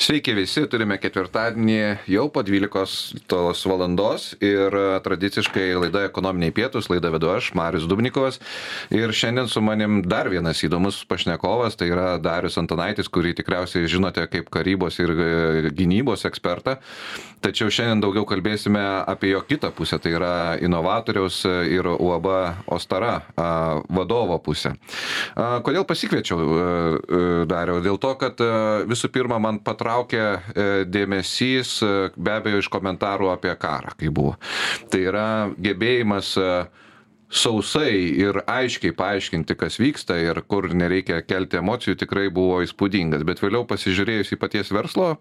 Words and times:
Sveiki 0.00 0.32
visi, 0.32 0.62
turime 0.64 0.96
ketvirtadienį 0.96 1.74
jau 2.08 2.22
po 2.32 2.40
12 2.40 3.18
tos 3.28 3.60
valandos 3.68 4.30
ir 4.40 4.72
e, 4.72 4.84
tradiciškai 5.04 5.66
laida 5.76 6.06
ekonominiai 6.06 6.54
pietus, 6.56 6.86
laida 6.88 7.10
vedu 7.12 7.28
aš, 7.34 7.50
Marius 7.58 7.84
Dubnikovas. 7.84 8.38
Ir 8.96 9.12
šiandien 9.12 9.50
su 9.52 9.60
manim 9.60 9.98
dar 10.08 10.30
vienas 10.32 10.62
įdomus 10.64 11.02
pašnekovas, 11.10 11.76
tai 11.76 11.90
yra 11.92 12.14
Darius 12.16 12.56
Antonaitis, 12.62 13.10
kurį 13.12 13.34
tikriausiai 13.42 13.90
žinote 13.92 14.24
kaip 14.32 14.48
karybos 14.48 14.96
ir 15.04 15.12
e, 15.12 15.28
gynybos 15.76 16.24
ekspertą. 16.30 16.78
Tačiau 17.44 17.68
šiandien 17.68 18.00
daugiau 18.00 18.24
kalbėsime 18.28 18.80
apie 19.04 19.34
jo 19.34 19.44
kitą 19.44 19.68
pusę, 19.76 20.00
tai 20.00 20.14
yra 20.16 20.32
inovatoriaus 20.64 21.42
ir 21.68 21.88
UAB 21.92 22.30
Ostara 22.72 23.18
vadovo 23.88 24.40
pusę. 24.44 24.74
Kodėl 25.36 25.84
pasikviečiau 25.88 26.40
e, 26.40 26.66
Dariau? 27.52 27.84
Dėl 27.84 28.00
to, 28.00 28.16
kad 28.20 28.40
visų 28.88 29.12
pirma 29.12 29.36
man 29.40 29.60
patraukė 29.60 29.89
traukia 29.90 30.26
e, 30.54 30.68
dėmesys 30.86 31.80
e, 31.82 31.94
be 32.16 32.36
abejo 32.38 32.62
iš 32.62 32.70
komentarų 32.70 33.32
apie 33.34 33.56
karą, 33.58 33.96
kai 33.98 34.12
buvo. 34.14 34.36
Tai 34.90 35.00
yra 35.02 35.30
gebėjimas 35.58 36.36
e, 36.38 36.52
sausai 37.30 37.94
ir 38.18 38.40
aiškiai 38.50 38.94
paaiškinti, 38.98 39.54
kas 39.58 39.78
vyksta 39.82 40.16
ir 40.18 40.40
kur 40.50 40.66
nereikia 40.74 41.20
kelti 41.22 41.60
emocijų, 41.60 41.96
tikrai 41.98 42.28
buvo 42.34 42.58
įspūdingas. 42.64 43.22
Bet 43.26 43.42
vėliau 43.42 43.66
pasižiūrėjus 43.70 44.34
į 44.34 44.38
paties 44.42 44.72
verslo 44.74 45.12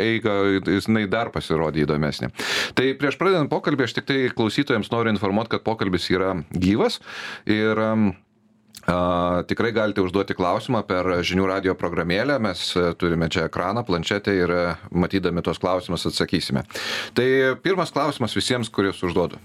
eigą, 0.00 0.36
jinai 0.64 1.04
dar 1.12 1.28
pasirodė 1.34 1.84
įdomesnė. 1.84 2.32
Tai 2.76 2.88
prieš 3.00 3.20
pradedant 3.20 3.52
pokalbį, 3.52 3.84
aš 3.84 3.98
tik 3.98 4.08
tai 4.08 4.22
klausytojams 4.32 4.88
noriu 4.94 5.12
informuoti, 5.12 5.52
kad 5.56 5.66
pokalbis 5.68 6.08
yra 6.12 6.38
gyvas 6.56 7.02
ir 7.44 7.84
A, 8.86 9.42
tikrai 9.48 9.72
galite 9.74 10.02
užduoti 10.04 10.36
klausimą 10.38 10.84
per 10.86 11.08
žinių 11.26 11.48
radio 11.50 11.74
programėlę, 11.78 12.38
mes 12.42 12.68
e, 12.78 12.92
turime 12.98 13.26
čia 13.32 13.48
ekraną, 13.48 13.82
planšetę 13.86 14.34
ir 14.34 14.52
e, 14.54 14.62
matydami 14.94 15.42
tos 15.42 15.58
klausimus 15.62 16.06
atsakysime. 16.06 16.62
Tai 17.18 17.26
pirmas 17.64 17.90
klausimas 17.94 18.36
visiems, 18.38 18.70
kuriuos 18.70 19.02
užduodu. 19.06 19.40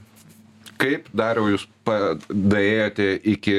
Kaip 0.82 1.10
dariau 1.14 1.50
jūs 1.50 1.66
daėjote 2.30 3.10
iki, 3.34 3.58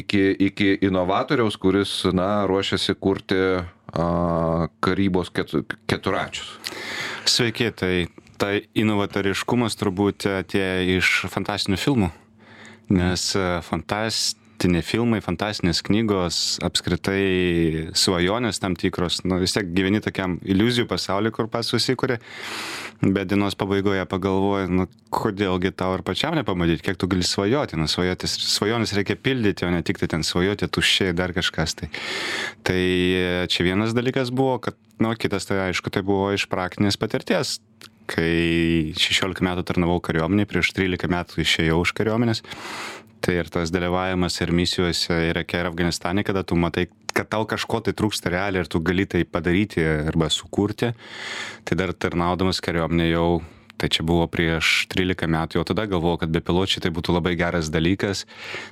iki, 0.00 0.24
iki 0.48 0.72
inovatoriaus, 0.88 1.60
kuris 1.60 1.92
na, 2.16 2.46
ruošiasi 2.48 2.96
kurti 2.96 3.38
a, 3.60 4.08
karybos 4.80 5.32
keturačius? 5.32 6.56
Sveiki, 7.28 7.70
tai 7.76 7.94
tai 8.42 8.64
inovatoriškumas 8.74 9.76
turbūt 9.78 10.26
atėjo 10.26 10.98
iš 10.98 11.10
fantastinių 11.30 11.78
filmų, 11.78 12.08
nes 12.98 13.28
e, 13.38 13.44
fantast 13.62 14.41
fantastiniai 14.62 14.84
filmai, 14.86 15.20
fantastinės 15.20 15.82
knygos, 15.82 16.36
apskritai 16.62 17.90
svajonės 17.98 18.60
tam 18.62 18.76
tikros, 18.78 19.24
nu, 19.24 19.40
vis 19.40 19.54
tiek 19.56 19.66
gyveni 19.74 20.00
tokiam 20.00 20.38
iliuzijų 20.44 20.86
pasauliu, 20.86 21.32
kur 21.34 21.48
pats 21.50 21.72
susikūrė, 21.72 22.20
bet 23.02 23.26
dienos 23.28 23.56
pabaigoje 23.58 24.06
pagalvoji, 24.06 24.70
nu, 24.70 24.86
kodėlgi 25.10 25.72
tau 25.74 25.96
ir 25.96 26.04
pačiam 26.06 26.36
nepamatyti, 26.38 26.84
kiek 26.86 26.96
tu 26.96 27.08
gali 27.10 27.26
svajoti, 27.26 27.76
nu, 27.76 27.88
svajotis, 27.90 28.36
svajonės 28.54 28.94
reikia 28.94 29.18
pildyti, 29.18 29.66
o 29.66 29.72
ne 29.72 29.82
tik 29.82 29.98
tai 29.98 30.08
ten 30.14 30.22
svajoti, 30.22 30.70
tuščiai 30.70 31.12
dar 31.12 31.34
kažkas. 31.34 31.74
Tai, 31.74 31.90
tai 32.62 32.80
čia 33.50 33.66
vienas 33.66 33.96
dalykas 33.98 34.30
buvo, 34.30 34.60
kad, 34.62 34.78
nu, 35.02 35.10
kitas 35.18 35.48
tai 35.50 35.58
aišku, 35.66 35.90
tai 35.90 36.06
buvo 36.06 36.30
iš 36.36 36.46
praktinės 36.46 37.00
patirties. 37.00 37.58
Kai 38.12 38.92
16 38.98 39.44
metų 39.46 39.62
tarnavau 39.64 40.00
kariuomenėje, 40.02 40.48
prieš 40.50 40.72
13 40.74 41.08
metų 41.08 41.38
išėjau 41.44 41.78
iš 41.86 41.92
kariuomenės, 41.96 42.42
tai 43.22 43.38
ir 43.40 43.50
tas 43.52 43.70
dalyvavimas 43.72 44.40
ir 44.42 44.52
misijose 44.54 45.16
Irake 45.30 45.60
ir 45.60 45.70
Afganistane, 45.70 46.24
kada 46.26 46.42
tu 46.42 46.58
matai, 46.58 46.88
kad 47.14 47.30
tau 47.32 47.46
kažko 47.48 47.82
tai 47.86 47.94
trūksta 47.96 48.32
realiai 48.32 48.64
ir 48.64 48.70
tu 48.70 48.82
gali 48.84 49.06
tai 49.06 49.24
padaryti 49.24 49.84
arba 50.08 50.30
sukurti, 50.32 50.92
tai 51.64 51.78
dar 51.78 51.94
tarnaudamas 51.94 52.62
kariuomenė 52.64 53.10
jau 53.12 53.28
tai 53.82 53.88
čia 53.90 54.04
buvo 54.06 54.28
prieš 54.30 54.86
13 54.92 55.26
metų, 55.26 55.58
jau 55.58 55.66
tada 55.66 55.88
galvojau, 55.90 56.20
kad 56.22 56.34
bepiločiai 56.34 56.84
tai 56.84 56.92
būtų 56.94 57.16
labai 57.16 57.34
geras 57.40 57.70
dalykas, 57.74 58.26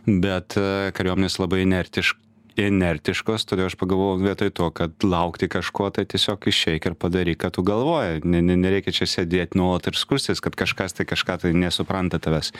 bet 0.06 0.54
e, 0.60 0.92
kariuomenės 0.94 1.40
labai 1.42 1.64
inertiškai 1.64 2.28
inertiškos, 2.58 3.46
todėl 3.48 3.68
aš 3.68 3.76
pagalvojau 3.78 4.20
vietoj 4.24 4.50
to, 4.56 4.68
kad 4.74 5.06
laukti 5.06 5.48
kažko, 5.50 5.90
tai 5.94 6.04
tiesiog 6.10 6.48
išeik 6.50 6.88
ir 6.90 6.96
padaryk, 6.98 7.40
ką 7.44 7.52
tu 7.56 7.64
galvoji. 7.66 8.22
Nereikia 8.26 8.94
čia 9.00 9.08
sėdėti 9.08 9.58
nuolat 9.60 9.90
ir 9.90 9.98
skustis, 9.98 10.42
kad 10.44 10.56
kažkas 10.58 10.96
tai 10.96 11.06
kažką 11.08 11.40
tai 11.44 11.54
nesupranta 11.56 12.20
tavęs. 12.22 12.52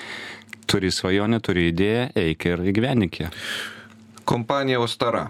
Turi 0.71 0.93
svajonę, 0.95 1.41
turi 1.43 1.67
idėją, 1.73 2.07
eik 2.15 2.47
ir 2.47 2.65
įgyvenink 2.71 3.21
ją. 3.25 3.29
Kompanija 4.29 4.79
Ostara. 4.83 5.27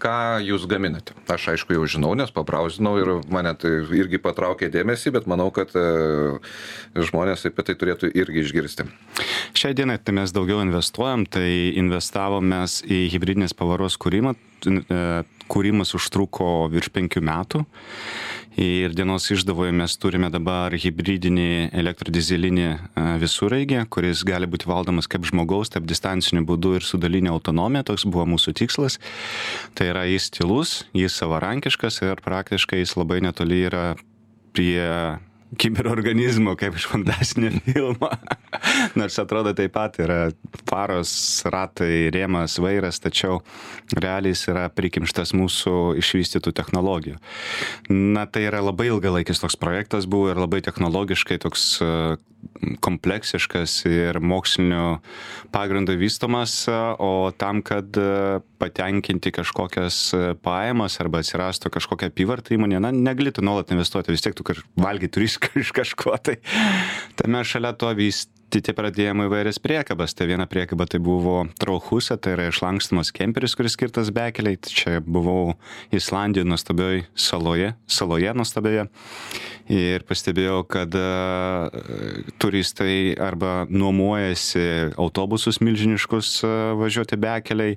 Ką 0.00 0.40
jūs 0.40 0.62
gaminate? 0.64 1.12
Aš 1.28 1.50
aišku 1.52 1.74
jau 1.76 1.82
žinau 1.84 2.14
nes 2.16 2.30
pabrauzinau 2.32 2.94
ir 2.96 3.10
mane 3.28 3.52
tai 3.60 3.82
irgi 3.98 4.16
patraukė 4.22 4.70
dėmesį 4.72 5.12
bet 5.12 5.26
manau 5.28 5.50
kad 5.52 5.74
e, 5.76 5.82
žmonės 6.96 7.44
apie 7.50 7.66
tai 7.68 7.74
turėtų 7.76 8.08
irgi 8.16 8.46
išgirsti. 8.46 8.86
Šiai 9.52 9.76
dienai 9.76 9.98
tai 10.00 10.16
mes 10.16 10.32
daugiau 10.32 10.62
investuojam 10.64 11.26
tai 11.28 11.76
investavom 11.76 12.48
mes 12.48 12.78
į 12.88 13.02
hibridinės 13.12 13.52
pavaros 13.58 14.00
kūrimą 14.00 14.32
e, 14.32 15.04
kūrimas 15.52 15.92
užtruko 15.98 16.70
virš 16.72 16.88
penkių 16.96 17.20
metų 17.26 17.66
ir 18.56 18.94
dienos 18.94 19.28
išdavoje 19.30 19.72
mes 19.76 19.94
turime 20.00 20.30
dabar 20.32 20.74
hibridinį 20.74 21.70
elektrodizelinį 21.76 22.66
e, 22.66 22.78
visureigį, 23.22 23.84
kuris 23.92 24.24
gali 24.26 24.48
būti 24.50 24.68
valdomas 24.70 25.08
kaip 25.10 25.26
žmogaus, 25.28 25.70
taip 25.70 25.86
distanciniu 25.90 26.42
būdu 26.48 26.76
ir 26.78 26.86
su 26.86 26.98
dalinė 27.00 27.30
autonomija, 27.34 27.86
toks 27.86 28.06
buvo 28.08 28.26
mūsų 28.34 28.56
tikslas. 28.60 28.98
Tai 29.78 29.90
yra 29.92 30.04
jis 30.10 30.30
tylus, 30.34 30.76
jis 30.96 31.16
savarankiškas 31.22 32.02
ir 32.06 32.22
praktiškai 32.24 32.82
jis 32.82 32.96
labai 32.98 33.20
netoli 33.24 33.62
yra 33.70 33.94
prie 34.56 34.86
kiberorganizmo, 35.58 36.54
kaip 36.58 36.76
iš 36.78 36.86
fantastinio 36.90 37.50
filmo. 37.64 38.10
Nors 38.98 39.18
atrodo 39.18 39.52
taip 39.56 39.74
pat 39.74 39.98
yra 40.02 40.18
paros, 40.70 41.12
ratai, 41.50 42.10
rėmas, 42.14 42.58
vairas, 42.62 43.00
tačiau 43.02 43.40
realiai 43.96 44.34
jis 44.34 44.46
yra 44.52 44.68
prikimštas 44.74 45.34
mūsų 45.36 45.76
išvystytų 46.02 46.54
technologijų. 46.56 47.18
Na 47.90 48.26
tai 48.30 48.46
yra 48.48 48.62
labai 48.64 48.90
ilgalaikis 48.92 49.42
toks 49.42 49.58
projektas 49.60 50.08
buvo 50.10 50.30
ir 50.30 50.40
labai 50.40 50.62
technologiškai 50.66 51.40
toks 51.42 51.70
kompleksiškas 52.84 53.74
ir 53.88 54.18
mokslinio 54.20 55.00
pagrindo 55.52 55.94
vystomas, 55.98 56.54
o 56.68 57.30
tam, 57.36 57.62
kad 57.66 57.96
e, 57.98 58.40
patenkinti 58.60 59.32
kažkokias 59.34 60.00
e, 60.16 60.22
pajamas 60.40 60.98
arba 61.02 61.22
atsirastų 61.24 61.72
kažkokia 61.76 62.10
apyvarta 62.12 62.54
įmonė, 62.56 62.80
na, 62.84 62.92
negalėtų 62.94 63.44
nuolat 63.46 63.72
investuoti, 63.74 64.12
vis 64.14 64.24
tiek 64.24 64.36
tu 64.36 64.46
valgai 64.80 65.10
turi 65.12 65.30
iš 65.30 65.72
kažko, 65.76 66.16
tai, 66.24 66.38
mes 67.28 67.48
šalia 67.48 67.72
to 67.76 67.92
vystyti 67.96 68.39
kiti 68.50 68.74
pradėjom 68.74 69.24
įvairias 69.26 69.60
priekabas. 69.62 70.14
Tai 70.16 70.26
viena 70.30 70.46
priekaba 70.50 70.86
tai 70.90 71.00
buvo 71.02 71.44
trochuse 71.60 72.16
tai 72.18 72.34
yra 72.36 72.48
išlankstomas 72.50 73.12
kemperis 73.14 73.54
kuris 73.58 73.76
skirtas 73.76 74.10
bekelei 74.14 74.56
tai 74.58 74.74
čia 74.74 74.94
buvau 75.00 75.54
islandijoj 75.94 76.48
nuostabioj 76.50 77.04
saloje 77.14 77.74
saloje 77.86 78.34
nuostabioje. 78.34 78.88
Ir 79.70 80.02
pastebėjau 80.02 80.64
kad 80.66 80.94
turistai 82.42 83.14
arba 83.22 83.68
nuomojasi 83.70 84.96
autobusus 84.98 85.60
milžiniškus 85.62 86.32
važiuoti 86.80 87.18
bekeliai 87.20 87.76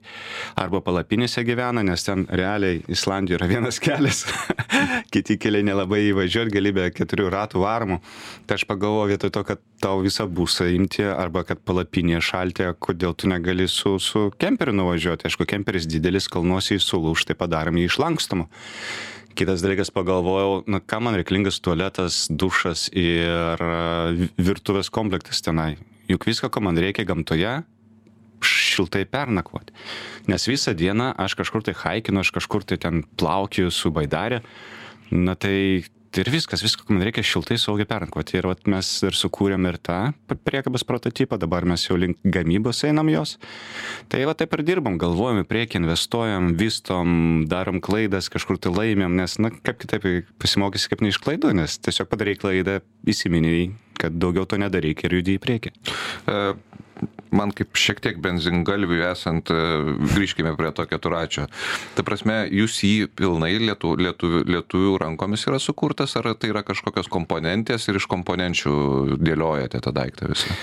arba 0.57 0.81
palapinėse 0.81 1.44
gyvena 1.45 1.84
nes 1.85 2.07
ten 2.07 2.25
realiai 2.29 2.81
islandijoj 2.90 3.38
yra 3.38 3.51
vienas 3.51 3.78
kelias. 3.84 4.23
Kiti 5.13 5.38
keliai 5.38 5.66
nelabai 5.69 6.01
įvažiuot 6.09 6.50
gali 6.53 6.73
be 6.73 6.90
keturių 6.95 7.29
ratų 7.35 7.61
varomų. 7.61 8.01
Tai 8.47 8.57
aš 8.57 8.66
pagalvojau 8.69 9.13
vietoj 9.13 9.34
to 9.38 9.45
kad 9.51 9.61
tau 9.84 10.01
visą 10.01 10.25
būstą 10.25 10.62
imti 10.72 11.06
arba 11.06 11.44
kad 11.47 11.62
palapinėje 11.66 12.22
šalti, 12.29 12.68
kodėl 12.84 13.16
tu 13.18 13.29
negali 13.31 13.68
su, 13.72 13.96
su 14.00 14.29
kemperiu 14.40 14.75
nuvažiuoti. 14.78 15.28
Aišku, 15.28 15.47
kemperis 15.50 15.88
didelis, 15.90 16.29
kalnuosi 16.31 16.78
įsulūž, 16.79 17.28
tai 17.29 17.38
padarom 17.40 17.79
jį 17.79 17.90
išlankstomą. 17.90 18.47
Kitas 19.34 19.63
dalykas 19.66 19.90
pagalvojau, 19.90 20.61
na 20.70 20.78
ką 20.78 20.99
man 21.02 21.17
reikalingas 21.17 21.58
tualetas, 21.64 22.28
dušas 22.29 22.88
ir 22.93 23.64
virtuvės 24.38 24.93
komplektas 24.93 25.41
tenai. 25.41 25.73
Juk 26.11 26.28
viską, 26.29 26.52
ko 26.53 26.61
man 26.61 26.78
reikia 26.78 27.08
gamtoje, 27.08 27.55
šiltai 28.43 29.05
pernakvoti. 29.09 29.73
Nes 30.29 30.46
visą 30.49 30.76
dieną 30.78 31.14
aš 31.20 31.38
kažkur 31.40 31.66
tai 31.66 31.76
haikinu, 31.79 32.22
aš 32.22 32.34
kažkur 32.35 32.66
tai 32.67 32.78
ten 32.78 33.03
plaukiu 33.17 33.72
su 33.72 33.91
baidarė. 33.93 34.43
Na 35.14 35.35
tai 35.40 35.85
ir 36.22 36.30
viskas 36.34 36.64
viską 36.66 36.88
ko 36.88 36.96
man 36.96 37.06
reikia 37.08 37.24
šiltai 37.26 37.58
saugiai 37.62 37.90
pernakvoti 37.90 38.38
ir 38.40 38.48
vat 38.50 38.68
mes 38.70 38.90
ir 39.08 39.18
sukūrėm 39.18 39.68
ir 39.70 39.80
tą 39.82 40.00
priekabos 40.46 40.86
prototipą 40.88 41.40
dabar 41.42 41.68
mes 41.70 41.86
jau 41.88 41.98
link 42.00 42.20
gamybos 42.24 42.84
einam 42.88 43.10
jos 43.14 43.38
tai 44.12 44.24
va 44.30 44.36
taip 44.38 44.54
ir 44.58 44.66
dirbam 44.68 45.00
galvojam 45.02 45.44
į 45.44 45.48
priekį 45.50 45.82
investuojam 45.84 46.54
vystom 46.60 47.46
darom 47.52 47.82
klaidas 47.84 48.30
kažkur 48.34 48.62
tai 48.62 48.74
laimim 48.76 49.18
nes 49.20 49.40
na 49.42 49.54
kaip 49.54 49.82
kitaip 49.82 50.28
pasimokysi 50.42 50.92
kaip 50.92 51.06
ne 51.06 51.14
iš 51.14 51.22
klaidų 51.24 51.56
nes 51.62 51.80
tiesiog 51.82 52.12
padarei 52.12 52.38
klaidą 52.40 52.82
įsiminei 53.10 53.72
kad 54.00 54.16
daugiau 54.20 54.46
to 54.50 54.60
nedaryk 54.60 55.06
ir 55.06 55.20
judi 55.20 55.38
į 55.38 55.42
priekį. 55.44 55.74
E, 56.28 56.40
man 57.35 57.53
kaip 57.56 57.76
šiek 57.80 58.02
tiek 58.03 58.22
benzingalviui 58.24 59.02
esant, 59.09 59.52
e, 59.52 59.97
grįžkime 60.14 60.56
prie 60.59 60.72
to 60.76 60.85
keturačio. 60.90 61.47
Ta 61.97 62.06
prasme, 62.06 62.44
jūs 62.53 62.80
jį 62.85 63.09
pilnai 63.18 63.56
lietu, 63.62 63.96
lietuvių, 64.00 64.46
lietuvių 64.56 64.96
rankomis 65.03 65.47
yra 65.50 65.59
sukurtas, 65.62 66.16
ar 66.20 66.34
tai 66.38 66.53
yra 66.53 66.64
kažkokios 66.66 67.12
komponentės 67.12 67.90
ir 67.90 68.00
iš 68.00 68.09
komponenčių 68.12 69.20
dėliojate 69.20 69.84
tą 69.84 69.96
daiktą 69.96 70.32
visą? 70.32 70.58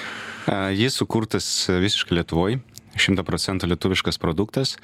Jis 0.75 0.97
sukurtas 0.97 1.47
visiškai 1.69 2.17
Lietuvoje. 2.17 2.59
100 3.01 3.25
procentų 3.27 3.71
lietuviškas 3.73 4.21
produktas. 4.21 4.77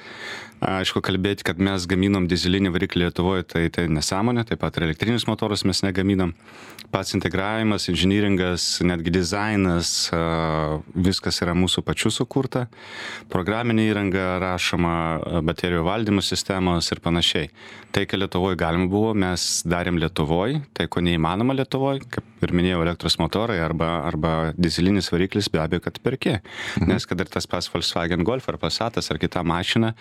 Aišku, 0.57 1.03
kalbėti, 1.05 1.45
kad 1.45 1.59
mes 1.61 1.85
gaminom 1.89 2.25
dizelinį 2.29 2.71
variklį 2.73 3.07
Lietuvoje, 3.07 3.45
tai 3.45 3.67
tai 3.73 3.85
nesąmonė, 3.93 4.41
taip 4.49 4.63
pat 4.63 4.79
ir 4.79 4.87
elektrinius 4.87 5.27
motorus 5.29 5.63
mes 5.69 5.83
negaminam. 5.85 6.33
Pats 6.89 7.13
integravimas, 7.13 7.85
inžinieringas, 7.91 8.65
netgi 8.87 9.11
dizainas, 9.13 9.91
viskas 10.95 11.41
yra 11.43 11.53
mūsų 11.57 11.83
pačių 11.85 12.11
sukurta. 12.15 12.65
Programinė 13.29 13.89
įranga 13.91 14.37
rašoma, 14.41 14.95
baterijų 15.45 15.83
valdymo 15.85 16.23
sistemos 16.25 16.89
ir 16.95 17.03
panašiai. 17.03 17.51
Tai, 17.93 18.07
ką 18.09 18.17
Lietuvoje 18.23 18.57
galima 18.59 18.87
buvo, 18.89 19.13
mes 19.17 19.61
darėm 19.67 19.99
Lietuvoje, 20.01 20.63
tai 20.77 20.87
ko 20.89 21.03
neįmanoma 21.05 21.53
Lietuvoje, 21.59 22.05
kaip 22.13 22.47
ir 22.47 22.53
minėjau, 22.55 22.81
elektros 22.85 23.19
motorai 23.21 23.59
arba, 23.61 23.91
arba 24.07 24.33
dizelinis 24.57 25.11
variklis 25.13 25.51
be 25.53 25.61
abejo, 25.61 25.83
kad 25.85 25.99
perki. 26.01 26.37
Mhm. 26.79 26.87
Nes 26.89 27.05
kad 27.05 27.19
ir 27.19 27.29
tas 27.29 27.45
pas 27.49 27.67
Volkswagen 27.73 28.06
Golf 28.27 28.47
ar 28.49 28.57
Passatas 28.61 29.11
ar 29.11 29.19
kita 29.19 29.43
mašina, 29.43 29.93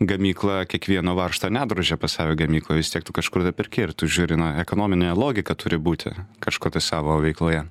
gamykla 0.00 0.64
kiekvieno 0.66 1.14
varžto 1.14 1.50
nedrožia 1.50 1.96
pas 1.96 2.12
save 2.12 2.34
gamykloje, 2.36 2.82
vis 2.82 2.90
tiek 2.90 3.04
tu 3.04 3.14
kažkur 3.14 3.46
tai 3.46 3.52
perki 3.52 3.86
ir 3.86 3.94
tu 3.94 4.06
žiūri, 4.10 4.36
na, 4.40 4.54
ekonominė 4.62 5.14
logika 5.14 5.54
turi 5.54 5.78
būti 5.78 6.14
kažko 6.44 6.74
tai 6.74 6.82
savo 6.84 7.20
veikloje. 7.22 7.64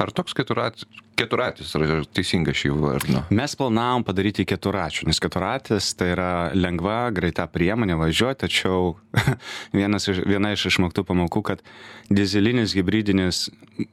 Ar 0.00 0.10
toks 0.10 0.34
keturatis, 0.34 0.86
keturatis 1.18 1.72
yra 1.78 2.00
teisinga 2.14 2.54
šį 2.56 2.72
vardą? 2.80 3.24
Mes 3.34 3.56
planavom 3.58 4.04
padaryti 4.06 4.46
keturačių, 4.48 5.08
nes 5.10 5.20
keturatis 5.22 5.92
tai 5.98 6.12
yra 6.14 6.32
lengva, 6.56 7.06
greita 7.14 7.46
priemonė 7.50 7.98
važiuoti, 8.00 8.44
tačiau 8.46 8.94
vienas 9.78 10.08
iš, 10.10 10.22
viena 10.28 10.52
iš 10.56 10.68
išmoktų 10.72 11.06
pamokų, 11.08 11.44
kad 11.52 11.64
dizelinis 12.12 12.76
hybridinis 12.76 13.48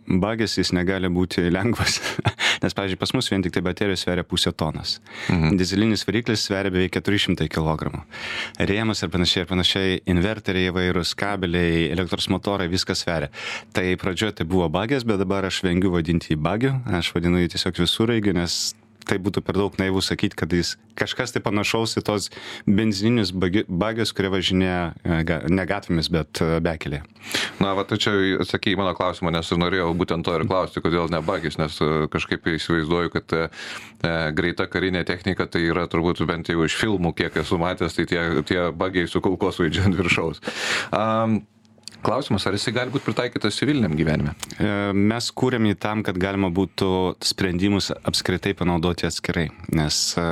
bagis 0.07 0.57
jis 0.59 0.73
negali 0.75 1.09
būti 1.11 1.45
lengvas. 1.51 1.99
nes, 2.63 2.75
pavyzdžiui, 2.75 2.99
pas 2.99 3.13
mus 3.15 3.29
vien 3.31 3.43
tik 3.43 3.53
tai 3.55 3.63
baterijos 3.65 4.03
sveria 4.03 4.25
pusę 4.27 4.51
tonos. 4.55 4.97
Mhm. 5.29 5.57
Dizelinis 5.59 6.05
variklis 6.07 6.43
sveria 6.47 6.71
beveik 6.73 6.95
400 6.97 7.47
kg. 7.51 8.03
Rėmas 8.59 9.03
ir 9.03 9.11
panašiai, 9.13 9.43
ir 9.43 9.49
panašiai, 9.49 9.99
inverteriai 10.11 10.71
įvairūs, 10.73 11.13
kabeliai, 11.19 11.87
elektros 11.93 12.29
motorai, 12.31 12.69
viskas 12.71 13.03
sveria. 13.05 13.31
Tai 13.75 13.85
pradžioje 14.01 14.39
tai 14.39 14.49
buvo 14.49 14.69
bagis, 14.71 15.05
bet 15.07 15.21
dabar 15.21 15.47
aš 15.47 15.61
vengiu 15.65 15.93
vadinti 15.95 16.33
jį 16.33 16.39
bagiu, 16.43 16.75
aš 16.99 17.08
vadinu 17.15 17.41
jį 17.41 17.53
tiesiog 17.55 17.81
visureigiu, 17.83 18.35
nes 18.37 18.59
tai 19.09 19.17
būtų 19.21 19.41
per 19.45 19.57
daug 19.57 19.75
naivų 19.79 20.01
sakyti, 20.05 20.37
kad 20.37 20.53
jis 20.53 20.75
kažkas 20.99 21.33
tai 21.33 21.41
panašaus 21.43 21.97
į 21.99 22.03
tos 22.05 22.29
benzininius 22.67 23.31
bagius, 23.33 24.13
kurie 24.15 24.31
važinėja 24.33 24.81
e, 24.91 25.19
ne 25.49 25.65
gatvėmis, 25.69 26.11
bet 26.13 26.41
e, 26.43 26.59
bekelė. 26.63 27.01
Na, 27.63 27.73
va, 27.77 27.85
tai 27.87 27.99
čia 28.01 28.13
atsakė 28.43 28.73
į 28.73 28.79
mano 28.79 28.93
klausimą, 28.97 29.33
nes 29.33 29.51
norėjau 29.63 29.91
būtent 29.97 30.27
to 30.27 30.35
ir 30.35 30.45
klausti, 30.49 30.83
kodėl 30.83 31.09
ne 31.13 31.21
bagis, 31.25 31.57
nes 31.61 31.79
e, 31.81 31.91
kažkaip 32.11 32.49
įsivaizduoju, 32.53 33.13
kad 33.15 33.37
e, 33.37 33.45
greita 34.37 34.67
karinė 34.69 35.05
technika 35.07 35.47
tai 35.49 35.65
yra 35.69 35.87
turbūt 35.89 36.21
bent 36.29 36.51
jau 36.51 36.65
iš 36.67 36.77
filmų, 36.81 37.15
kiek 37.17 37.39
esu 37.43 37.59
matęs, 37.61 37.97
tai 37.97 38.07
tie, 38.09 38.25
tie 38.49 38.67
bagiai 38.75 39.09
su 39.09 39.23
kulkosvaidžiu 39.25 39.87
ant 39.89 39.99
viršaus. 39.99 40.43
Um, 40.93 41.41
Klausimas, 41.99 42.45
ar 42.47 42.55
jisai 42.55 42.71
gali 42.75 42.93
būti 42.93 43.09
pritaikytas 43.09 43.57
civiliniam 43.59 43.95
gyvenime? 43.97 44.31
E, 44.55 44.69
mes 44.95 45.27
kūrėm 45.35 45.67
jį 45.67 45.77
tam, 45.83 46.03
kad 46.07 46.19
galima 46.21 46.47
būtų 46.53 47.19
sprendimus 47.27 47.91
apskritai 47.91 48.53
panaudoti 48.55 49.07
atskirai, 49.09 49.49
nes 49.75 49.97
e, 50.15 50.25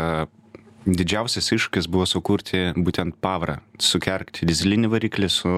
didžiausias 0.87 1.51
iššūkis 1.57 1.89
buvo 1.91 2.07
sukurti 2.07 2.69
būtent 2.77 3.17
pavarą, 3.23 3.57
sukerkti 3.83 4.47
dizelinį 4.47 4.93
variklį 4.95 5.29
su, 5.33 5.53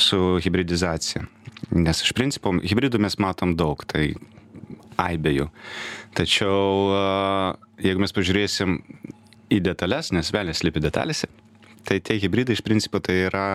su 0.00 0.22
hybridizacija. 0.40 1.26
Nes 1.76 2.00
iš 2.00 2.14
principo 2.16 2.54
hybridų 2.56 3.02
mes 3.04 3.18
matom 3.20 3.52
daug, 3.60 3.84
tai 3.84 4.14
aibėjų. 5.00 5.50
Tačiau 6.16 6.96
e, 6.96 7.04
jeigu 7.90 8.06
mes 8.06 8.16
pažiūrėsim 8.16 8.80
į 9.52 9.60
detalės, 9.68 10.14
nes 10.16 10.32
velnės 10.32 10.64
lipi 10.64 10.80
detalėse, 10.80 11.28
tai 11.88 12.00
tie 12.04 12.18
hybridai 12.20 12.56
iš 12.56 12.64
principo 12.66 13.00
tai 13.02 13.16
yra 13.28 13.46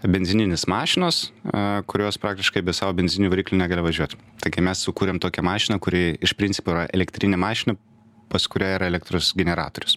benzininis 0.00 0.64
mašinos, 0.70 1.28
kurios 1.90 2.18
praktiškai 2.20 2.62
be 2.64 2.72
savo 2.76 2.94
benzininių 2.96 3.34
variklių 3.34 3.60
negali 3.60 3.84
važiuoti. 3.84 4.18
Taigi 4.40 4.64
mes 4.64 4.86
sukūrėm 4.86 5.20
tokią 5.20 5.44
mašiną, 5.44 5.80
kuri 5.82 6.14
iš 6.24 6.34
principo 6.38 6.72
yra 6.72 6.86
elektrinė 6.94 7.40
mašina, 7.40 7.76
pas 8.30 8.46
kurią 8.46 8.76
yra 8.76 8.86
elektros 8.86 9.32
generatorius. 9.36 9.96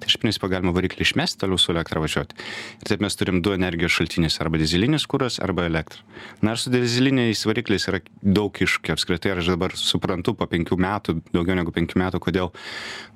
Tai 0.00 0.08
iš 0.08 0.16
principo 0.22 0.48
galima 0.48 0.72
variklį 0.72 1.04
išmesti, 1.04 1.42
toliau 1.42 1.60
su 1.60 1.72
elektra 1.74 2.00
važiuoti. 2.00 2.36
Ir 2.80 2.90
taip 2.90 3.04
mes 3.04 3.18
turim 3.20 3.42
du 3.44 3.52
energijos 3.52 3.92
šaltinius, 3.98 4.38
arba 4.42 4.60
dizelinis 4.60 5.04
kūras, 5.10 5.36
arba 5.44 5.66
elektra. 5.68 6.00
Na 6.42 6.56
ir 6.56 6.62
su 6.62 6.72
dizeliniais 6.72 7.44
varikliais 7.48 7.88
yra 7.92 8.00
daug 8.22 8.56
iššūkių 8.56 8.94
apskritai 8.96 9.34
ir 9.34 9.42
aš 9.42 9.52
dabar 9.52 9.76
suprantu 9.76 10.34
po 10.38 10.48
penkių 10.48 10.80
metų, 10.80 11.18
daugiau 11.34 11.58
negu 11.60 11.74
penkių 11.76 12.00
metų, 12.06 12.22
kodėl, 12.24 12.54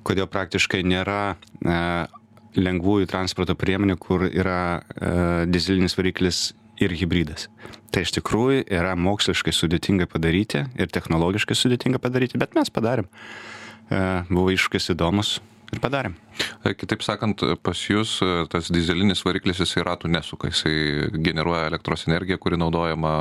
kodėl 0.05 0.29
praktiškai 0.29 0.83
nėra 0.85 1.21
e, 1.33 1.79
lengvųjų 2.57 3.07
transporto 3.11 3.55
priemonių, 3.59 3.97
kur 4.01 4.27
yra 4.29 4.81
e, 4.81 5.13
dizelinis 5.49 5.97
variklis 5.97 6.43
ir 6.81 6.93
hybridas. 6.97 7.47
Tai 7.93 8.03
iš 8.05 8.15
tikrųjų 8.17 8.65
yra 8.73 8.95
moksliškai 8.97 9.53
sudėtinga 9.53 10.07
padaryti 10.09 10.65
ir 10.79 10.93
technologiškai 10.93 11.57
sudėtinga 11.57 12.01
padaryti, 12.01 12.39
bet 12.41 12.57
mes 12.57 12.71
padarėm. 12.73 13.09
E, 13.89 14.03
buvo 14.29 14.53
iššūkis 14.53 14.93
įdomus 14.95 15.37
ir 15.73 15.81
padarėm. 15.83 16.17
E, 16.63 16.73
kitaip 16.77 17.03
sakant, 17.05 17.43
pas 17.65 17.85
jūs 17.89 18.17
e, 18.25 18.31
tas 18.51 18.69
dizelinis 18.73 19.23
variklis 19.25 19.61
jisai 19.63 19.85
ratų 19.87 20.11
nesuka, 20.13 20.51
jisai 20.51 21.09
generuoja 21.13 21.67
elektros 21.71 22.07
energiją, 22.09 22.39
kuri 22.41 22.59
naudojama 22.61 23.15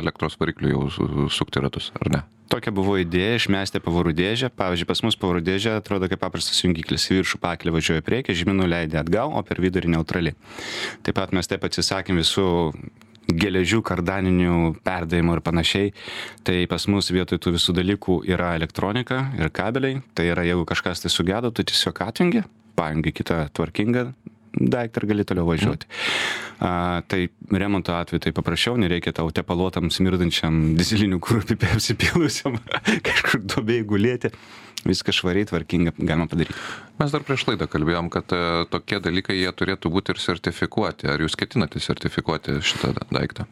elektros 0.00 0.38
varikliui 0.40 0.74
jau 0.74 1.08
sukti 1.32 1.62
ratus, 1.62 1.90
ar 2.00 2.12
ne? 2.14 2.22
Tokia 2.50 2.72
buvo 2.74 2.96
idėja 2.98 3.36
išmesti 3.38 3.78
pavarų 3.84 4.10
dėžę. 4.18 4.48
Pavyzdžiui, 4.58 4.86
pas 4.88 5.04
mus 5.06 5.16
pavarų 5.20 5.44
dėžė 5.46 5.76
atrodo 5.76 6.08
kaip 6.10 6.18
paprastas 6.18 6.58
jungiklis. 6.64 7.04
Į 7.06 7.20
viršų 7.20 7.38
pakelį 7.44 7.76
važiuoja 7.76 8.02
priekį, 8.02 8.34
žemynų 8.40 8.66
leidė 8.72 8.98
atgal, 9.04 9.30
o 9.38 9.42
per 9.46 9.62
vidurį 9.62 9.92
neutrali. 9.94 10.34
Taip 11.06 11.14
pat 11.20 11.30
mes 11.36 11.46
taip 11.46 11.62
atsisakėm 11.68 12.18
visų 12.18 12.48
geležių, 13.28 13.82
kardaninių 13.86 14.56
perdavimų 14.86 15.36
ir 15.36 15.42
panašiai. 15.44 15.92
Tai 16.46 16.56
pas 16.70 16.86
mus 16.90 17.10
vietoj 17.14 17.40
tų 17.42 17.54
visų 17.58 17.76
dalykų 17.76 18.20
yra 18.30 18.54
elektronika 18.58 19.26
ir 19.38 19.52
kabeliai. 19.54 20.00
Tai 20.14 20.26
yra, 20.32 20.46
jeigu 20.48 20.66
kažkas 20.68 21.04
tai 21.04 21.12
sugedo, 21.12 21.52
tu 21.52 21.66
tiesiog 21.66 22.02
atjungi, 22.08 22.44
pajungi 22.78 23.14
kitą 23.20 23.44
tvarkingą 23.54 24.10
daiktą 24.54 25.02
ir 25.02 25.10
gali 25.12 25.26
toliau 25.26 25.48
važiuoti. 25.48 25.88
Mm. 25.88 26.48
A, 26.60 27.02
tai 27.08 27.28
remonto 27.48 27.94
atveju 27.96 28.20
tai 28.20 28.32
paprasčiau, 28.36 28.76
nereikia 28.80 29.14
tau 29.16 29.30
tepaluotam 29.32 29.88
smirdančiam 29.94 30.74
dizelinių 30.76 31.20
kūrų 31.24 31.56
apsipilusiam 31.70 32.58
kažkur 33.08 33.46
dobėjai 33.54 33.86
gulėti. 33.88 34.32
Viską 34.80 35.12
švariai, 35.12 35.44
tvarkingai 35.44 35.92
galima 35.98 36.24
padaryti. 36.28 36.56
Mes 37.00 37.12
dar 37.12 37.24
prieš 37.24 37.44
laidą 37.50 37.66
kalbėjom, 37.68 38.08
kad 38.12 38.32
e, 38.32 38.64
tokie 38.72 38.96
dalykai 39.04 39.36
jie 39.36 39.50
turėtų 39.52 39.92
būti 39.92 40.14
ir 40.14 40.20
sertifikuoti. 40.22 41.08
Ar 41.12 41.20
jūs 41.20 41.36
ketinate 41.36 41.82
sertifikuoti 41.84 42.56
šitą 42.64 42.94
daiktą? 43.12 43.44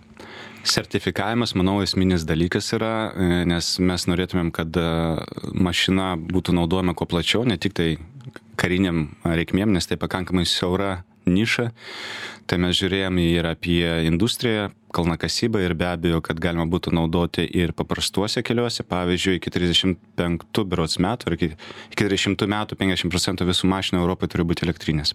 Sertifikavimas, 0.69 1.53
manau, 1.57 1.79
esminis 1.85 2.25
dalykas 2.29 2.73
yra, 2.77 2.93
e, 3.13 3.43
nes 3.49 3.75
mes 3.77 4.09
norėtumėm, 4.09 4.53
kad 4.57 4.73
e, 4.81 4.89
mašina 5.53 6.15
būtų 6.17 6.57
naudojama 6.57 6.97
kuo 6.97 7.09
plačiau, 7.09 7.45
ne 7.45 7.61
tik 7.61 7.77
tai 7.77 7.91
kariniam 8.59 9.07
reikmėm, 9.25 9.73
nes 9.75 9.87
tai 9.89 9.99
pakankamai 10.01 10.47
siaura 10.49 10.99
niša. 11.29 11.71
Tai 12.49 12.57
mes 12.63 12.77
žiūrėjome 12.79 13.25
ir 13.35 13.47
apie 13.51 13.85
industriją, 14.09 14.71
kalnakasybą 14.97 15.61
ir 15.61 15.75
be 15.77 15.85
abejo, 15.85 16.23
kad 16.25 16.39
galima 16.41 16.65
būtų 16.71 16.95
naudoti 16.97 17.45
ir 17.45 17.75
paprastuose 17.77 18.41
keliuose. 18.47 18.87
Pavyzdžiui, 18.89 19.37
iki 19.37 19.53
35 19.53 20.65
berots 20.71 20.97
metų 21.05 21.29
ar 21.29 21.37
iki, 21.37 21.51
iki 21.93 22.07
30 22.09 22.47
metų 22.49 22.79
50 22.81 23.13
procentų 23.13 23.49
visų 23.51 23.69
mašinų 23.69 24.01
Europoje 24.01 24.33
turi 24.33 24.49
būti 24.49 24.65
elektrinės. 24.65 25.13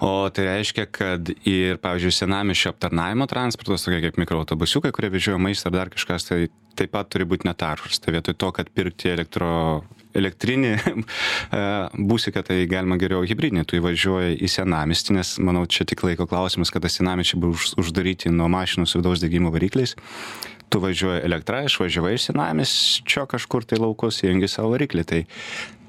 O 0.00 0.12
tai 0.32 0.48
reiškia, 0.48 0.88
kad 0.88 1.28
ir, 1.44 1.76
pavyzdžiui, 1.84 2.14
senamišio 2.22 2.72
aptarnaimo 2.72 3.28
transportas, 3.28 3.84
tokie 3.84 4.00
kaip 4.06 4.20
mikroautobusiukai, 4.24 4.94
kurie 4.96 5.12
vežioja 5.12 5.42
maistą 5.42 5.68
ar 5.68 5.82
dar 5.82 5.92
kažkas, 5.92 6.30
tai 6.30 6.46
taip 6.78 6.96
pat 6.96 7.12
turi 7.12 7.28
būti 7.28 7.50
netaršus. 7.50 8.00
Tai 8.00 8.16
vietoj 8.16 8.38
to, 8.40 8.52
kad 8.56 8.72
pirkti 8.72 9.12
elektro 9.12 9.52
elektrinį 10.16 10.72
e, 10.78 11.62
būsiką, 12.10 12.42
tai 12.46 12.60
galima 12.70 12.98
geriau 13.00 13.24
hybridinį. 13.28 13.66
Tu 13.68 13.80
įvažiuoji 13.80 14.38
į 14.40 14.50
senamestį, 14.52 15.18
nes 15.18 15.34
manau, 15.44 15.64
čia 15.66 15.86
tik 15.88 16.04
laiko 16.06 16.28
klausimas, 16.30 16.72
kada 16.74 16.90
senamestį 16.92 17.40
bus 17.42 17.74
uždaryti 17.80 18.32
nuo 18.34 18.48
mašinų 18.52 18.88
su 18.88 19.02
vidaus 19.02 19.24
degimo 19.24 19.52
varikliais. 19.54 19.96
Tu 20.68 20.80
važiuoji 20.82 21.24
elektrą, 21.24 21.62
išvažiavai 21.64 22.14
iš 22.18 22.28
senamesčio 22.28 23.24
kažkur 23.30 23.64
tai 23.64 23.80
laukus, 23.80 24.20
įjungi 24.24 24.50
savo 24.52 24.74
variklį. 24.74 25.04
Tai 25.08 25.22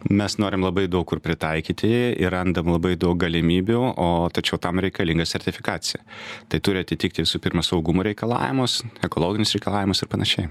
mes 0.09 0.37
norim 0.39 0.63
labai 0.63 0.87
daug 0.91 1.05
kur 1.09 1.19
pritaikyti 1.23 1.91
ir 2.19 2.31
randam 2.33 2.71
labai 2.73 2.95
daug 2.99 3.17
galimybių, 3.19 3.81
o 3.99 4.09
tačiau 4.33 4.59
tam 4.61 4.79
reikalinga 4.83 5.27
sertifikacija. 5.27 6.01
Tai 6.49 6.61
turi 6.63 6.83
atitikti 6.85 7.25
visų 7.25 7.41
pirma 7.43 7.65
saugumo 7.65 8.05
reikalavimus, 8.07 8.81
ekologinius 9.05 9.55
reikalavimus 9.57 10.03
ir 10.03 10.11
panašiai. 10.11 10.49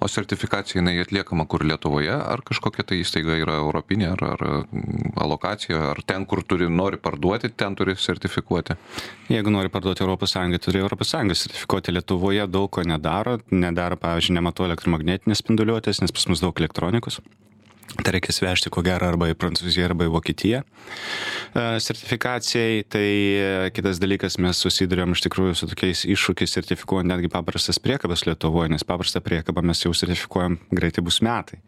O 0.00 0.08
sertifikacija 0.08 0.80
jinai 0.80 1.00
atliekama 1.02 1.44
kur 1.44 1.64
Lietuvoje, 1.68 2.12
ar 2.12 2.40
kažkokia 2.48 2.84
tai 2.88 3.00
įstaiga 3.02 3.36
yra 3.42 3.58
europinė, 3.60 4.08
ar, 4.14 4.22
ar 4.34 4.44
mm, 4.62 5.12
alokacija, 5.20 5.82
ar 5.90 6.00
ten, 6.06 6.24
kur 6.28 6.40
turi, 6.48 6.68
nori 6.72 6.96
parduoti, 6.96 7.50
ten 7.52 7.76
turi 7.76 7.96
sertifikuoti? 8.00 8.78
Jeigu 9.28 9.52
nori 9.52 9.72
parduoti 9.72 10.06
ES, 10.06 10.64
turi 10.64 10.80
ES 10.86 11.44
sertifikuoti. 11.44 11.92
Lietuvoje 11.98 12.48
daug 12.48 12.70
ko 12.72 12.86
nedaro, 12.86 13.38
nedaro, 13.52 14.00
pavyzdžiui, 14.00 14.38
nematau 14.40 14.64
elektromagnetinės 14.70 15.44
spinduliuotės, 15.44 16.00
nes 16.00 16.16
pas 16.16 16.28
mus 16.32 16.40
daug 16.44 16.64
elektronikos. 16.64 17.20
Tai 17.90 18.12
reikės 18.14 18.38
vežti 18.42 18.70
ko 18.72 18.84
gero 18.86 19.08
arba 19.10 19.28
į 19.30 19.36
Prancūziją, 19.38 19.88
arba 19.90 20.06
į 20.06 20.12
Vokietiją 20.14 20.62
e, 20.62 21.64
sertifikacijai. 21.82 22.84
Tai 22.90 23.02
e, 23.02 23.48
kitas 23.74 23.98
dalykas, 24.02 24.38
mes 24.42 24.62
susidurėm 24.62 25.16
iš 25.16 25.24
tikrųjų 25.26 25.56
su 25.58 25.68
tokiais 25.72 26.04
iššūkiais 26.06 26.54
sertifikuojant 26.58 27.10
netgi 27.10 27.32
paprastas 27.32 27.82
priekabas 27.82 28.24
Lietuvoje, 28.28 28.70
nes 28.74 28.86
paprastą 28.86 29.22
priekabą 29.24 29.64
mes 29.66 29.82
jau 29.82 29.92
sertifikuojam 29.96 30.60
greitai 30.70 31.04
bus 31.06 31.20
metai 31.26 31.60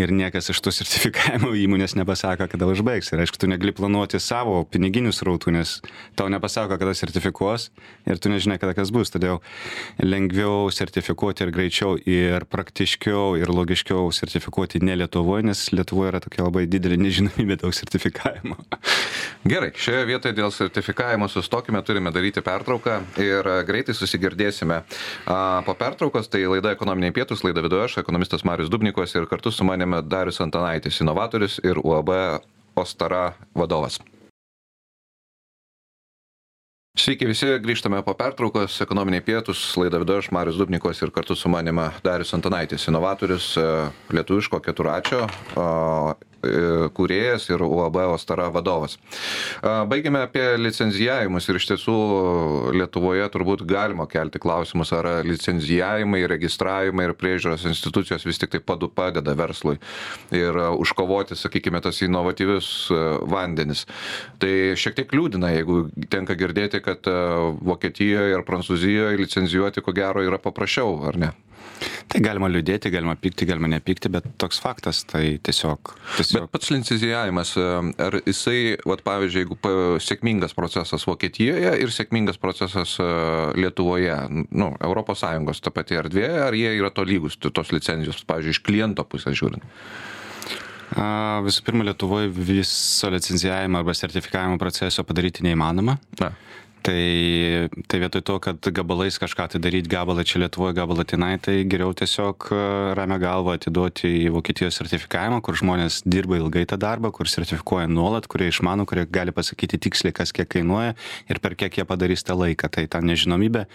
ir 0.00 0.12
niekas 0.12 0.48
iš 0.52 0.60
tų 0.64 0.72
sertifikavimo 0.72 1.52
įmonės 1.58 1.94
nepasako, 1.98 2.46
kada 2.50 2.68
užbaigs. 2.70 3.12
Ir 3.12 3.22
aišku, 3.24 3.40
tu 3.40 3.48
negali 3.50 3.74
planuoti 3.76 4.20
savo 4.22 4.62
piniginių 4.64 5.12
srautų, 5.12 5.52
nes 5.58 5.74
tau 6.16 6.30
nepasako, 6.32 6.78
kada 6.80 6.94
sertifikuos 6.96 7.68
ir 8.08 8.20
tu 8.22 8.32
nežinai, 8.32 8.58
kada 8.62 8.72
kas 8.76 8.92
bus. 8.94 9.12
Todėl 9.12 9.42
lengviau 10.00 10.70
sertifikuoti 10.72 11.44
ir 11.44 11.52
greičiau 11.52 11.98
ir 12.08 12.46
praktiškiau 12.48 13.36
ir 13.40 13.52
logiškiau 13.52 14.08
sertifikuoti 14.14 14.80
ne 14.84 14.96
Lietuvoje, 15.02 15.44
nes 15.50 15.66
Lietuvoje 15.74 16.14
yra 16.14 16.22
tokia 16.24 16.46
labai 16.46 16.64
didelė 16.70 16.96
nežinomybė 17.02 17.60
daug 17.60 17.76
sertifikavimo. 17.76 18.56
Gerai, 19.52 19.72
šioje 19.76 20.06
vietoje 20.08 20.36
dėl 20.38 20.52
sertifikavimo 20.54 21.28
sustokime, 21.28 21.82
turime 21.84 22.12
daryti 22.14 22.40
pertrauką 22.44 23.00
ir 23.20 23.52
greitai 23.68 23.94
susigirdėsime. 23.98 24.82
Po 25.26 25.76
pertraukos 25.78 26.30
tai 26.32 26.44
laida 26.46 26.72
ekonominiai 26.76 27.14
pietus, 27.14 27.42
laida 27.44 27.64
vidu 27.64 27.82
aš, 27.82 27.98
ekonomistas 28.00 28.46
Marius 28.48 28.70
Dubnikos 28.72 29.12
ir 29.18 29.26
kartu 29.30 29.52
su 29.52 29.66
manimi 29.66 29.81
manimi 29.82 30.02
Darius 30.02 30.40
Antanaitis, 30.40 31.00
inovatorius 31.00 31.58
ir 31.64 31.80
UAB 31.82 32.10
Ostara 32.76 33.32
vadovas. 33.54 33.98
Sveiki 36.92 37.24
visi, 37.24 37.46
grįžtame 37.64 38.02
po 38.04 38.12
pertraukos, 38.12 38.74
ekonominiai 38.84 39.24
pietus, 39.24 39.60
laida 39.80 39.96
vidu 40.02 40.18
aš, 40.18 40.28
Marius 40.36 40.58
Dubnikos 40.60 41.00
ir 41.00 41.10
kartu 41.10 41.32
su 41.34 41.48
manima 41.48 41.86
Darius 42.04 42.34
Antanaitis, 42.36 42.84
inovatorius, 42.92 43.46
e, 43.56 43.64
lietuviško 44.12 44.60
keturačio 44.60 45.22
kūrėjas 46.42 47.48
ir 47.52 47.62
UAB 47.64 47.98
Ostara 48.12 48.48
vadovas. 48.52 48.98
Baigėme 49.62 50.24
apie 50.26 50.44
licenzijavimus 50.58 51.48
ir 51.48 51.58
iš 51.60 51.68
tiesų 51.72 51.96
Lietuvoje 52.76 53.28
turbūt 53.32 53.64
galima 53.68 54.08
kelti 54.10 54.40
klausimus, 54.42 54.92
ar 54.96 55.08
licenzijavimai, 55.26 56.24
registravimai 56.34 57.08
ir 57.08 57.16
priežiūros 57.18 57.66
institucijos 57.70 58.26
vis 58.26 58.40
tik 58.42 58.54
tai 58.56 58.62
padeda 58.62 59.36
verslui 59.38 59.78
ir 60.34 60.58
užkovoti, 60.76 61.38
sakykime, 61.38 61.82
tas 61.84 62.02
inovatyvius 62.04 62.90
vandenis. 63.30 63.86
Tai 64.42 64.52
šiek 64.78 64.98
tiek 64.98 65.14
liūdina, 65.14 65.52
jeigu 65.56 65.84
tenka 66.12 66.36
girdėti, 66.38 66.82
kad 66.84 67.06
Vokietijoje 67.62 68.36
ir 68.36 68.44
Prancūzijoje 68.48 69.22
licenzijuoti 69.22 69.84
ko 69.84 69.94
gero 69.96 70.24
yra 70.26 70.40
paprasčiau, 70.42 70.98
ar 71.08 71.20
ne? 71.20 71.32
Tai 72.12 72.20
galima 72.20 72.48
liūdėti, 72.50 72.90
galima 72.92 73.14
pykti, 73.16 73.46
galima 73.48 73.70
nepykti, 73.72 74.10
bet 74.12 74.26
toks 74.40 74.60
faktas, 74.62 75.00
tai 75.08 75.38
tiesiog. 75.44 75.94
tiesiog... 76.18 76.44
Bet 76.44 76.52
pats 76.52 76.70
licencijavimas, 76.74 77.54
e, 77.56 77.66
ar 78.04 78.18
jisai, 78.20 78.58
vat, 78.88 79.00
pavyzdžiui, 79.06 79.44
jeigu 79.46 79.98
sėkmingas 80.04 80.52
procesas 80.58 81.06
Vokietijoje 81.08 81.72
ir 81.80 81.94
sėkmingas 81.94 82.40
procesas 82.42 82.98
e, 83.00 83.08
Lietuvoje, 83.58 84.18
nu, 84.52 84.72
ES 84.76 85.64
ta 85.64 85.72
pati 85.74 85.96
erdvė, 85.98 86.28
ar 86.48 86.56
jie 86.56 86.74
yra 86.76 86.92
to 86.94 87.06
lygus, 87.08 87.38
tos 87.40 87.72
licenzijos, 87.72 88.22
pavyzdžiui, 88.28 88.56
iš 88.58 88.64
kliento 88.66 89.06
pusės 89.08 89.38
žiūrint? 89.38 89.64
Visų 90.92 91.62
pirma, 91.64 91.86
Lietuvoje 91.88 92.28
viso 92.28 93.08
licenzijavimo 93.08 93.80
arba 93.80 93.94
sertifikavimo 93.96 94.60
proceso 94.60 95.04
padaryti 95.08 95.46
neįmanoma. 95.46 95.96
Na 96.20 96.34
tai 96.82 97.68
tai 97.86 98.00
vietoj 98.02 98.22
to 98.22 98.38
kad 98.42 98.68
gabalais 98.74 99.18
kažką 99.20 99.48
tai 99.54 99.60
daryt 99.62 99.88
gabalą 99.90 100.24
čia 100.26 100.42
lietuvoj 100.42 100.74
gabalą 100.76 101.04
tenai 101.06 101.36
tai 101.42 101.62
geriau 101.64 101.94
tiesiog 101.94 102.48
e, 102.50 102.60
ramia 102.98 103.18
galva 103.22 103.56
atiduoti 103.58 104.10
į 104.26 104.32
vokietijos 104.34 104.78
sertifikavimą 104.80 105.40
kur 105.44 105.58
žmonės 105.58 106.02
dirba 106.06 106.38
ilgai 106.40 106.64
tą 106.68 106.78
darbą 106.80 107.12
kur 107.14 107.30
sertifikuoja 107.30 107.88
nuolat 107.90 108.26
kurie 108.30 108.50
išmano 108.50 108.86
kurie 108.88 109.06
gali 109.06 109.34
pasakyti 109.34 109.78
tiksliai 109.86 110.14
kas 110.16 110.32
kiek 110.34 110.48
kainuoja 110.52 110.94
ir 111.30 111.40
per 111.42 111.56
kiek 111.58 111.78
jie 111.78 111.86
padarys 111.88 112.24
tą 112.26 112.36
laiką. 112.38 112.70
Tai 112.72 112.86
ta 112.90 113.00
nežinomybė 113.04 113.66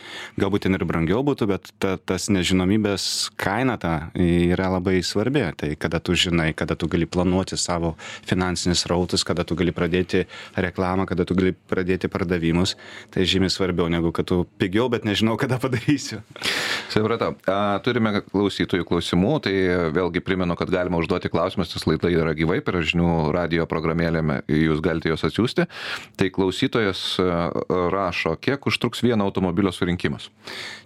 galbūt 0.41 0.67
ten 0.67 0.77
ir 0.77 0.85
brangiau 0.89 1.23
būtų 1.25 1.49
bet 1.51 1.71
ta 1.81 1.95
tas 1.97 2.29
nežinomybės 2.33 3.29
kaina 3.39 3.77
ta 3.81 3.93
yra 4.17 4.71
labai 4.77 4.99
svarbi. 5.05 5.45
Tai 5.57 5.71
kada 5.79 5.99
tu 5.99 6.15
žinai 6.17 6.51
kada 6.57 6.75
tu 6.75 6.89
gali 6.91 7.05
planuoti 7.05 7.57
savo 7.57 7.95
finansinius 8.27 8.85
srautus 8.85 9.25
kada 9.27 9.45
tu 9.47 9.55
gali 9.59 9.73
pradėti 9.75 10.25
reklamą 10.55 11.07
kada 11.09 11.25
tu 11.25 11.37
gali 11.37 11.53
pradėti 11.53 12.09
pardavimus 12.11 12.75
tai 13.13 13.25
žymiai 13.29 13.51
svarbiau 13.53 13.89
negu 13.91 14.11
kad 14.15 14.27
tu 14.29 14.43
pigiau, 14.61 14.87
bet 14.91 15.05
nežinau, 15.07 15.37
kada 15.39 15.59
padarysiu. 15.61 16.21
Supratau. 16.91 17.33
Turime 17.85 18.21
klausytojų 18.25 18.87
klausimų, 18.87 19.33
tai 19.47 19.53
vėlgi 19.95 20.23
primenu, 20.23 20.55
kad 20.59 20.71
galima 20.73 20.99
užduoti 21.01 21.31
klausimus, 21.31 21.73
tas 21.73 21.87
laidai 21.89 22.13
yra 22.15 22.33
gyvai 22.37 22.59
per 22.65 22.79
žinių 22.81 23.29
radio 23.35 23.67
programėlėme, 23.69 24.41
jūs 24.51 24.81
galite 24.85 25.11
juos 25.11 25.25
atsiųsti. 25.27 25.67
Tai 26.17 26.29
klausytojas 26.33 27.03
rašo, 27.67 28.35
kiek 28.41 28.69
užtruks 28.69 29.03
vieno 29.05 29.27
automobilio 29.27 29.73
surinkimas? 29.75 30.29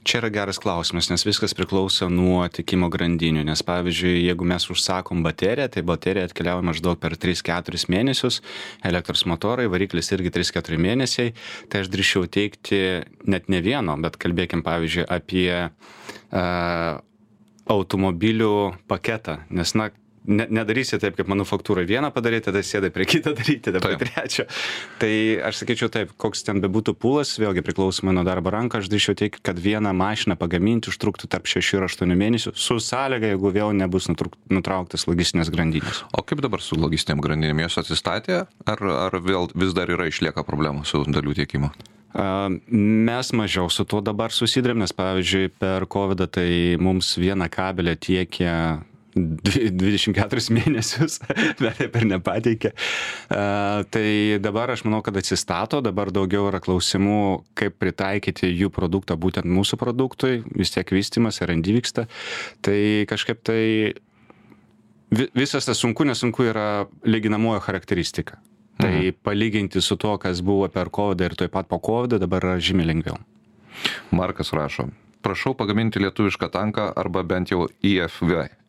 Čia 0.02 0.24
yra 0.24 0.32
geras 0.34 0.58
klausimas, 0.62 1.12
nes 1.12 1.24
viskas 1.28 1.54
priklauso 1.54 2.08
nuo 2.10 2.42
tikimo 2.50 2.90
grandinių, 2.90 3.44
nes 3.46 3.62
pavyzdžiui, 3.66 4.24
jeigu 4.26 4.48
mes 4.50 4.66
užsakom 4.74 5.22
bateriją, 5.22 5.68
tai 5.76 5.84
baterija 5.86 6.26
atkeliauja 6.26 6.66
maždaug 6.66 6.98
per 7.02 7.14
3-4 7.22 7.86
mėnesius, 7.92 8.40
elektros 8.88 9.28
motorai, 9.30 9.68
variklis 9.70 10.10
irgi 10.16 10.34
3-4 10.34 10.82
mėnesiai, 10.82 11.36
tai 11.70 11.84
aš 11.84 11.92
drįšiau 12.02 12.28
teikti 12.28 12.82
net 13.30 13.48
ne 13.54 13.62
vieno, 13.62 13.96
bet 14.02 14.18
kalbėkim 14.18 14.66
pavyzdžiui 14.66 15.06
apie 15.06 15.70
uh, 15.70 16.98
automobilių 17.70 18.56
paketą, 18.90 19.44
nes 19.54 19.76
na, 19.78 19.92
ne, 20.26 20.46
nedarysi 20.50 21.00
taip, 21.02 21.16
kaip 21.18 21.30
manufaktūrai 21.32 21.86
vieną 21.90 22.12
padaryti, 22.14 22.48
tada 22.50 22.62
sėdai 22.66 22.92
prie 22.94 23.08
kitą 23.10 23.34
daryti, 23.38 23.64
tada 23.70 23.82
prie 23.84 23.98
trečio. 24.00 24.46
Tai 25.02 25.12
aš 25.50 25.62
sakyčiau 25.64 25.92
taip, 25.94 26.14
koks 26.22 26.46
ten 26.48 26.62
bebūtų 26.64 26.96
pūlas, 27.02 27.34
vėlgi 27.42 27.64
priklausomai 27.66 28.16
nuo 28.18 28.26
darbo 28.28 28.54
ranką, 28.54 28.82
aš 28.82 28.90
drįšiau 28.92 29.18
teikti, 29.22 29.44
kad 29.46 29.62
vieną 29.62 29.94
mašiną 29.98 30.38
pagaminti 30.42 30.92
užtruktų 30.92 31.30
tarp 31.32 31.50
6 31.50 31.78
ir 31.78 31.88
8 31.88 32.16
mėnesių, 32.24 32.56
su 32.56 32.80
sąlyga, 32.82 33.34
jeigu 33.34 33.54
vėl 33.56 33.74
nebus 33.78 34.10
nutrauktas 34.12 35.08
logistinės 35.10 35.54
grandinės. 35.54 36.04
O 36.18 36.26
kaip 36.26 36.44
dabar 36.44 36.64
su 36.64 36.78
logistiniam 36.80 37.24
grandinėm, 37.24 37.64
jos 37.66 37.80
atsistatė, 37.82 38.44
ar, 38.66 38.86
ar 39.08 39.18
vėl 39.24 39.50
vis 39.56 39.74
dar 39.78 39.92
yra 39.92 40.10
išlieka 40.12 40.46
problemų 40.48 40.86
su 40.90 41.04
dalių 41.08 41.42
tiekimu? 41.42 41.72
Mes 42.12 43.30
mažiau 43.32 43.70
su 43.72 43.86
tuo 43.88 44.02
dabar 44.04 44.34
susidurėm, 44.36 44.82
nes 44.84 44.92
pavyzdžiui 44.92 45.54
per 45.62 45.86
COVID 45.88 46.26
tai 46.28 46.76
mums 46.82 47.14
vieną 47.16 47.48
kabelę 47.52 47.96
tiekė 47.96 48.52
24 49.16 50.54
mėnesius, 50.56 51.20
bet 51.62 51.80
taip 51.80 51.98
ir 52.00 52.08
nepateikė. 52.12 52.72
Tai 53.32 54.06
dabar 54.44 54.74
aš 54.74 54.86
manau, 54.88 55.02
kad 55.06 55.18
atsistato, 55.20 55.82
dabar 55.86 56.14
daugiau 56.14 56.48
yra 56.52 56.62
klausimų, 56.64 57.18
kaip 57.58 57.80
pritaikyti 57.82 58.52
jų 58.52 58.72
produktą 58.74 59.18
būtent 59.20 59.50
mūsų 59.50 59.80
produktui, 59.82 60.40
vis 60.56 60.74
tiek 60.76 60.96
vystimas, 60.96 61.42
R&D 61.44 61.76
vyksta. 61.76 62.08
Tai 62.64 62.80
kažkaip 63.10 63.44
tai 63.48 63.62
visas 65.12 65.68
tas 65.68 65.78
sunku, 65.78 66.06
nesunku 66.08 66.48
yra 66.48 66.88
lyginamojo 67.04 67.60
charakteristika. 67.60 68.40
Tai 68.82 68.96
mhm. 68.96 69.20
palyginti 69.24 69.82
su 69.82 69.96
to, 69.96 70.16
kas 70.18 70.42
buvo 70.42 70.68
per 70.72 70.90
COVID 70.90 71.22
ir 71.22 71.36
taip 71.38 71.54
pat 71.54 71.68
po 71.70 71.78
COVID, 71.78 72.18
dabar 72.22 72.48
yra 72.48 72.58
žymiai 72.58 72.90
lengviau. 72.90 73.20
Markas 74.16 74.52
rašo, 74.56 74.88
prašau 75.22 75.54
pagaminti 75.58 76.02
lietuvišką 76.02 76.50
tanką 76.54 76.90
arba 76.98 77.24
bent 77.24 77.54
jau 77.54 77.68
IFV. 77.86 78.61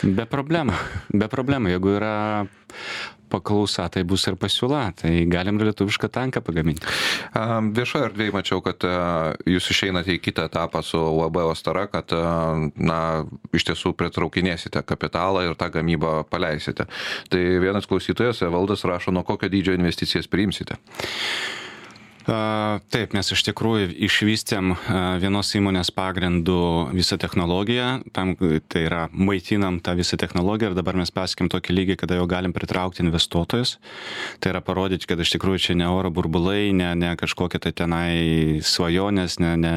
Be 0.00 0.24
problemų, 0.28 0.76
be 1.12 1.28
problemų. 1.28 1.74
Jeigu 1.74 1.96
yra 1.98 2.14
paklausa, 3.30 3.86
tai 3.92 4.02
bus 4.08 4.26
ir 4.28 4.36
pasiūla. 4.40 4.82
Tai 5.00 5.12
galim 5.30 5.60
ir 5.60 5.70
lietuvišką 5.70 6.10
tanką 6.12 6.42
pagaminti. 6.44 6.88
Viešoje 7.76 8.08
erdvėje 8.08 8.34
mačiau, 8.34 8.62
kad 8.64 8.84
jūs 9.48 9.70
išeinate 9.74 10.16
į 10.16 10.22
kitą 10.24 10.48
etapą 10.50 10.82
su 10.86 10.98
UAB 10.98 11.40
Ostara, 11.44 11.86
kad 11.92 12.12
na, 12.74 13.00
iš 13.56 13.68
tiesų 13.70 13.94
pritraukinėsite 13.98 14.82
kapitalą 14.86 15.46
ir 15.46 15.56
tą 15.60 15.70
gamybą 15.78 16.20
paleisite. 16.30 16.88
Tai 17.30 17.46
vienas 17.62 17.88
klausytojas, 17.90 18.42
Valdas, 18.50 18.84
rašo, 18.88 19.14
nuo 19.14 19.24
kokio 19.26 19.50
dydžio 19.52 19.78
investicijas 19.78 20.30
priimsite. 20.30 20.80
Taip, 22.30 23.14
mes 23.16 23.26
iš 23.34 23.42
tikrųjų 23.48 23.88
išvystėm 24.06 24.74
vienos 25.18 25.48
įmonės 25.58 25.90
pagrindų 25.94 26.60
visą 26.94 27.18
technologiją, 27.18 27.88
tam, 28.14 28.36
tai 28.70 28.84
yra 28.86 29.00
maitinam 29.10 29.80
tą 29.82 29.96
visą 29.98 30.18
technologiją 30.20 30.70
ir 30.70 30.78
dabar 30.78 30.98
mes 31.00 31.10
pasiekėm 31.14 31.50
tokį 31.50 31.74
lygį, 31.74 31.96
kada 32.04 32.20
jau 32.20 32.28
galim 32.30 32.54
pritraukti 32.54 33.02
investuotojus. 33.02 33.78
Tai 34.38 34.54
yra 34.54 34.62
parodyti, 34.62 35.08
kad 35.10 35.18
iš 35.18 35.34
tikrųjų 35.34 35.64
čia 35.64 35.78
ne 35.80 35.90
oro 35.90 36.12
burbulai, 36.14 36.70
ne, 36.76 36.92
ne 36.94 37.14
kažkokie 37.18 37.58
tai 37.64 37.74
tenai 37.74 38.10
svajonės, 38.62 39.40
ne, 39.42 39.56
ne, 39.58 39.76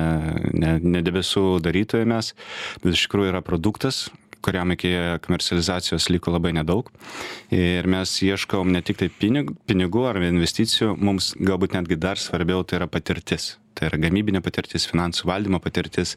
ne, 0.53 0.75
ne 0.83 1.05
debesų 1.05 1.57
darytojai 1.63 2.05
mes, 2.13 2.36
bet 2.83 2.93
iš 2.93 3.07
tikrųjų 3.07 3.33
yra 3.33 3.41
produktas, 3.45 4.05
kuriam 4.43 4.73
iki 4.75 4.91
komercializacijos 5.25 6.09
liko 6.13 6.33
labai 6.35 6.53
nedaug. 6.57 6.89
Ir 7.53 7.88
mes 7.89 8.15
ieškom 8.25 8.71
ne 8.75 8.83
tik 8.85 9.01
tai 9.01 9.09
pinigų, 9.09 10.07
ar 10.09 10.21
investicijų, 10.27 10.93
mums 11.00 11.33
galbūt 11.39 11.77
netgi 11.77 12.00
dar 12.00 12.21
svarbiau 12.21 12.65
tai 12.67 12.81
yra 12.81 12.89
patirtis. 12.91 13.55
Tai 13.73 13.89
yra 13.89 14.00
gamybinė 14.03 14.43
patirtis, 14.45 14.85
finansų 14.89 15.25
valdymo 15.31 15.59
patirtis, 15.63 16.13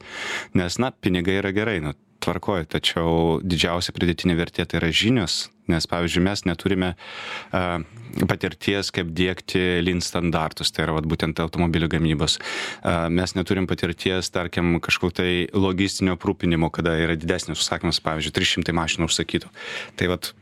nes, 0.59 0.77
na, 0.83 0.91
pinigai 0.93 1.39
yra 1.41 1.55
gerai, 1.57 1.79
nu, 1.85 1.95
tvarkoja, 2.27 2.67
tačiau 2.77 3.39
didžiausia 3.43 3.95
pridėtinė 3.97 4.37
vertė 4.39 4.67
tai 4.67 4.81
yra 4.81 4.91
žinios, 4.95 5.47
nes, 5.71 5.87
pavyzdžiui, 5.91 6.23
mes 6.27 6.45
neturime 6.47 6.93
uh, 6.95 7.83
patirties, 8.29 8.93
kaip 8.95 9.11
dėkti 9.17 9.81
lin 9.83 10.03
standartus, 10.05 10.71
tai 10.75 10.87
yra 10.87 10.97
vat, 10.99 11.09
būtent 11.09 11.41
automobilių 11.43 11.91
gamybos. 11.97 12.39
Uh, 12.39 13.07
mes 13.13 13.35
neturim 13.39 13.69
patirties, 13.71 14.31
tarkim, 14.35 14.77
kažkokio 14.83 15.17
tai 15.23 15.31
logistinio 15.55 16.17
aprūpinimo, 16.19 16.71
kada 16.75 16.97
yra 17.03 17.19
didesnis 17.19 17.63
užsakymas, 17.63 18.03
pavyzdžiui, 18.05 18.37
300 18.39 18.77
mašinų 18.77 19.11
užsakytų. 19.11 19.53
Tai 19.99 20.11
vat, 20.15 20.33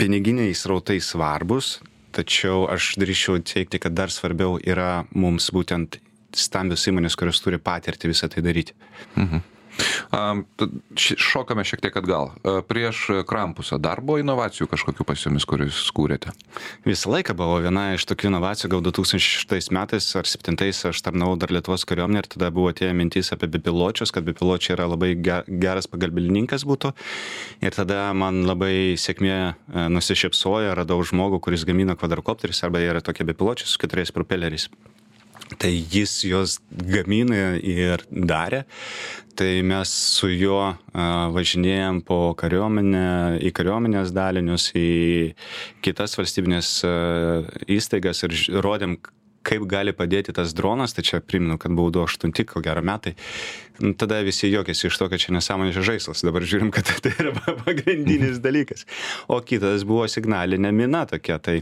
piniginiai 0.00 0.54
srautai 0.56 1.00
svarbus, 1.04 1.78
tačiau 2.14 2.64
aš 2.70 2.94
drįšiau 3.00 3.40
teikti, 3.42 3.80
kad 3.82 3.96
dar 3.96 4.12
svarbiau 4.12 4.58
yra 4.62 5.04
mums 5.14 5.50
būtent 5.54 5.98
stambios 6.34 6.84
įmonės, 6.90 7.16
kurios 7.18 7.40
turi 7.42 7.60
patirtį 7.62 8.10
visą 8.10 8.30
tai 8.30 8.44
daryti. 8.44 8.74
Mhm. 9.16 9.53
Šokame 10.94 11.64
šiek 11.66 11.82
tiek 11.84 11.96
atgal. 11.98 12.32
Prieš 12.68 13.24
Krampusą 13.28 13.78
dar 13.82 14.02
buvo 14.04 14.20
inovacijų 14.22 14.68
kažkokių 14.70 15.06
pas 15.08 15.24
jumis, 15.24 15.46
kuriuos 15.48 15.80
kūrėte? 15.94 16.34
Visą 16.86 17.10
laiką 17.12 17.34
buvo 17.38 17.58
viena 17.64 17.90
iš 17.96 18.06
tokių 18.10 18.30
inovacijų, 18.30 18.70
gal 18.76 18.84
2006 18.86 19.72
metais 19.74 20.08
ar 20.18 20.28
2007 20.28 20.92
aš 20.92 21.02
tarnavau 21.04 21.36
dar 21.40 21.52
Lietuvos 21.54 21.86
kariuomenė 21.88 22.22
ir 22.22 22.30
tada 22.36 22.50
buvo 22.54 22.72
tie 22.76 22.92
mintys 22.96 23.32
apie 23.34 23.48
bepiločius, 23.50 24.12
kad 24.14 24.26
bepiločiai 24.26 24.76
yra 24.76 24.88
labai 24.90 25.14
geras 25.18 25.90
pagalbininkas 25.90 26.66
būtų. 26.68 26.94
Ir 27.64 27.76
tada 27.76 28.08
man 28.16 28.44
labai 28.48 28.94
sėkmė 29.00 29.36
e, 29.36 29.54
nusišypsojo, 29.94 30.74
radau 30.78 31.00
žmogų, 31.06 31.40
kuris 31.44 31.66
gamina 31.68 31.98
kvadrokopterius 31.98 32.64
arba 32.66 32.82
yra 32.84 33.04
tokie 33.04 33.26
bepiločiai 33.26 33.70
su 33.70 33.80
keturiais 33.82 34.14
propeleriais. 34.14 34.70
Tai 35.60 35.70
jis 35.70 36.18
juos 36.26 36.58
gamina 36.70 37.54
ir 37.58 38.04
darė. 38.10 38.64
Tai 39.34 39.50
mes 39.66 39.90
su 39.90 40.28
juo 40.30 40.76
važinėjom 41.34 42.04
po 42.06 42.18
kariuomenę, 42.38 43.40
į 43.42 43.50
kariuomenės 43.56 44.12
dalinius, 44.14 44.68
į 44.78 45.34
kitas 45.82 46.14
valstybinės 46.20 46.70
įstaigas 47.66 48.22
ir 48.28 48.36
rodėm, 48.62 49.00
kaip 49.44 49.66
gali 49.68 49.92
padėti 49.96 50.32
tas 50.34 50.54
dronas, 50.56 50.94
tai 50.96 51.04
čia 51.06 51.20
primenu, 51.20 51.58
kad 51.60 51.74
buvau 51.76 51.92
28, 52.06 52.46
ko 52.48 52.62
gero 52.64 52.84
metai, 52.86 53.14
tada 53.98 54.20
visi 54.24 54.48
juokėsi 54.52 54.86
iš 54.88 54.98
to, 55.00 55.08
kad 55.10 55.22
čia 55.22 55.34
nesąmonės 55.34 55.78
žaislas, 55.86 56.22
dabar 56.26 56.44
žiūrim, 56.46 56.70
kad 56.74 56.88
tai 57.02 57.10
yra 57.18 57.32
pagrindinis 57.64 58.38
dalykas. 58.42 58.84
O 59.26 59.40
kitas 59.42 59.82
buvo 59.88 60.06
signalinė 60.10 60.70
mina 60.74 61.04
tokia, 61.10 61.40
tai, 61.42 61.56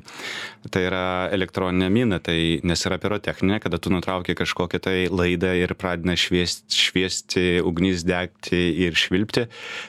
tai 0.69 0.85
yra 0.89 1.05
elektroninė 1.33 1.89
mina, 1.93 2.21
tai 2.23 2.61
nes 2.67 2.85
yra 2.89 2.99
pirotechninė, 3.03 3.61
kada 3.65 3.81
tu 3.83 3.93
nutrauki 3.95 4.37
kažkokią 4.39 4.83
tai 4.85 4.97
laidą 5.09 5.55
ir 5.57 5.75
pradina 5.79 6.17
šviesti, 6.19 6.69
šviesti 6.77 7.47
ugnis 7.65 8.05
degti 8.09 8.61
ir 8.85 8.99
švilpti, 8.99 9.47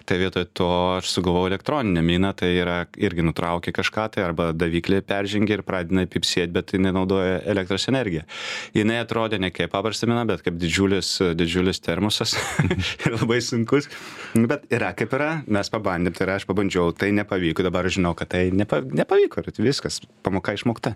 tai 0.07 0.19
vietoj 0.21 0.47
to 0.55 0.69
aš 0.99 1.11
sugalvojau 1.17 1.51
elektroninę 1.51 2.05
miną, 2.05 2.33
tai 2.39 2.53
yra 2.61 2.79
irgi 2.95 3.25
nutraukia 3.27 3.75
kažką 3.75 4.07
tai 4.15 4.23
arba 4.23 4.51
daviklį 4.55 5.01
peržengia 5.07 5.59
ir 5.59 5.65
pradina 5.67 6.07
pipsėti, 6.07 6.53
bet 6.55 6.71
tai 6.71 6.79
nenaudoja 6.83 7.41
elektros 7.51 7.89
energiją. 7.91 8.23
Jinai 8.77 9.01
atrodė 9.03 9.41
ne 9.43 9.51
kaip 9.53 9.73
paprasta 9.73 10.07
mina, 10.09 10.23
bet 10.29 10.43
kaip 10.45 10.55
didžiulis, 10.61 11.15
didžiulis 11.37 11.83
termosas 12.13 12.37
ir 13.05 13.15
labai 13.15 13.41
sunkus. 13.41 13.89
Bet 14.33 14.65
yra 14.73 14.93
kaip 14.97 15.13
yra, 15.13 15.43
mes 15.47 15.69
pabandėm, 15.69 16.13
tai 16.15 16.27
yra 16.27 16.37
aš 16.39 16.47
pabandžiau, 16.49 16.93
tai 16.95 17.11
nepavyko, 17.15 17.63
dabar 17.65 17.87
žinau, 17.89 18.13
kad 18.17 18.31
tai 18.33 18.49
nepa, 18.51 18.81
nepavyko 18.81 19.43
ir 19.43 19.51
viskas, 19.63 20.01
pamoka 20.23 20.53
išmokta. 20.53 20.95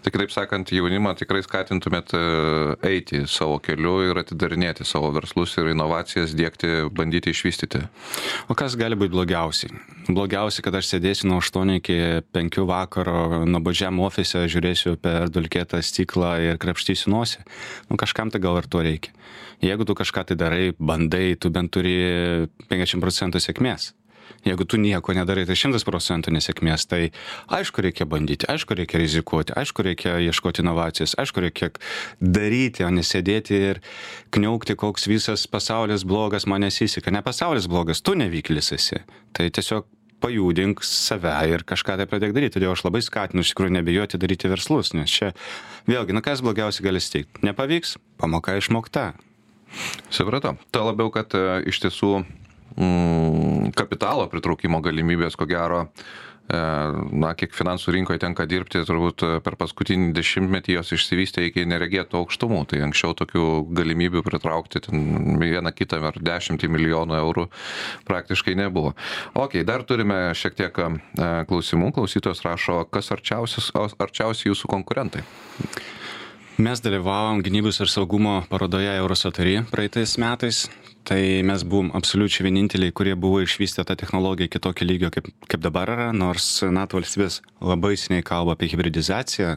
Tai 0.00 0.12
kitaip 0.12 0.32
sakant, 0.32 0.72
jaunimą 0.72 1.12
tikrai 1.18 1.42
skatintumėt 1.44 2.14
e, 2.16 2.20
eiti 2.90 3.22
savo 3.30 3.58
keliu 3.62 3.98
ir 4.08 4.20
atidarinėti 4.22 4.86
savo 4.88 5.10
verslus 5.14 5.56
ir 5.60 5.70
inovacijas, 5.74 6.34
dėkti, 6.36 6.88
bandyti 6.96 7.34
išvystyti. 7.34 7.82
O 8.48 8.56
kas 8.58 8.76
gali 8.80 8.98
būti 8.98 9.14
blogiausiai? 9.14 9.74
Blogiausiai, 10.08 10.64
kad 10.66 10.78
aš 10.80 10.94
sėdėsiu 10.94 11.28
nuo 11.30 11.40
8 11.44 11.76
iki 11.76 11.98
5 12.34 12.60
vakaro 12.70 13.44
nuobodžiam 13.44 14.00
ofise, 14.02 14.46
žiūrėsiu 14.50 14.96
per 15.00 15.28
dulkėtą 15.32 15.82
stiklą 15.84 16.34
ir 16.48 16.60
krapštysiu 16.62 17.12
nosį. 17.12 17.44
Nu, 17.90 18.00
kažkam 18.00 18.32
tai 18.32 18.42
gal 18.42 18.58
ir 18.62 18.68
to 18.70 18.82
reikia. 18.86 19.14
Jeigu 19.60 19.84
tu 19.84 19.92
kažką 19.92 20.24
tai 20.30 20.36
darai, 20.40 20.70
bandai, 20.72 21.36
tu 21.36 21.50
bent 21.52 21.68
turi 21.68 21.98
50 22.72 23.04
procentų 23.04 23.42
sėkmės. 23.44 23.90
Jeigu 24.46 24.64
tu 24.64 24.80
nieko 24.80 25.12
nedarai, 25.16 25.44
tai 25.48 25.56
100 25.58 25.84
procentų 25.84 26.32
nesėkmės. 26.32 26.86
Tai 26.88 27.00
aišku, 27.58 27.84
reikia 27.84 28.06
bandyti, 28.08 28.48
aišku, 28.48 28.76
reikia 28.78 29.02
rizikuoti, 29.02 29.52
aišku, 29.60 29.84
reikia 29.84 30.16
ieškoti 30.30 30.64
inovacijos, 30.64 31.14
aišku, 31.20 31.44
reikia 31.44 31.70
daryti, 32.20 32.86
o 32.86 32.90
nesėdėti 32.94 33.60
ir 33.70 33.82
kniaukti, 34.32 34.78
koks 34.80 35.08
visas 35.10 35.44
pasaulis 35.50 36.06
blogas, 36.08 36.48
man 36.48 36.64
nesiseka. 36.64 37.12
Ne 37.12 37.24
pasaulis 37.26 37.68
blogas, 37.68 38.00
tu 38.00 38.16
nevykėlis 38.16 38.72
esi. 38.78 39.02
Tai 39.36 39.50
tiesiog 39.52 39.88
pajudink 40.20 40.84
save 40.84 41.32
ir 41.48 41.64
kažką 41.68 41.96
tai 42.00 42.06
pradėk 42.08 42.34
daryti. 42.36 42.58
Todėl 42.58 42.74
aš 42.74 42.84
labai 42.86 43.02
skatinu 43.04 43.44
iš 43.44 43.52
tikrųjų 43.52 43.76
nebijoti 43.78 44.20
daryti 44.20 44.50
verslus, 44.52 44.92
nes 44.96 45.10
čia 45.12 45.32
vėlgi, 45.88 46.16
na 46.16 46.24
kas 46.24 46.44
blogiausia 46.44 46.84
gali 46.84 47.00
steigti. 47.02 47.44
Nepavyks, 47.46 47.96
pamoka 48.20 48.56
išmokta. 48.60 49.12
Supratau. 50.10 50.56
Tuo 50.74 50.88
labiau, 50.88 51.12
kad 51.14 51.34
e, 51.38 51.62
iš 51.70 51.78
tiesų 51.84 52.24
mm, 52.80 53.70
kapitalo 53.76 54.26
pritraukimo 54.30 54.80
galimybės, 54.84 55.36
ko 55.38 55.46
gero, 55.48 55.82
e, 56.50 56.60
na, 57.22 57.32
kiek 57.38 57.54
finansų 57.54 57.94
rinkoje 57.94 58.22
tenka 58.24 58.46
dirbti, 58.48 58.82
turbūt 58.88 59.24
per 59.44 59.58
paskutinį 59.60 60.10
dešimtmetį 60.16 60.78
jos 60.78 60.94
išsivystė 60.96 61.46
iki 61.50 61.66
neregėtų 61.68 62.18
aukštumų. 62.22 62.64
Tai 62.72 62.82
anksčiau 62.88 63.14
tokių 63.20 63.46
galimybių 63.76 64.24
pritraukti 64.26 64.82
vieną 64.90 65.74
kitą 65.76 66.02
ar 66.10 66.18
dešimtį 66.18 66.72
milijonų 66.72 67.20
eurų 67.20 67.46
praktiškai 68.08 68.56
nebuvo. 68.58 68.96
Ok, 69.38 69.60
dar 69.68 69.84
turime 69.86 70.30
šiek 70.34 70.58
tiek 70.58 70.82
e, 70.82 70.90
klausimų. 71.50 71.94
Klausytojos 72.00 72.44
rašo, 72.48 72.82
kas 72.90 73.12
arčiausiai 73.14 74.52
jūsų 74.52 74.72
konkurentai? 74.72 75.26
Mes 76.60 76.80
dalyvavom 76.84 77.38
gynybos 77.40 77.78
ir 77.80 77.88
saugumo 77.88 78.42
parodoje 78.50 78.90
Eurosatory 78.92 79.62
praeitais 79.70 80.18
metais 80.20 80.66
tai 81.04 81.42
mes 81.46 81.62
buvom 81.64 81.90
absoliučiai 81.96 82.44
vieninteliai 82.46 82.92
kurie 82.92 83.14
buvo 83.16 83.40
išvystę 83.42 83.84
tą 83.84 83.96
technologiją 83.96 84.46
iki 84.46 84.60
tokio 84.60 84.86
lygio 84.86 85.10
kaip 85.10 85.30
kaip 85.48 85.62
dabar 85.64 85.90
yra 85.94 86.08
nors 86.12 86.62
nato 86.62 86.98
valstybės 86.98 87.40
labai 87.60 87.94
seniai 88.00 88.24
kalba 88.26 88.54
apie 88.54 88.68
hibridizaciją. 88.72 89.56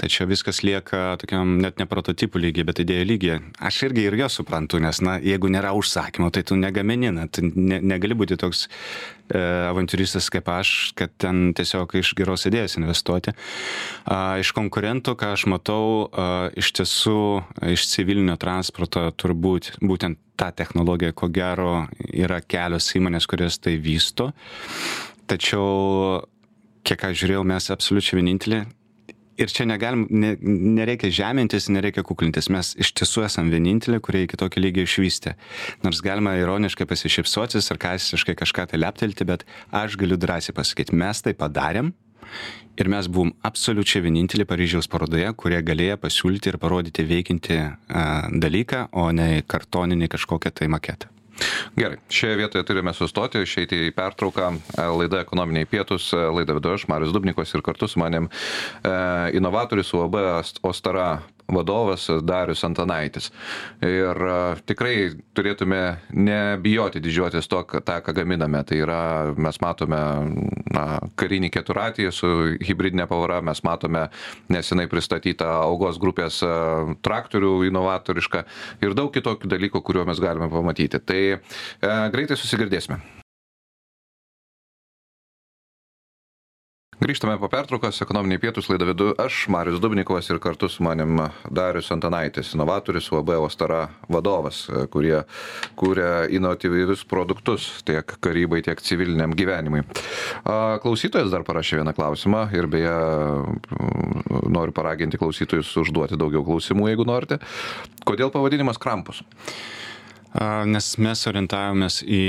Tačiau 0.00 0.28
viskas 0.30 0.62
lieka 0.66 1.16
tokiam 1.22 1.56
net 1.62 1.78
ne 1.78 1.86
prototipų 1.90 2.42
lygy 2.42 2.66
bet 2.66 2.82
idėjų 2.82 3.06
lygyje 3.12 3.38
aš 3.70 3.82
irgi 3.88 4.08
ir 4.08 4.18
juos 4.18 4.38
suprantu 4.40 4.80
nes 4.82 5.00
na 5.04 5.16
jeigu 5.22 5.50
nėra 5.52 5.72
užsakymo 5.78 6.30
tai 6.34 6.42
tu 6.42 6.58
negamini 6.58 7.12
na 7.14 7.28
tu 7.28 7.46
ne 7.46 7.80
negali 7.80 8.18
būti 8.18 8.38
toks 8.40 8.66
e, 8.66 9.38
avantiūristas 9.70 10.28
kaip 10.32 10.50
aš 10.50 10.92
kad 10.98 11.14
ten 11.18 11.52
tiesiog 11.54 11.96
iš 12.00 12.14
geros 12.18 12.46
idėjos 12.50 12.78
investuoti. 12.80 13.34
A, 14.04 14.36
iš 14.42 14.52
konkurentų 14.56 15.16
ką 15.20 15.32
aš 15.38 15.46
matau 15.50 16.10
a, 16.10 16.50
iš 16.56 16.74
tiesų 16.80 17.18
iš 17.74 17.88
civilinio 17.94 18.36
transporto 18.40 19.06
turbūt 19.16 19.76
būtent 19.80 20.18
ta 20.36 20.50
technologija, 20.50 21.14
ko 21.16 21.28
gero, 21.32 21.84
yra 22.12 22.40
kelios 22.42 22.90
įmonės, 22.98 23.28
kurios 23.30 23.58
tai 23.62 23.76
vysto. 23.82 24.30
Tačiau, 25.30 26.22
kiek 26.84 27.04
aš 27.08 27.20
žiūrėjau, 27.22 27.44
mes 27.48 27.70
absoliučiai 27.72 28.20
vieninteliai. 28.20 28.66
Ir 29.34 29.50
čia 29.50 29.64
negalim, 29.66 30.04
ne, 30.14 30.36
nereikia 30.38 31.10
žemintis, 31.10 31.66
nereikia 31.72 32.04
kuklintis. 32.06 32.46
Mes 32.54 32.70
iš 32.78 32.92
tiesų 33.00 33.24
esame 33.26 33.50
vieninteliai, 33.50 34.02
kurie 34.04 34.22
iki 34.28 34.38
tokio 34.38 34.62
lygio 34.62 34.84
išvystė. 34.86 35.34
Nors 35.82 36.02
galima 36.06 36.36
ironiškai 36.38 36.86
pasišypsoti, 36.86 37.62
sarkastiškai 37.64 38.36
kažką 38.38 38.68
tai 38.70 38.78
leptelti, 38.78 39.26
bet 39.26 39.42
aš 39.74 39.98
galiu 39.98 40.20
drąsiai 40.22 40.54
pasakyti, 40.54 40.94
mes 40.98 41.24
tai 41.26 41.34
padarėm 41.38 41.90
ir 42.80 42.90
mes 42.90 43.08
buvom 43.08 43.32
absoliučiai 43.46 44.04
vieninteliai 44.04 44.48
Paryžiaus 44.48 44.90
parodoje, 44.90 45.30
kurie 45.38 45.62
galėjo 45.62 45.98
pasiūlyti 46.02 46.52
ir 46.52 46.60
parodyti 46.62 47.06
veikinti 47.08 47.60
dalyką, 48.44 48.88
o 48.92 49.10
ne 49.14 49.42
kartoninį 49.46 50.10
kažkokią 50.16 50.54
tai 50.54 50.70
maketą. 50.72 51.10
Gerai, 51.74 51.98
šioje 52.08 52.36
vietoje 52.38 52.64
turime 52.66 52.92
sustoti, 52.94 53.40
išeiti 53.42 53.88
į 53.88 53.94
pertrauką. 53.96 54.50
Laida 54.94 55.24
ekonominiai 55.24 55.66
pietus, 55.66 56.12
laida 56.14 56.54
vedu 56.54 56.74
aš, 56.76 56.86
Marius 56.90 57.14
Dubnikos 57.14 57.54
ir 57.54 57.62
kartu 57.66 57.88
su 57.90 57.98
manim 57.98 58.28
e, 58.28 58.92
inovatorius 59.34 59.90
UAB 59.98 60.18
Ostara 60.62 61.08
vadovas 61.48 62.06
Darius 62.22 62.64
Antanaitis. 62.64 63.30
Ir 63.84 64.20
tikrai 64.66 64.94
turėtume 65.36 65.80
nebijoti 66.16 67.02
didžiuotis 67.04 67.48
to, 67.50 67.62
tą, 67.84 67.98
ką 68.04 68.14
gaminame. 68.16 68.62
Tai 68.66 68.78
yra, 68.80 69.00
mes 69.36 69.60
matome 69.62 70.00
na, 70.74 70.84
karinį 71.20 71.50
keturatį 71.54 72.08
su 72.14 72.30
hybridinė 72.64 73.08
pavara, 73.10 73.40
mes 73.44 73.62
matome 73.66 74.06
nesenai 74.52 74.86
pristatytą 74.90 75.50
augos 75.64 76.00
grupės 76.02 76.40
traktorių 77.04 77.56
inovatorišką 77.70 78.44
ir 78.84 78.96
daug 78.96 79.12
kitokių 79.14 79.50
dalykų, 79.56 79.84
kuriuo 79.84 80.08
mes 80.08 80.22
galime 80.22 80.50
pamatyti. 80.52 81.02
Tai 81.04 81.20
e, 81.34 81.38
greitai 82.14 82.40
susigirdėsime. 82.40 83.23
Grįžtame 87.02 87.34
po 87.42 87.48
pertraukos, 87.50 87.96
ekonominiai 88.04 88.38
pietus 88.38 88.68
laidą 88.70 88.86
vedu 88.86 89.08
aš, 89.18 89.48
Marius 89.50 89.80
Dubnikovas 89.82 90.28
ir 90.30 90.38
kartu 90.38 90.68
su 90.70 90.84
manim 90.86 91.18
Darius 91.50 91.90
Antanaitis, 91.90 92.52
inovatorius 92.54 93.08
UAB 93.10 93.32
Ostara 93.40 93.80
vadovas, 94.06 94.60
kurie 94.94 95.24
kūrė 95.80 96.28
inovatyvius 96.38 97.02
produktus 97.10 97.66
tiek 97.88 98.14
karybai, 98.22 98.62
tiek 98.62 98.78
civiliniam 98.78 99.34
gyvenimui. 99.34 99.82
Klausytojas 100.86 101.34
dar 101.34 101.42
parašė 101.42 101.82
vieną 101.82 101.96
klausimą 101.98 102.46
ir 102.54 102.70
beje 102.70 102.94
noriu 104.54 104.74
paraginti 104.76 105.18
klausytojus 105.18 105.74
užduoti 105.82 106.20
daugiau 106.20 106.46
klausimų, 106.46 106.92
jeigu 106.92 107.08
norite. 107.10 107.42
Kodėl 108.06 108.30
pavadinimas 108.30 108.78
Krampus? 108.78 109.24
Nes 110.34 110.86
mes 110.98 111.20
orientavomės 111.30 112.00
į 112.02 112.22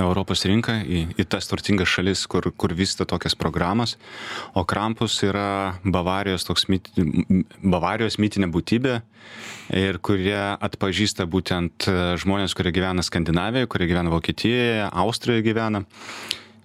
Europos 0.00 0.46
rinką, 0.48 0.78
į, 0.88 1.00
į 1.20 1.26
tas 1.28 1.50
turtingas 1.50 1.90
šalis, 1.92 2.22
kur, 2.32 2.48
kur 2.56 2.72
vyksta 2.72 3.04
tokias 3.04 3.36
programas, 3.36 3.98
o 4.56 4.64
Krampus 4.64 5.18
yra 5.26 5.76
Bavarijos, 5.84 6.48
mit, 6.72 6.88
Bavarijos 7.60 8.16
mitinė 8.16 8.48
būtybė 8.54 8.94
ir 9.76 10.00
kurie 10.00 10.38
atpažįsta 10.56 11.28
būtent 11.28 11.90
žmonės, 12.24 12.56
kurie 12.56 12.72
gyvena 12.72 13.04
Skandinavijoje, 13.04 13.68
kurie 13.68 13.90
gyvena 13.92 14.14
Vokietijoje, 14.14 14.88
Austrijoje 14.88 15.44
gyvena 15.44 15.84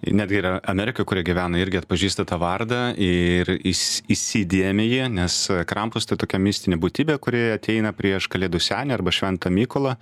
netgi 0.07 0.39
ir 0.39 0.47
Amerika, 0.71 1.03
kurie 1.07 1.23
gyvena, 1.27 1.59
irgi 1.59 1.81
atpažįsta 1.81 2.25
tą 2.29 2.39
vardą 2.41 2.81
ir 2.95 3.51
įsidėmė 3.59 4.85
jį, 4.87 5.01
nes 5.17 5.41
Krampus 5.69 6.07
tai 6.09 6.19
tokia 6.21 6.39
mistinė 6.41 6.79
būtybė, 6.81 7.19
kuri 7.21 7.49
ateina 7.55 7.91
prieš 7.95 8.29
Kalėdų 8.31 8.61
senį 8.63 8.95
arba 8.95 9.13
Šventą 9.15 9.51
Mykolą 9.53 9.97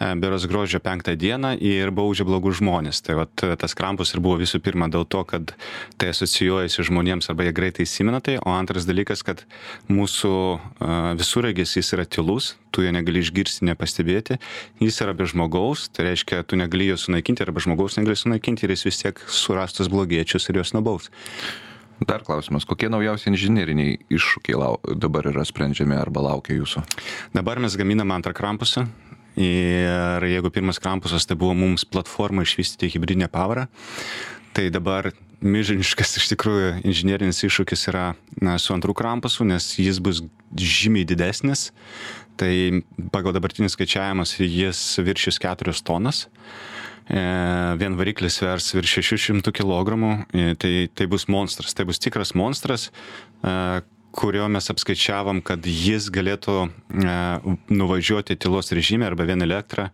E, 0.00 0.14
beros 0.16 0.46
gruodžio 0.48 0.80
penktą 0.80 1.12
dieną 1.12 1.58
ir 1.60 1.90
baudžia 1.92 2.24
blogus 2.24 2.56
žmonės. 2.56 3.02
Tai 3.04 3.18
vat, 3.18 3.42
tas 3.60 3.76
krampus 3.76 4.14
ir 4.14 4.22
buvo 4.24 4.38
visų 4.40 4.62
pirma 4.64 4.88
dėl 4.88 5.04
to, 5.04 5.20
kad 5.28 5.52
tai 6.00 6.08
asocijuojasi 6.14 6.86
žmonėms 6.88 7.28
arba 7.28 7.44
jie 7.44 7.52
greitai 7.52 7.84
įsimena 7.84 8.22
tai, 8.24 8.38
o 8.40 8.54
antras 8.56 8.88
dalykas, 8.88 9.20
kad 9.26 9.44
mūsų 9.92 10.32
uh, 10.32 11.12
visureigis 11.20 11.76
jis 11.76 11.92
yra 11.92 12.08
tylus, 12.08 12.54
tu 12.72 12.86
jo 12.86 12.94
negali 12.96 13.20
išgirsti, 13.20 13.66
nepastebėti, 13.68 14.40
jis 14.80 15.02
yra 15.04 15.12
be 15.18 15.28
žmogaus, 15.28 15.90
tai 15.92 16.08
reiškia, 16.08 16.46
tu 16.48 16.56
negali 16.56 16.88
jo 16.88 16.96
sunaikinti 16.96 17.44
arba 17.44 17.60
žmogaus 17.60 18.00
negali 18.00 18.16
sunaikinti 18.16 18.64
ir 18.64 18.72
jis 18.72 18.86
vis 18.88 19.02
tiek 19.02 19.20
surastas 19.28 19.92
blogiečius 19.92 20.48
ir 20.48 20.62
juos 20.62 20.72
nubaus. 20.72 21.12
Dar 22.00 22.24
klausimas, 22.24 22.64
kokie 22.64 22.88
naujausi 22.88 23.28
inžinieriniai 23.28 23.98
iššūkiai 24.08 24.56
lau, 24.56 24.78
dabar 24.96 25.28
yra 25.28 25.44
sprendžiami 25.44 25.98
arba 26.00 26.24
laukia 26.30 26.56
jūsų? 26.56 26.80
Dabar 27.36 27.60
mes 27.60 27.76
gaminame 27.76 28.16
antrą 28.16 28.32
krampusą, 28.32 28.86
Ir 29.38 30.26
jeigu 30.26 30.50
pirmas 30.50 30.80
kampusas 30.82 31.26
tai 31.28 31.36
buvo 31.38 31.54
mums 31.54 31.84
platforma 31.86 32.42
išvystyti 32.42 32.90
hybridinę 32.96 33.28
pavarą, 33.30 33.68
tai 34.56 34.68
dabar 34.74 35.12
milžiniškas 35.40 36.18
iš 36.20 36.26
tikrųjų 36.34 36.80
inžinierinis 36.84 37.44
iššūkis 37.46 37.86
yra 37.92 38.10
na, 38.42 38.58
su 38.60 38.74
antrų 38.74 38.94
kampusu, 38.98 39.46
nes 39.48 39.72
jis 39.80 40.00
bus 40.02 40.22
žymiai 40.58 41.06
didesnis. 41.08 41.70
Tai 42.40 42.52
pagal 43.12 43.34
dabartinis 43.36 43.76
skaičiavimas 43.76 44.36
jis 44.40 44.80
viršys 45.04 45.40
4 45.40 45.74
tonas. 45.84 46.26
E, 47.10 47.22
vien 47.80 47.96
variklis 47.98 48.38
svers 48.38 48.70
virš 48.76 49.00
600 49.00 49.52
kg, 49.56 49.96
e, 50.30 50.52
tai, 50.60 50.74
tai 50.94 51.08
bus 51.10 51.26
monstras, 51.26 51.74
tai 51.74 51.88
bus 51.88 51.98
tikras 51.98 52.36
monstras, 52.38 52.90
e, 53.42 53.54
kurio 54.12 54.48
mes 54.50 54.70
apskaičiavom, 54.72 55.42
kad 55.46 55.66
jis 55.66 56.10
galėtų 56.12 56.56
e, 56.66 56.70
nuvažiuoti 57.70 58.36
tylos 58.40 58.72
režime 58.76 59.06
arba 59.06 59.26
vien 59.28 59.42
elektrą, 59.46 59.88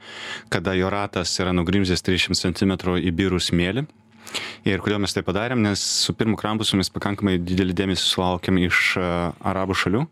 kada 0.53 0.75
jo 0.79 0.91
ratas 0.93 1.35
yra 1.43 1.55
nugrimzęs 1.57 2.05
300 2.07 2.53
cm 2.53 2.77
į 3.01 3.15
birų 3.17 3.41
smėlį. 3.43 3.87
Ir 4.67 4.83
kodėl 4.83 4.99
mes 5.01 5.15
tai 5.15 5.23
padarėm, 5.25 5.63
nes 5.63 5.81
su 5.81 6.15
pirmu 6.17 6.37
krampusu 6.37 6.77
mes 6.81 6.91
pakankamai 6.93 7.37
didelį 7.39 7.77
dėmesį 7.77 8.09
sulaukėm 8.11 8.61
iš 8.67 8.97
e, 9.01 9.11
arabų 9.53 9.79
šalių 9.85 10.07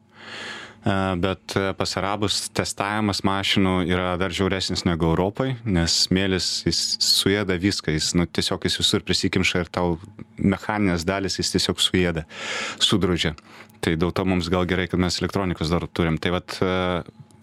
bet 1.17 1.55
pas 1.79 1.97
arabus 1.97 2.51
testavimas 2.53 3.23
mašinų 3.25 3.75
yra 3.89 4.15
dar 4.21 4.35
žiauresnis 4.35 4.85
negu 4.85 5.09
Europai, 5.09 5.55
nes 5.65 5.95
smėlis 6.05 6.49
jis 6.67 6.81
suėda 7.01 7.57
viską, 7.61 7.95
jis 7.95 8.13
nu, 8.19 8.27
tiesiog 8.29 8.67
jis 8.69 8.77
visur 8.83 9.05
prisikimša 9.07 9.65
ir 9.65 9.73
tau 9.73 9.97
mechaninės 10.37 11.07
dalis 11.09 11.39
jis 11.41 11.55
tiesiog 11.57 11.81
suėda, 11.81 12.27
sudrožia. 12.77 13.33
Tai 13.85 13.93
dėl 14.01 14.15
to 14.17 14.25
mums 14.25 14.49
gal 14.49 14.65
gerai, 14.65 14.87
kad 14.89 15.03
mes 15.03 15.21
elektronikos 15.21 15.69
dar 15.69 15.85
turim. 15.93 16.17
Tai 16.17 16.39
vat, 16.39 16.57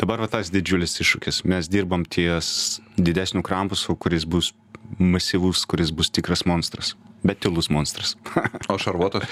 dabar 0.02 0.24
va 0.24 0.30
tas 0.32 0.50
didžiulis 0.50 0.98
iššūkis. 1.04 1.44
Mes 1.52 1.70
dirbam 1.70 2.02
ties 2.10 2.82
didesnių 2.98 3.44
krampusų, 3.46 3.94
kuris 4.02 4.26
bus 4.26 4.50
masyvus, 4.98 5.68
kuris 5.70 5.94
bus 5.94 6.10
tikras 6.10 6.46
monstras, 6.50 6.96
bet 7.24 7.44
tylus 7.46 7.70
monstras. 7.70 8.16
o 8.74 8.78
šarvuotas? 8.82 9.30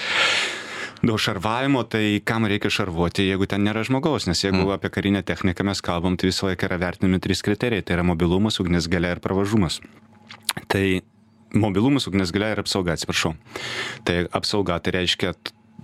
Dėl 1.00 1.16
šarvavimo, 1.16 1.82
tai 1.88 2.20
kam 2.28 2.44
reikia 2.48 2.68
šarvuoti, 2.72 3.24
jeigu 3.24 3.46
ten 3.48 3.64
nėra 3.64 3.82
žmogaus, 3.88 4.26
nes 4.28 4.42
jeigu 4.44 4.60
mm. 4.60 4.72
apie 4.74 4.90
karinę 4.92 5.22
techniką 5.24 5.64
mes 5.64 5.80
kalbam, 5.84 6.18
tai 6.20 6.28
visą 6.28 6.50
laiką 6.50 6.68
yra 6.68 6.76
vertinami 6.82 7.20
trys 7.24 7.40
kriterijai- 7.46 7.84
tai 7.88 7.96
yra 7.96 8.04
mobilumas, 8.04 8.60
ugnis 8.60 8.88
galia 8.88 9.14
ir 9.16 9.22
pravažumas. 9.24 9.80
Tai 10.68 10.84
mobilumas, 11.56 12.06
ugnis 12.06 12.32
galia 12.36 12.52
ir 12.52 12.60
apsauga, 12.60 12.92
atsiprašau. 12.92 13.32
Tai 14.04 14.26
apsauga 14.28 14.76
tai 14.78 14.92
reiškia 15.00 15.32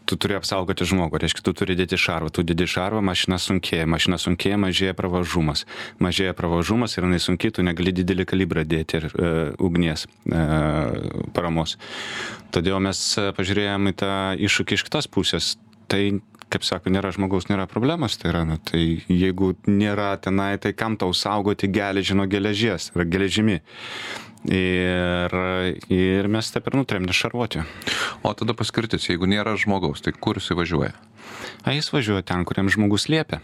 tu 0.07 0.19
turi 0.21 0.37
apsaugoti 0.38 0.87
žmogų, 0.87 1.21
reiškia, 1.23 1.42
tu 1.47 1.55
turi 1.57 1.77
dėti 1.79 1.99
šarvą, 2.01 2.31
tu 2.35 2.45
dėdi 2.47 2.69
šarvą, 2.71 3.03
mašina 3.05 3.38
sunkėja, 3.42 3.88
mašina 3.90 4.19
sunkėja, 4.23 4.59
mažėja 4.62 4.95
pravažumas. 4.99 5.66
Mažėja 6.03 6.37
pravažumas 6.38 6.97
ir 6.97 7.09
jinai 7.09 7.21
sunkiai, 7.23 7.55
tu 7.55 7.66
negali 7.66 7.95
didelį 7.97 8.29
kalibrą 8.31 8.64
dėti 8.69 9.01
ir 9.01 9.09
uh, 9.11 9.53
ugnies 9.62 10.07
uh, 10.07 11.27
paramos. 11.37 11.77
Todėl 12.55 12.81
mes 12.87 13.03
pažiūrėjome 13.37 13.92
į 13.92 13.99
tą 14.05 14.14
iššūkį 14.47 14.79
iš 14.79 14.87
kitos 14.87 15.11
pusės. 15.11 15.55
Tai 15.90 16.01
kaip 16.53 16.64
sako, 16.66 16.90
nėra 16.95 17.11
žmogaus, 17.14 17.49
nėra 17.51 17.66
problemos, 17.71 18.16
tai 18.21 18.31
yra, 18.31 18.45
nu, 18.47 18.59
tai 18.62 18.83
jeigu 19.11 19.53
nėra 19.66 20.12
tenai, 20.23 20.55
tai 20.62 20.73
kam 20.79 20.95
tau 20.99 21.11
saugoti 21.14 21.71
geležį 21.73 22.19
nuo 22.19 22.27
geležies, 22.31 22.92
yra 22.95 23.07
geležimi. 23.11 23.61
Ir, 24.46 25.32
ir 25.90 26.28
mes 26.30 26.48
taip 26.54 26.68
ir 26.70 26.76
nutrėm 26.78 27.06
nešarvuoti. 27.09 27.64
O 28.22 28.30
tada 28.38 28.54
paskirtis, 28.54 29.09
jeigu 29.11 29.26
nėra 29.26 29.56
žmogaus, 29.59 30.04
tai 30.04 30.14
kur 30.14 30.38
jis 30.38 30.54
važiuoja? 30.54 30.94
A, 31.64 31.74
jis 31.74 31.90
važiuoja 31.90 32.22
ten, 32.26 32.46
kuriam 32.46 32.70
žmogus 32.70 33.09
liepia. 33.11 33.40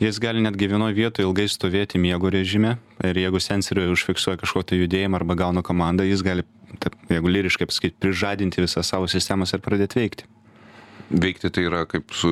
Jis 0.00 0.18
gali 0.18 0.40
netgi 0.42 0.66
vienoje 0.70 0.96
vietoje 0.96 1.28
ilgai 1.28 1.46
stovėti 1.46 2.00
miego 2.00 2.32
režime 2.32 2.78
ir 3.06 3.20
jeigu 3.20 3.38
sensoriui 3.38 3.92
užfiksuoja 3.92 4.40
kažkokį 4.40 4.80
judėjimą 4.80 5.20
arba 5.20 5.36
gauna 5.44 5.62
komandą, 5.62 6.08
jis 6.08 6.24
gali, 6.26 6.42
taip, 6.82 6.96
jeigu 7.12 7.30
lyriškai 7.36 7.68
pasakyti, 7.70 8.00
prižadinti 8.02 8.64
visą 8.64 8.82
savo 8.82 9.06
sistemas 9.12 9.54
ir 9.54 9.62
pradėti 9.62 10.00
veikti 10.00 10.26
veikti 11.10 11.50
tai 11.50 11.64
yra 11.66 11.84
kaip 11.90 12.12
su 12.14 12.30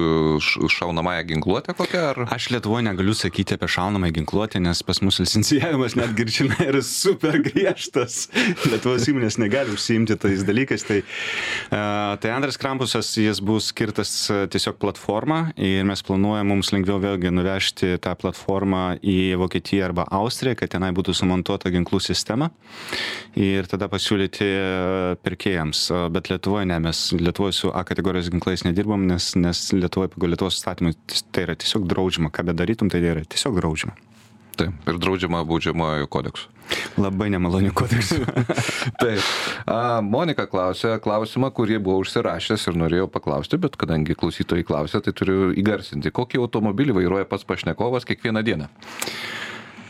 šaunamąją 0.71 1.25
ginkluotę 1.33 1.75
kokia 1.79 2.03
ar? 2.11 2.21
Aš 2.35 2.51
Lietuvoje 2.55 2.85
negaliu 2.87 3.15
sakyti 3.15 3.57
apie 3.57 3.69
šaunamąją 3.69 4.13
ginkluotę, 4.21 4.61
nes 4.63 4.83
pas 4.87 5.01
mus 5.03 5.19
licencijavimas 5.23 5.97
netgi 5.99 6.25
ir 6.25 6.33
žinai 6.37 6.69
yra 6.71 6.83
super 6.87 7.39
griežtas. 7.43 8.29
Lietuvos 8.69 9.09
įmonės 9.11 9.39
negali 9.43 9.75
užsiimti 9.75 10.17
tais 10.21 10.45
dalykais. 10.47 10.87
Tai, 10.89 11.01
tai 12.23 12.33
antras 12.35 12.59
krampusas, 12.61 13.11
jis 13.19 13.43
bus 13.45 13.73
skirtas 13.73 14.13
tiesiog 14.53 14.79
platformą 14.83 15.41
ir 15.57 15.87
mes 15.89 16.03
planuojame 16.07 16.49
mums 16.53 16.73
lengviau 16.75 17.01
vėlgi 17.03 17.33
nuvežti 17.35 17.95
tą 18.03 18.15
platformą 18.19 18.85
į 19.03 19.19
Vokietiją 19.43 19.91
arba 19.91 20.07
Austriją, 20.19 20.59
kad 20.59 20.73
tenai 20.77 20.93
būtų 20.97 21.17
sumontuota 21.19 21.73
ginklų 21.75 22.01
sistema 22.05 22.51
ir 23.39 23.69
tada 23.71 23.91
pasiūlyti 23.91 24.49
pirkėjams. 25.25 25.85
Bet 26.15 26.31
Lietuvoje 26.33 26.69
ne, 26.71 26.79
mes 26.89 27.05
Lietuvoje 27.19 27.59
su 27.59 27.73
A 27.75 27.85
kategorijos 27.87 28.31
ginklais 28.33 28.65
nedirbam, 28.69 29.09
nes, 29.09 29.33
nes 29.41 29.65
Lietuvoje 29.75 30.13
pagal 30.15 30.35
Lietuvos 30.35 30.61
įstatymus 30.61 31.25
tai 31.33 31.49
yra 31.49 31.57
tiesiog 31.59 31.89
draudžiama. 31.91 32.33
Ką 32.35 32.47
bedarytum, 32.53 32.93
tai 32.93 33.03
yra 33.03 33.25
tiesiog 33.25 33.59
draudžiama. 33.59 33.97
Taip, 34.59 34.75
ir 34.91 34.97
draudžiama 34.99 35.45
baudžiamojo 35.47 36.09
kodeksu. 36.11 36.49
Labai 36.99 37.29
nemalonių 37.31 37.71
kodeksų. 37.79 38.19
Taip. 39.03 39.29
A, 39.71 40.01
Monika 40.05 40.49
klausė 40.51 40.97
klausimą, 41.03 41.53
kurį 41.55 41.79
buvau 41.85 42.03
užsirašęs 42.03 42.67
ir 42.69 42.79
norėjau 42.81 43.07
paklausti, 43.13 43.61
bet 43.63 43.79
kadangi 43.81 44.17
klausytojai 44.19 44.67
klausė, 44.67 45.01
tai 45.05 45.15
turiu 45.17 45.53
įgarsinti. 45.55 46.13
Kokį 46.15 46.43
automobilį 46.43 46.99
vairuoja 46.99 47.29
pats 47.31 47.47
pašnekovas 47.49 48.09
kiekvieną 48.09 48.43
dieną? 48.47 48.69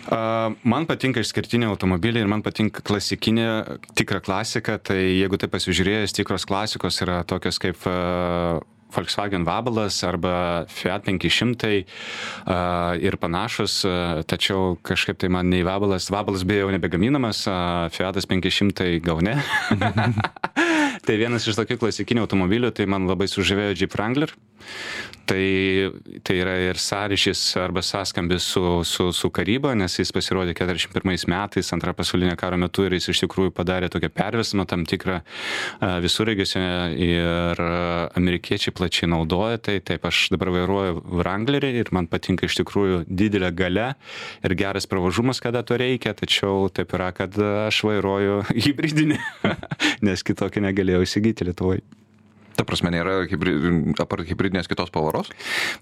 Man 0.08 0.86
patinka 0.88 1.20
išskirtiniai 1.20 1.68
automobiliai 1.68 2.24
ir 2.24 2.30
man 2.30 2.40
patinka 2.44 2.80
klasikinė 2.86 3.48
tikra 3.98 4.22
klasika, 4.24 4.78
tai 4.80 5.00
jeigu 5.18 5.36
tai 5.40 5.50
pasižiūrėjęs, 5.52 6.16
tikros 6.16 6.48
klasikos 6.48 7.02
yra 7.04 7.20
tokios 7.28 7.60
kaip 7.60 7.84
Volkswagen 8.94 9.44
Vabalas 9.44 10.00
arba 10.08 10.64
Fiat 10.72 11.04
500 11.04 11.84
ir 13.04 13.18
panašus, 13.20 13.82
tačiau 14.30 14.78
kažkaip 14.80 15.20
tai 15.20 15.28
man 15.32 15.52
nei 15.52 15.60
Vabalas, 15.66 16.08
Vabalas 16.12 16.46
beje 16.48 16.64
jau 16.64 16.72
nebegaminamas, 16.72 17.44
Fiatas 17.92 18.28
500 18.30 18.96
gal 19.04 19.20
ne. 19.24 19.36
tai 21.08 21.16
vienas 21.16 21.46
iš 21.48 21.56
tokių 21.56 21.78
klasikinių 21.80 22.26
automobilių, 22.26 22.72
tai 22.76 22.84
man 22.90 23.08
labai 23.08 23.30
sužavėjo 23.32 23.78
Jeep 23.80 23.96
Wrangler. 23.96 24.34
Tai, 25.28 25.44
tai 26.24 26.34
yra 26.40 26.54
ir 26.70 26.78
sąryšys 26.80 27.40
arba 27.60 27.82
sąskambis 27.84 28.46
su, 28.48 28.62
su, 28.88 29.10
su 29.12 29.28
karyba, 29.28 29.74
nes 29.76 29.98
jis 30.00 30.08
pasirodė 30.16 30.54
41 30.56 31.28
metais, 31.28 31.68
antrą 31.76 31.92
pasaulinio 31.96 32.32
karo 32.40 32.56
metu 32.56 32.86
ir 32.86 32.96
jis 32.96 33.10
iš 33.12 33.20
tikrųjų 33.26 33.52
padarė 33.52 33.90
tokią 33.92 34.08
pervesimą 34.08 34.64
tam 34.70 34.86
tikrą 34.88 35.18
visureigiuose 36.04 36.62
ir 37.04 37.60
amerikiečiai 38.16 38.72
plačiai 38.72 39.10
naudoja. 39.12 39.60
Tai 39.68 39.76
taip, 39.84 40.06
aš 40.08 40.30
dabar 40.32 40.52
vairuoju 40.54 41.04
Wranglerį 41.20 41.74
ir 41.82 41.92
man 41.92 42.08
patinka 42.08 42.48
iš 42.48 42.56
tikrųjų 42.62 43.02
didelė 43.04 43.52
gale 43.52 43.90
ir 44.40 44.56
geras 44.56 44.88
pravažumas, 44.88 45.42
kada 45.44 45.60
to 45.60 45.76
reikia, 45.76 46.16
tačiau 46.16 46.70
taip 46.72 46.96
yra, 46.96 47.12
kad 47.12 47.36
aš 47.68 47.82
vairuoju 47.84 48.40
hybridinį, 48.54 49.20
nes 50.08 50.24
kitokį 50.24 50.64
negalėjau 50.70 50.97
įsigyti 51.06 51.48
Lietuvoje. 51.48 51.84
Ta 52.58 52.64
prasme, 52.66 52.90
nėra 52.90 53.20
hybrid, 53.30 54.00
apart 54.02 54.26
hybridinės 54.26 54.66
kitos 54.66 54.90
pavaros? 54.90 55.30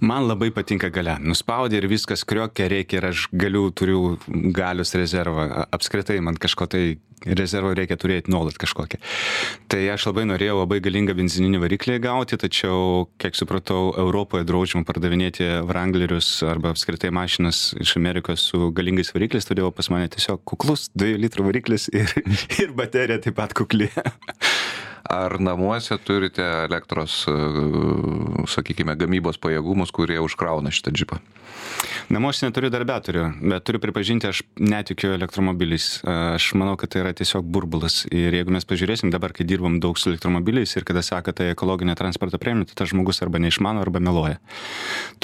Man 0.05 0.27
labai 0.29 0.51
patinka 0.53 0.91
gale. 0.93 1.15
Nuspaudė 1.25 1.81
ir 1.81 1.89
viskas 1.89 2.21
kriokia 2.29 2.69
reikia 2.69 3.01
ir 3.01 3.07
aš 3.15 3.23
galiu, 3.33 3.71
turiu 3.73 4.19
galius 4.53 4.93
rezervą. 4.93 5.65
Apskritai 5.73 6.19
man 6.21 6.37
kažko 6.37 6.69
tai 6.69 6.83
rezervą 7.25 7.73
reikia 7.79 7.97
turėti 7.97 8.29
nuolat 8.29 8.61
kažkokią. 8.61 9.01
Tai 9.73 9.81
aš 9.95 10.05
labai 10.11 10.27
norėjau 10.29 10.59
labai 10.61 10.83
galingą 10.85 11.17
benzininį 11.17 11.63
variklį 11.65 11.97
gauti, 12.05 12.37
tačiau, 12.45 13.07
kiek 13.23 13.41
supratau, 13.41 13.95
Europoje 13.97 14.45
draudžiama 14.45 14.85
pardavinėti 14.85 15.49
Wranglerius 15.65 16.29
arba 16.45 16.75
apskritai 16.77 17.09
mašinas 17.09 17.71
iš 17.81 17.97
Amerikos 17.97 18.51
su 18.53 18.69
galingais 18.77 19.15
varikliais, 19.17 19.49
todėl 19.49 19.73
pas 19.73 19.89
mane 19.95 20.13
tiesiog 20.13 20.45
kuklus 20.45 20.91
2 20.93 21.17
litrų 21.25 21.49
variklis 21.49 21.89
ir, 21.89 22.13
ir 22.63 22.77
baterija 22.77 23.23
taip 23.25 23.41
pat 23.41 23.57
kukli. 23.57 23.89
ar 25.11 25.39
namuose 25.41 25.99
turite 26.05 26.45
elektros, 26.67 27.25
e, 27.29 27.35
sakykime, 28.51 28.97
gamybos 28.99 29.41
pajėgumus, 29.43 29.93
kurie 29.95 30.19
užkrauna 30.23 30.73
šitą 30.75 30.95
džipą? 30.95 31.21
Namuose 32.13 32.47
neturiu 32.47 32.71
darbetorių, 32.71 33.25
bet 33.51 33.65
turiu 33.67 33.81
pripažinti, 33.83 34.29
aš 34.31 34.43
netikiu 34.63 35.11
elektromobiliais. 35.17 35.89
Aš 36.07 36.53
manau, 36.59 36.77
kad 36.79 36.93
tai 36.93 37.03
yra 37.03 37.13
tiesiog 37.17 37.47
burbulas. 37.51 38.05
Ir 38.15 38.37
jeigu 38.37 38.55
mes 38.55 38.69
pažiūrėsim 38.69 39.11
dabar, 39.11 39.35
kai 39.35 39.47
dirbam 39.49 39.81
daug 39.83 39.99
su 39.99 40.13
elektromobiliais 40.13 40.77
ir 40.79 40.87
kada 40.87 41.03
sako, 41.07 41.35
tai 41.35 41.51
ekologinė 41.55 41.97
transporto 41.99 42.39
priemonė, 42.43 42.71
tai 42.71 42.79
tas 42.83 42.93
žmogus 42.95 43.23
arba 43.27 43.43
neišmano, 43.43 43.83
arba 43.83 44.03
meluoja. 44.03 44.39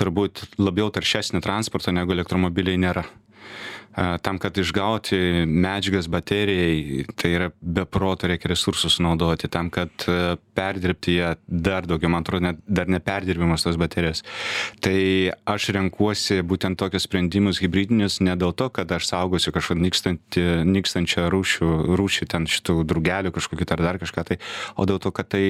Turbūt 0.00 0.46
labiau 0.58 0.90
taršesnio 0.90 1.42
transporto 1.44 1.94
negu 1.94 2.16
elektromobiliai 2.16 2.80
nėra 2.82 3.06
tam, 3.94 4.38
kad 4.40 4.56
išgauti 4.58 5.44
medžiagas 5.46 6.08
baterijai, 6.08 7.04
tai 7.18 7.32
yra 7.36 7.48
be 7.60 7.84
proto 7.84 8.28
reikia 8.30 8.52
resursus 8.52 8.96
naudoti, 9.04 9.50
tam, 9.52 9.68
kad 9.72 10.06
perdirbti 10.56 11.16
ją 11.18 11.32
dar 11.46 11.86
daugiau, 11.88 12.12
man 12.12 12.24
atrodo, 12.24 12.46
net, 12.48 12.62
dar 12.66 12.88
neperdirbimas 12.88 13.66
tos 13.66 13.76
baterijos. 13.80 14.24
Tai 14.84 14.96
aš 15.52 15.68
renkuosi 15.76 16.40
būtent 16.46 16.80
tokius 16.80 17.06
sprendimus 17.08 17.60
hybridinius 17.62 18.20
ne 18.24 18.36
dėl 18.38 18.56
to, 18.56 18.70
kad 18.72 18.90
aš 18.96 19.10
saugosiu 19.10 19.52
kažkokią 19.54 20.16
nykstančią 20.68 21.28
rūšių, 21.32 21.70
rūšį 22.00 22.30
ten 22.32 22.48
šitų 22.48 22.80
drugelių 22.88 23.34
kažkokių 23.36 23.68
ar 23.76 23.86
dar 23.90 24.00
kažką 24.02 24.26
tai, 24.32 24.40
o 24.76 24.88
dėl 24.88 25.02
to, 25.02 25.12
kad 25.12 25.28
tai 25.32 25.44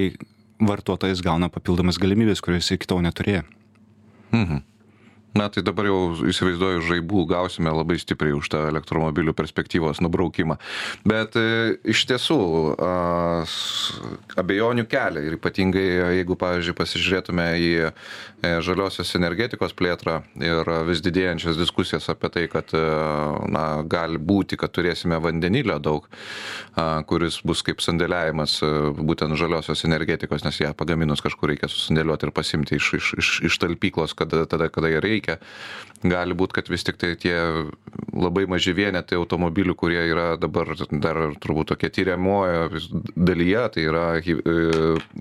vartotojas 0.63 1.23
gauna 1.25 1.51
papildomas 1.51 1.99
galimybės, 2.03 2.43
kurias 2.43 2.71
iki 2.75 2.91
tol 2.91 3.03
neturėjo. 3.07 3.47
Mhm 4.33 4.72
na 5.35 5.49
tai 5.49 5.65
dabar 5.65 5.89
jau 5.89 6.13
įsivaizduoju 6.29 6.83
žaibų 6.89 7.25
gausime 7.31 7.73
labai 7.73 7.97
stipriai 8.01 8.35
už 8.37 8.51
tą 8.53 8.67
elektromobilių 8.69 9.33
perspektyvos 9.37 10.03
nubraukimą. 10.05 10.59
Bet 11.09 11.39
e, 11.41 11.79
iš 11.89 12.05
tiesų 12.11 12.39
abejonių 14.41 14.85
kelia 14.91 15.25
ir 15.25 15.39
ypatingai 15.39 15.87
jeigu 16.19 16.37
pavyzdžiui 16.41 16.77
pasižiūrėtume 16.77 17.47
į 17.57 17.71
e, 17.89 17.93
žaliosios 18.65 19.15
energetikos 19.17 19.73
plėtrą 19.79 20.21
ir 20.43 20.69
vis 20.89 21.01
didėjančias 21.05 21.61
diskusijas 21.61 22.11
apie 22.13 22.33
tai 22.37 22.45
kad 22.53 22.75
e, 22.77 22.85
na 23.53 23.65
gali 23.89 24.21
būti 24.21 24.61
kad 24.61 24.75
turėsime 24.77 25.17
vandenilio 25.23 25.79
daug 25.83 26.09
kuris 27.09 27.41
bus 27.47 27.63
kaip 27.65 27.81
sandėliavimas 27.85 28.59
būtent 29.01 29.37
žaliosios 29.41 29.85
energetikos 29.89 30.45
nes 30.45 30.61
ją 30.61 30.73
pagaminus 30.77 31.25
kažkur 31.25 31.53
reikia 31.53 31.69
susandėliuot 31.73 32.27
ir 32.27 32.33
pasiimti 32.37 32.77
iš 32.77 32.93
iš 32.99 33.13
iš 33.21 33.33
iš 33.49 33.59
talpyklos 33.63 34.17
kada 34.19 34.45
tada 34.49 34.69
kada 34.73 34.93
reikia 35.01 35.22
reikia. 35.23 35.39
Gali 36.03 36.35
būti, 36.35 36.57
kad 36.57 36.67
vis 36.67 36.83
tik 36.83 36.97
tai 36.99 37.15
tie 37.15 37.37
labai 38.13 38.43
maži 38.51 38.73
vienetai 38.75 39.15
automobilių, 39.21 39.77
kurie 39.79 40.01
yra 40.11 40.35
dabar 40.41 40.73
dar 40.91 41.21
turbūt 41.39 41.71
tokie 41.71 41.91
tyriamojo 41.95 42.81
dalyje, 43.15 43.63
tai 43.77 43.85
yra 43.87 44.07
e, 44.19 44.35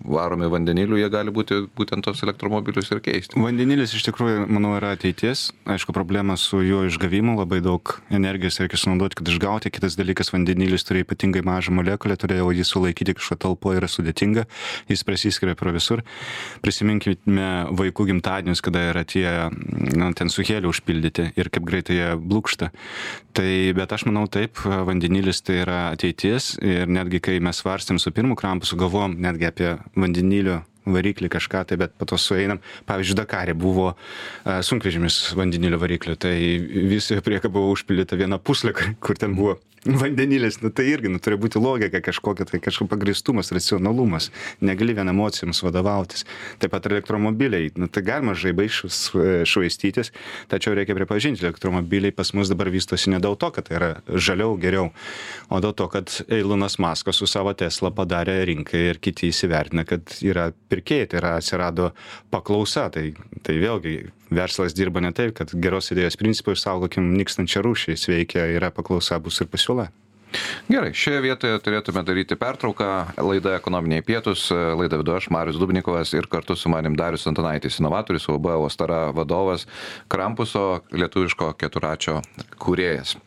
varomi 0.10 0.50
vandeniliu, 0.50 0.98
jie 0.98 1.10
gali 1.14 1.30
būti 1.34 1.68
būtent 1.78 2.08
tos 2.08 2.24
elektromobilius 2.26 2.90
ir 2.92 3.02
keisti. 3.06 3.38
Vandenilis 3.38 3.94
iš 3.94 4.08
tikrųjų, 4.10 4.48
manau, 4.50 4.74
yra 4.80 4.96
ateities. 4.98 5.52
Aišku, 5.70 5.94
problema 5.94 6.34
su 6.40 6.64
jo 6.66 6.82
išgavimu, 6.90 7.38
labai 7.44 7.62
daug 7.62 7.94
energijos 8.10 8.58
reikia 8.64 8.82
sunaudoti, 8.82 9.20
kad 9.22 9.30
išgauti. 9.30 9.74
Kitas 9.78 10.00
dalykas, 10.00 10.34
vandenilis 10.34 10.88
turi 10.88 11.06
ypatingai 11.06 11.46
mažą 11.46 11.76
molekulę, 11.78 12.18
todėl 12.18 12.50
jį 12.58 12.66
sulaikyti 12.66 13.20
kažko 13.20 13.38
talpo 13.46 13.76
yra 13.78 13.92
sudėtinga, 13.92 14.48
jis 14.90 15.06
prasiskiria 15.06 15.54
pro 15.60 15.76
visur. 15.78 16.02
Prisiminkime 16.66 17.52
vaikų 17.78 18.10
gimtadienius, 18.10 18.66
kada 18.66 18.88
yra 18.90 19.06
tie 19.06 19.28
na, 19.97 20.12
ten 20.17 20.30
su 20.30 20.45
heliu 20.47 20.71
užpildyti 20.71 21.32
ir 21.39 21.49
kaip 21.54 21.67
greitai 21.67 21.97
jie 21.97 22.10
blūkšta. 22.19 22.71
Tai, 23.38 23.51
bet 23.77 23.95
aš 23.95 24.08
manau 24.10 24.25
taip, 24.32 24.62
vandenilis 24.88 25.43
tai 25.45 25.62
yra 25.65 25.82
ateitis 25.91 26.56
ir 26.63 26.91
netgi 26.91 27.21
kai 27.23 27.39
mes 27.43 27.62
svarstėm 27.62 27.99
su 28.01 28.13
pirmu 28.15 28.38
krampusu, 28.39 28.80
galvom 28.80 29.17
netgi 29.21 29.49
apie 29.49 29.71
vandenilio 29.95 30.62
variklį 30.86 31.32
kažką 31.32 31.65
tai, 31.70 31.80
bet 31.82 31.96
po 31.98 32.08
to 32.10 32.20
sueinam. 32.22 32.62
Pavyzdžiui, 32.89 33.17
Dakarė 33.22 33.56
buvo 33.58 33.94
sunkvežimis 34.46 35.24
vandenilio 35.38 35.80
variklių, 35.82 36.17
tai 36.22 36.36
visoje 36.91 37.22
prieka 37.26 37.52
buvo 37.52 37.74
užpildyta 37.76 38.20
viena 38.20 38.41
puslė, 38.41 38.74
kur 39.04 39.20
ten 39.20 39.38
buvo 39.38 39.60
vandenilis, 39.86 40.60
nu, 40.62 40.70
tai 40.70 40.86
irgi 40.91 41.10
nu, 41.10 41.20
turi 41.22 41.38
būti 41.41 41.60
logika 41.62 42.02
kažkokia, 42.06 42.46
tai 42.46 42.60
kažkoks 42.62 42.89
pagristumas, 42.91 43.50
racionalumas. 43.54 44.30
Negali 44.62 44.94
vien 44.98 45.10
emocijoms 45.10 45.63
vadovautis. 45.65 46.26
Taip 46.62 46.74
pat 46.76 46.86
elektromobiliai, 46.89 47.72
nu, 47.82 47.89
tai 47.89 48.04
galima 48.06 48.36
žaibai 48.38 48.67
švaistytis, 48.70 50.13
tačiau 50.52 50.76
reikia 50.78 50.96
pripažinti, 50.98 51.41
elektromobiliai 51.46 52.13
pas 52.13 52.34
mus 52.38 52.52
dabar 52.52 52.70
vystosi 52.74 53.10
ne 53.13 53.22
dėl 53.24 53.38
to, 53.41 53.50
kad 53.56 53.70
tai 53.70 53.80
yra 53.80 53.91
žaliau, 54.13 54.54
geriau, 54.62 54.91
o 55.50 55.62
dėl 55.63 55.74
to, 55.74 55.89
kad 55.91 56.13
Eilunas 56.30 56.78
Maskas 56.82 57.17
su 57.17 57.30
savo 57.30 57.56
Tesla 57.58 57.89
padarė 57.96 58.38
rinkai 58.52 58.86
ir 58.91 59.02
kiti 59.02 59.32
įsivertina, 59.34 59.88
kad 59.89 60.13
yra 60.22 60.52
pirkėjai, 60.82 61.08
tai 61.08 61.22
yra 61.22 61.38
atsirado 61.38 61.91
paklausa. 62.34 62.89
Tai, 62.91 63.13
tai 63.46 63.58
vėlgi 63.62 64.12
verslas 64.34 64.74
dirba 64.74 65.02
ne 65.02 65.13
taip, 65.13 65.36
kad 65.38 65.54
geros 65.54 65.91
idėjos 65.94 66.17
principų 66.17 66.58
išsaugokim 66.58 67.13
nykstančią 67.22 67.62
rūšį, 67.62 67.98
sveikia 67.98 68.50
yra 68.58 68.72
paklausa, 68.72 69.20
bus 69.20 69.41
ir 69.41 69.48
pasiūla. 69.52 69.91
Gerai, 70.72 70.94
šioje 70.96 71.20
vietoje 71.26 71.58
turėtume 71.60 72.06
daryti 72.08 72.38
pertrauką. 72.39 73.17
Laida 73.20 73.58
ekonominiai 73.58 74.04
pietus, 74.06 74.46
laida 74.52 75.00
vidu 75.02 75.17
aš, 75.17 75.28
Marius 75.34 75.60
Dubnikovas 75.60 76.13
ir 76.15 76.30
kartu 76.32 76.56
su 76.56 76.72
manim 76.72 76.96
Darius 76.96 77.28
Antanaitis, 77.28 77.82
inovatorius, 77.84 78.30
UB 78.32 78.48
Ostara 78.62 79.10
vadovas, 79.12 79.67
Krampuso 80.08 80.86
lietuviško 80.96 81.52
keturačio 81.60 82.22
kūrėjas. 82.63 83.17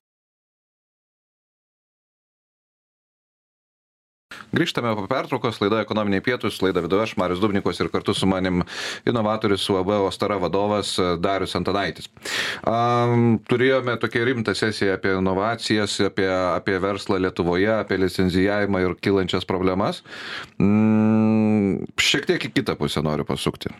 Grįžtame 4.54 4.92
po 4.94 5.06
pertraukos, 5.10 5.58
laida 5.62 5.80
ekonominiai 5.82 6.22
pietus, 6.22 6.60
laida 6.62 6.82
vidu 6.84 7.00
aš, 7.02 7.16
Marius 7.18 7.40
Dubnikovas 7.42 7.80
ir 7.82 7.90
kartu 7.90 8.14
su 8.14 8.28
manim 8.30 8.62
inovatorius 9.08 9.64
UAB 9.72 9.90
Ostara 10.04 10.36
vadovas 10.38 10.94
Darius 11.18 11.56
Antanaitis. 11.58 12.06
Um, 12.62 13.40
turėjome 13.50 13.96
tokią 14.02 14.24
rimtą 14.28 14.54
sesiją 14.54 14.94
apie 14.94 15.16
inovacijas, 15.18 15.96
apie, 16.06 16.28
apie 16.30 16.78
verslą 16.82 17.18
Lietuvoje, 17.24 17.72
apie 17.80 17.98
licenzijavimą 18.04 18.84
ir 18.84 18.96
kilančias 19.02 19.48
problemas. 19.48 20.04
Mm, 20.62 21.43
šiek 22.14 22.30
tiek 22.30 22.48
į 22.48 22.54
kitą 22.54 22.78
pusę 22.78 23.02
noriu 23.04 23.26
pasukti. 23.26 23.72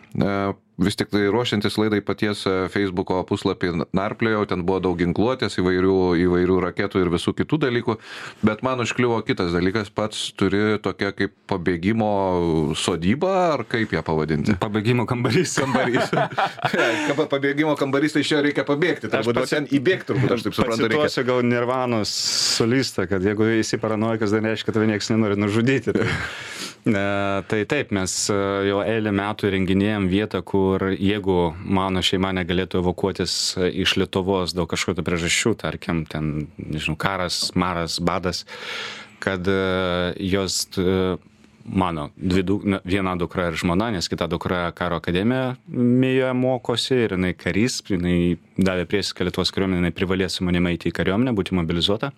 Vis 0.75 0.97
tik 0.99 1.07
tai 1.07 1.21
ruošiantis 1.31 1.77
laidai 1.79 2.01
paties 2.03 2.41
e, 2.49 2.53
Facebooko 2.67 3.21
puslapį 3.23 3.69
narpliojau, 3.95 4.41
ten 4.49 4.65
buvo 4.67 4.81
daug 4.83 4.97
ginkluotės, 4.99 5.55
įvairių, 5.61 5.99
įvairių 6.19 6.57
raketų 6.65 6.99
ir 6.99 7.11
visų 7.13 7.31
kitų 7.37 7.61
dalykų, 7.63 7.95
bet 8.43 8.63
man 8.65 8.83
užkliuvo 8.83 9.21
kitas 9.23 9.55
dalykas, 9.55 9.87
pats 9.95 10.25
turi 10.35 10.75
tokia 10.83 11.13
kaip 11.15 11.31
pabėgimo 11.47 12.09
sodyba, 12.75 13.31
ar 13.53 13.63
kaip 13.71 13.95
ją 13.95 14.03
pavadinti? 14.03 14.57
Pabėgimo 14.59 15.07
kambarys. 15.07 15.55
Kambarys. 15.63 16.11
pabėgimo 17.35 17.77
kambarys, 17.79 18.17
tai 18.17 18.25
iš 18.25 18.33
jo 18.35 18.43
reikia 18.43 18.67
pabėgti, 18.67 19.07
turbūt 19.13 19.39
pasi... 19.39 19.55
ten 19.55 19.71
įbėgti, 19.79 20.09
turbūt 20.11 20.35
aš 20.35 20.45
taip 20.49 20.59
suprantu. 20.59 20.91
Reikia 20.91 21.23
gal 21.31 21.39
Nirvanos 21.47 22.11
solistą, 22.59 23.07
kad 23.07 23.23
jeigu 23.23 23.47
esi 23.61 23.79
paranoikas, 23.79 24.35
tai 24.35 24.43
nereiškia, 24.43 24.67
kad 24.67 24.81
tave 24.81 24.91
niekas 24.91 25.13
nenori 25.15 25.39
nužudyti. 25.39 25.95
Tai... 25.95 26.11
Tai 26.85 27.65
taip, 27.65 27.89
mes 27.97 28.11
e, 28.29 28.35
jau 28.67 28.83
eilę 28.85 29.09
metų 29.17 29.49
renginėjom 29.55 30.03
vietą, 30.05 30.43
kur 30.45 30.83
jeigu 30.93 31.55
mano 31.65 32.03
šeima 32.05 32.29
negalėtų 32.37 32.83
evakuotis 32.83 33.33
e, 33.57 33.71
iš 33.81 33.95
Lietuvos 33.97 34.53
dėl 34.53 34.67
kažkokio 34.69 35.01
priežasčių, 35.07 35.55
tarkim, 35.63 36.03
ten, 36.05 36.45
nežinau, 36.61 36.93
karas, 37.01 37.39
maras, 37.57 37.97
badas, 37.97 38.43
kad 39.17 39.49
e, 39.49 40.13
jos 40.29 40.59
mano 41.65 42.11
dvi 42.15 42.43
du 42.45 42.59
viena 42.85 43.15
dukra 43.17 43.47
ir 43.49 43.57
žmona 43.57 43.87
nes 43.95 44.05
kita 44.05 44.27
dukra 44.29 44.67
karo 44.77 44.99
akademijoje 45.01 46.33
mokosi 46.37 46.99
ir 47.07 47.15
jinai 47.15 47.33
karys 47.33 47.79
jinai 47.89 48.37
davė 48.53 48.85
priesaiką 48.91 49.25
lietuvos 49.25 49.49
kariuomenei 49.49 49.81
jinai 49.81 49.95
privalės 49.97 50.37
su 50.37 50.45
manim 50.45 50.69
eiti 50.69 50.91
į 50.91 50.97
kariuomenę 50.99 51.33
būti 51.33 51.57
mobilizuota 51.57 52.11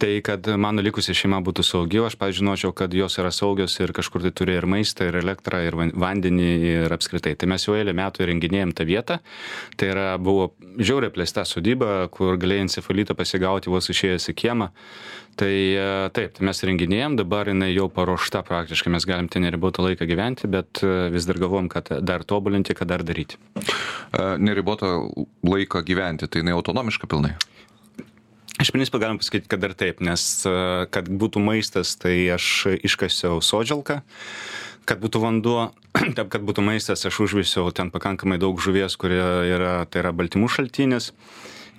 tai 0.00 0.20
kad 0.24 0.48
mano 0.60 0.82
likusi 0.84 1.14
šeima 1.16 1.42
būtų 1.44 1.64
saugi 1.66 2.00
o 2.00 2.08
aš 2.08 2.16
pavyzdžiui 2.20 2.40
žinočiau 2.40 2.74
kad 2.76 2.94
jos 2.96 3.18
yra 3.20 3.32
saugios 3.34 3.76
ir 3.80 3.92
kažkur 3.96 4.24
tai 4.24 4.32
turi 4.32 4.56
ir 4.56 4.66
maistą 4.70 5.10
ir 5.10 5.20
elektrą 5.20 5.62
ir 5.66 5.76
vandenį 5.76 6.50
ir 6.72 6.96
apskritai 6.96 7.36
tai 7.36 7.50
mes 7.52 7.66
jau 7.66 7.76
eilę 7.76 7.94
metų 7.96 8.24
įrenginėjam 8.24 8.74
tą 8.76 8.88
vietą 8.88 9.20
tai 9.76 9.92
yra 9.92 10.08
buvo 10.18 10.50
žiauriai 10.80 11.12
apleista 11.12 11.44
sodyba 11.44 12.08
kur 12.14 12.40
galėjai 12.40 12.68
encefalitą 12.68 13.18
pasigauti 13.18 13.72
vos 13.72 13.92
išėjęs 13.92 14.30
į 14.32 14.36
kiemą 14.44 14.70
tai 15.40 15.54
taip 16.16 16.36
tai 16.36 16.46
mes 16.48 16.64
įrenginėjam 16.64 17.20
dabar 17.20 17.48
jinai 17.52 17.70
jau 17.74 17.88
paruošta 17.92 18.42
praktiškai 18.46 18.92
mes 18.92 19.06
galim 19.08 19.28
ten 19.28 19.44
neribotą 19.44 19.84
laiką 19.84 20.06
gyventi, 20.08 20.48
bet 20.50 20.82
e, 20.86 21.10
vis 21.14 21.26
dar 21.28 21.40
galvom, 21.40 21.68
kad 21.72 21.90
dar 22.06 22.24
tobulinti, 22.24 22.76
kad 22.78 22.90
dar 22.90 23.04
daryti. 23.06 23.38
E, 23.60 24.36
neribotą 24.40 24.92
laiką 25.46 25.84
gyventi, 25.86 26.28
tai 26.30 26.44
jinai 26.44 26.56
autonomiška 26.56 27.10
pilnai? 27.10 27.34
Iš 28.60 28.70
principo 28.70 28.98
galim 29.00 29.16
pasakyti, 29.18 29.48
kad 29.48 29.62
dar 29.62 29.72
taip, 29.72 30.02
nes 30.04 30.22
e, 30.44 30.52
kad 30.92 31.06
būtų 31.08 31.40
maistas, 31.40 31.94
tai 31.96 32.12
aš 32.34 32.76
iškasiau 32.84 33.38
sodžalką, 33.40 34.02
kad 34.84 35.00
būtų 35.00 35.22
vanduo, 35.22 35.70
taip 36.18 36.28
kad 36.28 36.44
būtų 36.44 36.64
maistas, 36.66 37.06
aš 37.08 37.22
užvisiau 37.24 37.70
ten 37.72 37.88
pakankamai 37.94 38.36
daug 38.42 38.60
žuvies, 38.60 38.98
kurie 39.00 39.22
yra, 39.48 39.86
tai 39.88 40.02
yra 40.04 40.12
baltymų 40.12 40.50
šaltinis. 40.52 41.14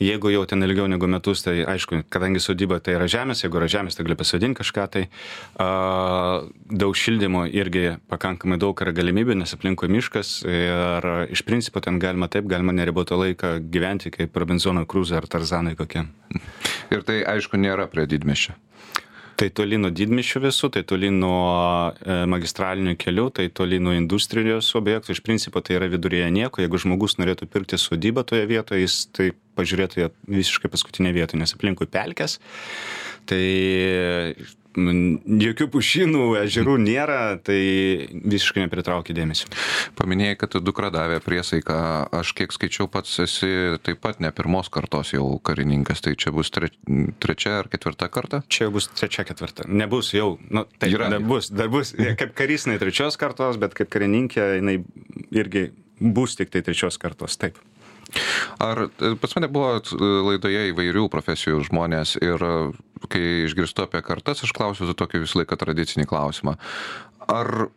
Jeigu 0.01 0.31
jau 0.33 0.41
ten 0.49 0.65
ilgiau 0.65 0.87
negu 0.89 1.05
metus, 1.11 1.43
tai 1.45 1.59
aišku, 1.69 2.01
kadangi 2.09 2.41
sodyba 2.41 2.79
tai 2.81 2.95
yra 2.97 3.05
žemės, 3.11 3.43
jeigu 3.43 3.59
yra 3.59 3.67
žemės, 3.69 3.97
tai 3.97 4.05
gali 4.07 4.17
pasodinti 4.17 4.61
kažką 4.61 4.85
tai. 4.95 5.03
A, 5.61 5.67
daug 6.65 6.97
šildymo 6.97 7.45
irgi 7.51 7.99
pakankamai 8.09 8.57
daug 8.61 8.81
yra 8.81 8.95
galimybių, 8.97 9.37
nes 9.43 9.53
aplinkui 9.53 9.91
miškas 9.93 10.33
ir 10.49 11.09
iš 11.29 11.45
principo 11.45 11.83
ten 11.85 12.01
galima 12.01 12.31
taip, 12.31 12.49
galima 12.49 12.73
neribotą 12.73 13.19
laiką 13.21 13.59
gyventi 13.69 14.13
kaip 14.15 14.41
Robinsono 14.41 14.87
Crusoe 14.89 15.21
ar 15.21 15.29
Tarzanai 15.29 15.77
kokie. 15.77 16.07
Ir 16.91 17.05
tai 17.05 17.21
aišku 17.35 17.61
nėra 17.61 17.85
prie 17.91 18.09
didmešio 18.09 18.57
tai 19.41 19.49
toli 19.58 19.80
nuo 19.82 19.89
didmiesčių 19.89 20.43
visų, 20.43 20.69
tai 20.75 20.84
toli 20.86 21.10
nuo 21.13 21.41
e, 21.89 22.17
magistralinių 22.30 22.93
kelių, 23.01 23.27
tai 23.39 23.47
toli 23.49 23.80
nuo 23.82 23.95
industrijos 23.97 24.69
objektų. 24.77 25.15
Iš 25.15 25.23
principo 25.25 25.63
tai 25.65 25.80
yra 25.80 25.89
viduryje 25.89 26.30
nieko. 26.34 26.62
Jeigu 26.62 26.82
žmogus 26.84 27.17
norėtų 27.17 27.49
pirkti 27.49 27.80
sodybą 27.82 28.23
toje 28.27 28.45
vietoje, 28.51 28.86
jis 28.86 28.97
tai 29.10 29.32
pažiūrėtų 29.58 30.04
ją 30.04 30.10
visiškai 30.30 30.71
paskutinė 30.71 31.13
vieta, 31.17 31.39
nes 31.41 31.56
aplinkui 31.58 31.89
pelkės. 31.89 32.38
Tai 33.30 33.41
jokių 34.75 35.67
pušynų, 35.71 36.23
ežerų 36.45 36.77
nėra, 36.81 37.38
tai 37.43 37.60
visiškai 38.12 38.63
nepritraukia 38.65 39.15
dėmesio. 39.17 39.49
Paminėjai, 39.99 40.38
kad 40.39 40.57
dukra 40.63 40.91
davė 40.93 41.19
priesaiką, 41.23 41.77
aš 42.21 42.34
kiek 42.38 42.55
skaičiau 42.55 42.88
pats 42.91 43.19
esi 43.23 43.51
taip 43.84 44.01
pat 44.03 44.21
ne 44.23 44.31
pirmos 44.36 44.71
kartos 44.71 45.13
jau 45.15 45.25
karininkas, 45.43 46.03
tai 46.05 46.15
čia 46.15 46.34
bus 46.36 46.51
tre, 46.53 46.71
trečia 47.19 47.60
ar 47.60 47.71
ketvirta 47.71 48.07
karta? 48.12 48.43
Čia 48.51 48.71
bus 48.73 48.89
trečia, 48.95 49.25
ketvirta. 49.27 49.67
Nebus 49.67 50.13
jau, 50.15 50.38
nu, 50.49 50.65
tai 50.79 50.91
yra. 50.93 51.12
Nebus, 51.12 51.51
dar 51.51 51.71
bus, 51.71 51.93
kaip 51.95 52.36
karys 52.38 52.67
jinai 52.67 52.79
trečios 52.81 53.19
kartos, 53.19 53.60
bet 53.62 53.75
kaip 53.77 53.91
karininkė 53.91 54.55
jinai 54.62 54.79
irgi 55.36 55.69
bus 56.01 56.36
tik 56.39 56.53
tai 56.53 56.63
trečios 56.65 56.97
kartos, 57.01 57.38
taip. 57.41 57.60
Ar 58.62 58.86
e, 58.88 59.15
pas 59.19 59.36
mane 59.36 59.50
buvo 59.52 59.76
e, 59.80 60.10
laidoje 60.28 60.67
įvairių 60.71 61.08
profesijų 61.12 61.63
žmonės 61.69 62.17
ir 62.21 62.43
e, 62.45 62.54
kai 63.12 63.24
išgirstu 63.47 63.86
apie 63.86 64.04
kartas, 64.06 64.43
aš 64.45 64.54
klausiu 64.56 64.91
tokį 64.93 65.24
visą 65.24 65.41
laiką 65.41 65.58
tradicinį 65.60 66.08
klausimą. 66.10 66.58
Ar 67.32 67.69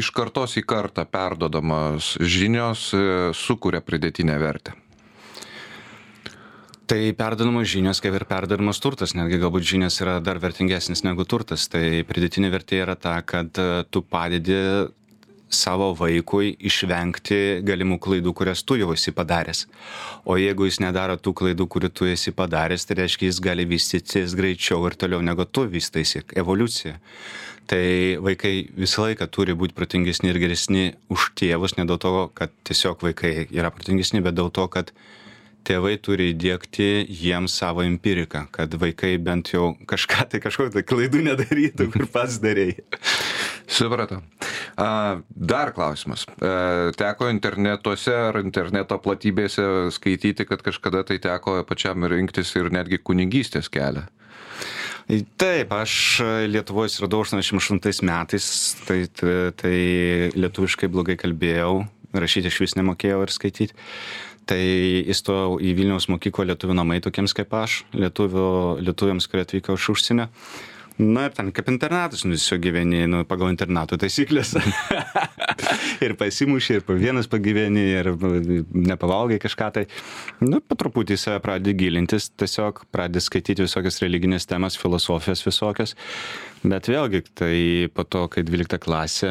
iš 0.00 0.10
kartos 0.16 0.56
į 0.56 0.64
kartą 0.68 1.04
perdodamas 1.06 2.14
žinios 2.20 2.90
sukuria 3.36 3.82
pridėtinę 3.84 4.38
vertę? 4.40 4.76
Tai 6.90 6.98
perdodamos 7.14 7.68
žinios, 7.70 8.00
kaip 8.02 8.16
ir 8.18 8.24
perdodamas 8.26 8.80
turtas, 8.82 9.12
netgi 9.14 9.38
galbūt 9.38 9.66
žinios 9.68 10.00
yra 10.02 10.16
dar 10.24 10.40
vertingesnis 10.42 11.04
negu 11.06 11.22
turtas. 11.22 11.68
Tai 11.70 11.84
pridėtinė 12.08 12.50
vertė 12.50 12.80
yra 12.82 12.96
ta, 12.98 13.20
kad 13.22 13.54
tu 13.94 14.02
padedi 14.02 14.58
savo 15.54 15.90
vaikui 15.98 16.54
išvengti 16.70 17.60
galimų 17.66 17.98
klaidų, 18.02 18.32
kurias 18.36 18.62
tu 18.66 18.78
jau 18.78 18.92
esi 18.94 19.12
padaręs. 19.14 19.66
O 20.24 20.38
jeigu 20.40 20.68
jis 20.68 20.80
nedaro 20.82 21.18
tų 21.18 21.34
klaidų, 21.42 21.66
kurių 21.70 21.92
tu 21.92 22.08
esi 22.10 22.32
padaręs, 22.36 22.86
tai 22.86 23.00
reiškia, 23.02 23.28
jis 23.28 23.42
gali 23.44 23.66
vystytis 23.68 24.36
greičiau 24.38 24.86
ir 24.88 24.96
toliau 24.98 25.22
negu 25.24 25.44
tu 25.44 25.66
vystaisi. 25.70 26.22
Evoliucija. 26.38 26.96
Tai 27.70 27.84
vaikai 28.24 28.54
visą 28.74 29.04
laiką 29.06 29.28
turi 29.30 29.54
būti 29.54 29.76
protingesni 29.76 30.32
ir 30.32 30.40
geresni 30.42 30.88
už 31.12 31.30
tėvus, 31.38 31.76
ne 31.78 31.86
dėl 31.86 32.00
to, 32.02 32.14
kad 32.34 32.54
tiesiog 32.66 33.04
vaikai 33.06 33.46
yra 33.46 33.70
protingesni, 33.70 34.22
bet 34.24 34.34
dėl 34.34 34.50
to, 34.54 34.66
kad 34.72 34.90
tėvai 35.66 35.96
turi 36.02 36.30
įdėkti 36.34 37.06
jiems 37.08 37.54
savo 37.60 37.84
empiriką, 37.86 38.46
kad 38.54 38.74
vaikai 38.80 39.14
bent 39.22 39.52
jau 39.54 39.72
kažką 39.90 40.28
tai 40.32 40.40
kažkokių 40.42 40.74
tai 40.78 40.84
klaidų 40.86 41.24
nedarytų, 41.28 41.88
kur 41.94 42.06
pats 42.12 42.40
darėjai. 42.42 42.84
Supratau. 43.70 44.20
Dar 45.30 45.72
klausimas. 45.76 46.24
Teko 46.98 47.28
internetuose 47.30 48.14
ar 48.30 48.40
interneto 48.42 48.98
platybėse 49.02 49.90
skaityti, 49.94 50.46
kad 50.48 50.64
kažkada 50.66 51.04
tai 51.06 51.20
teko 51.22 51.60
pačiam 51.68 52.06
rinktis 52.10 52.50
ir 52.58 52.72
netgi 52.74 52.98
kunigystės 52.98 53.70
kelią. 53.70 54.08
Taip, 55.40 55.72
aš 55.74 55.92
Lietuvoje 56.46 57.00
radau 57.02 57.24
88 57.24 58.04
metais, 58.06 58.50
tai, 58.86 59.00
tai, 59.10 59.32
tai 59.58 59.76
lietuviškai 60.38 60.90
blogai 60.92 61.16
kalbėjau, 61.18 61.80
rašyti 62.14 62.50
iš 62.50 62.60
vis 62.62 62.76
nemokėjau 62.78 63.24
ir 63.24 63.32
skaityti. 63.34 63.74
Tai 64.48 64.60
įstojau 65.12 65.58
į 65.62 65.74
Vilniaus 65.78 66.08
mokyklą 66.10 66.48
lietuvių 66.50 66.74
namai 66.80 66.98
tokiems 67.04 67.34
kaip 67.36 67.52
aš, 67.54 67.84
lietuvių, 67.94 68.50
lietuviams, 68.82 69.28
kurie 69.30 69.44
atvyko 69.46 69.76
iš 69.78 69.90
užsienio. 69.94 70.30
Na 71.00 71.24
ir 71.28 71.32
ten 71.32 71.48
kaip 71.54 71.68
internatas 71.72 72.26
nu 72.26 72.36
tiesiog 72.36 72.60
gyveni 72.60 73.06
nu 73.08 73.22
pagal 73.28 73.48
internato 73.52 73.96
taisykles 74.00 74.50
ir 76.04 76.12
pasimuši 76.20 76.76
ir 76.76 76.84
vienas 77.00 77.30
pagyveni 77.30 77.84
ir 77.94 78.10
nepavalgai 78.12 79.38
kažką 79.40 79.70
tai. 79.76 79.86
Nu 80.44 80.60
po 80.60 80.76
truputį 80.76 81.16
į 81.16 81.22
save 81.22 81.40
pradedi 81.46 81.76
gilintis 81.86 82.28
tiesiog 82.36 82.84
pradedi 82.92 83.24
skaityti 83.24 83.64
visokias 83.64 84.02
religines 84.04 84.48
temas 84.50 84.76
filosofijas 84.80 85.46
visokias 85.46 85.96
bet 86.62 86.88
vėlgi 86.90 87.22
tai 87.38 87.54
po 87.94 88.04
to 88.04 88.26
kai 88.32 88.44
dvylikta 88.46 88.78
klasė 88.82 89.30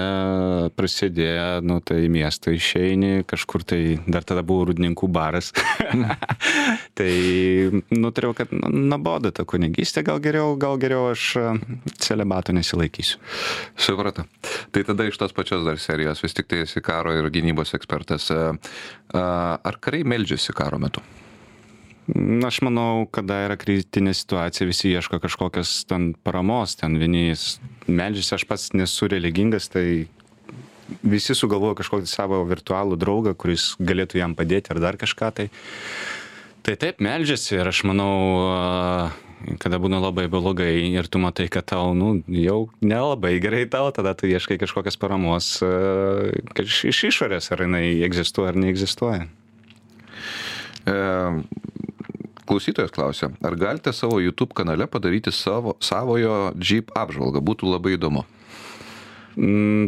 prasidėjo 0.78 1.62
nu 1.66 1.80
tai 1.86 2.02
į 2.08 2.12
miestą 2.14 2.54
išeini 2.56 3.26
kažkur 3.30 3.66
tai 3.68 3.82
dar 4.10 4.26
tada 4.28 4.44
buvo 4.46 4.70
rūdninkų 4.70 5.10
baras. 5.14 5.52
Tai 7.00 7.14
nutariau 7.96 8.34
kad 8.36 8.50
nu 8.52 8.68
nuobodu 8.92 9.32
ta 9.32 9.46
kunigystė 9.48 10.04
gal 10.08 10.20
geriau 10.24 10.58
gal 10.60 10.76
geriau 10.82 11.14
aš 11.14 11.30
celibato 11.96 12.52
nesilaikysiu. 12.56 13.22
Supratau. 13.80 14.26
Tai 14.76 14.84
tada 14.90 15.08
iš 15.08 15.22
tos 15.22 15.36
pačios 15.36 15.64
dar 15.64 15.80
serijos 15.80 16.20
vis 16.26 16.36
tiktai 16.36 16.66
esi 16.66 16.84
karo 16.84 17.16
ir 17.16 17.32
gynybos 17.32 17.72
ekspertas. 17.78 18.28
Ar 19.16 19.80
kariai 19.80 20.08
meldžiasi 20.12 20.56
karo 20.58 20.82
metu 20.82 21.06
Aš 22.48 22.62
manau, 22.66 23.06
kada 23.14 23.44
yra 23.46 23.58
kritinė 23.60 24.16
situacija, 24.18 24.68
visi 24.70 24.90
ieško 24.94 25.20
kažkokios 25.22 25.84
ten 25.90 26.14
paramos, 26.26 26.74
ten 26.80 26.96
vieni 26.98 27.36
medžiasi, 27.86 28.34
aš 28.38 28.46
pats 28.50 28.70
nesu 28.74 29.10
religingas, 29.12 29.68
tai 29.70 30.08
visi 31.06 31.36
sugalvoja 31.38 31.78
kažkokį 31.80 32.10
savo 32.10 32.42
virtualų 32.50 32.98
draugą, 33.00 33.36
kuris 33.38 33.74
galėtų 33.78 34.22
jam 34.24 34.34
padėti 34.38 34.74
ar 34.74 34.82
dar 34.82 34.98
kažką 35.02 35.32
tai. 35.38 35.50
Tai 36.66 36.76
taip, 36.82 37.00
meldžiasi 37.04 37.60
ir 37.60 37.70
aš 37.70 37.84
manau, 37.88 38.14
kada 39.62 39.80
būna 39.80 40.02
labai 40.04 40.28
blogai 40.32 40.74
ir 40.90 41.08
tu 41.08 41.22
matai, 41.22 41.48
kad 41.52 41.68
tau, 41.72 41.94
nu, 41.98 42.20
jau 42.28 42.70
nelabai 42.82 43.38
gerai 43.44 43.64
tau, 43.72 43.92
tada 43.96 44.16
tu 44.18 44.28
ieškai 44.30 44.60
kažkokios 44.62 45.00
paramos 45.00 45.58
iš 45.62 47.04
išorės, 47.14 47.52
ar 47.54 47.64
jinai 47.68 47.86
egzistuoja 48.08 48.56
ar 48.56 48.60
neegzistuoja. 48.66 49.30
Klausytojas 52.50 52.94
klausia, 52.96 53.30
ar 53.46 53.56
galite 53.62 53.94
savo 53.94 54.18
YouTube 54.24 54.56
kanale 54.58 54.88
padaryti 54.90 55.30
savo, 55.36 55.76
savojo 55.86 56.50
Jeep 56.58 56.90
apžvalgą? 56.98 57.44
Būtų 57.46 57.70
labai 57.70 57.94
įdomu. 57.94 58.24
Mm, 59.38 59.86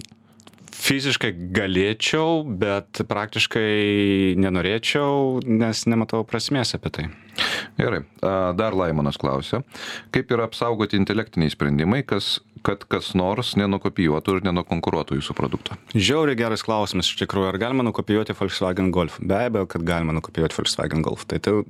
fiziškai 0.81 1.31
galėčiau, 1.55 2.43
bet 2.45 3.01
praktiškai 3.09 4.37
nenorėčiau, 4.41 5.41
nes 5.45 5.83
nematau 5.89 6.23
prasmės 6.27 6.75
apie 6.77 6.93
tai. 6.93 7.09
Gerai, 7.79 8.03
dar 8.21 8.77
Laimonas 8.77 9.17
klausia, 9.17 9.61
kaip 10.13 10.31
yra 10.33 10.47
apsaugoti 10.49 10.99
intelektiniai 10.99 11.53
sprendimai, 11.53 12.01
kas, 12.07 12.39
kad 12.65 12.83
kas 12.91 13.13
nors 13.17 13.55
nenukopijuotų 13.59 14.37
ir 14.37 14.47
nenukonkuruotų 14.49 15.17
jūsų 15.19 15.37
produkto? 15.37 15.77
Žiauriai 15.95 16.39
geras 16.39 16.65
klausimas 16.67 17.09
iš 17.09 17.21
tikrųjų, 17.23 17.51
ar 17.53 17.61
galima 17.61 17.85
nukopijuoti 17.87 18.35
Volkswagen 18.37 18.91
Golf? 18.93 19.17
Be 19.21 19.47
abejo, 19.47 19.69
kad 19.71 19.85
galima 19.87 20.13
nukopijuoti 20.17 20.61
Volkswagen 20.61 21.05
Golf. 21.05 21.25
Tai 21.29 21.41
tai 21.41 21.61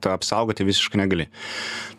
tą 0.00 0.12
apsaugoti 0.14 0.66
visiškai 0.66 1.00
negali. 1.00 1.26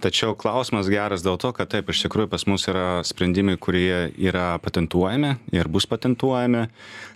Tačiau 0.03 0.35
klausimas 0.39 0.89
geras 0.91 1.23
dėl 1.25 1.37
to, 1.41 1.51
kad 1.55 1.69
taip, 1.71 1.89
iš 1.91 2.05
tikrųjų 2.05 2.29
pas 2.31 2.45
mus 2.49 2.65
yra 2.71 3.01
sprendimai, 3.07 3.57
kurie 3.61 4.09
yra 4.15 4.53
patentuojami 4.63 5.33
ir 5.55 5.69
bus 5.71 5.87
patentuojami, 5.89 6.65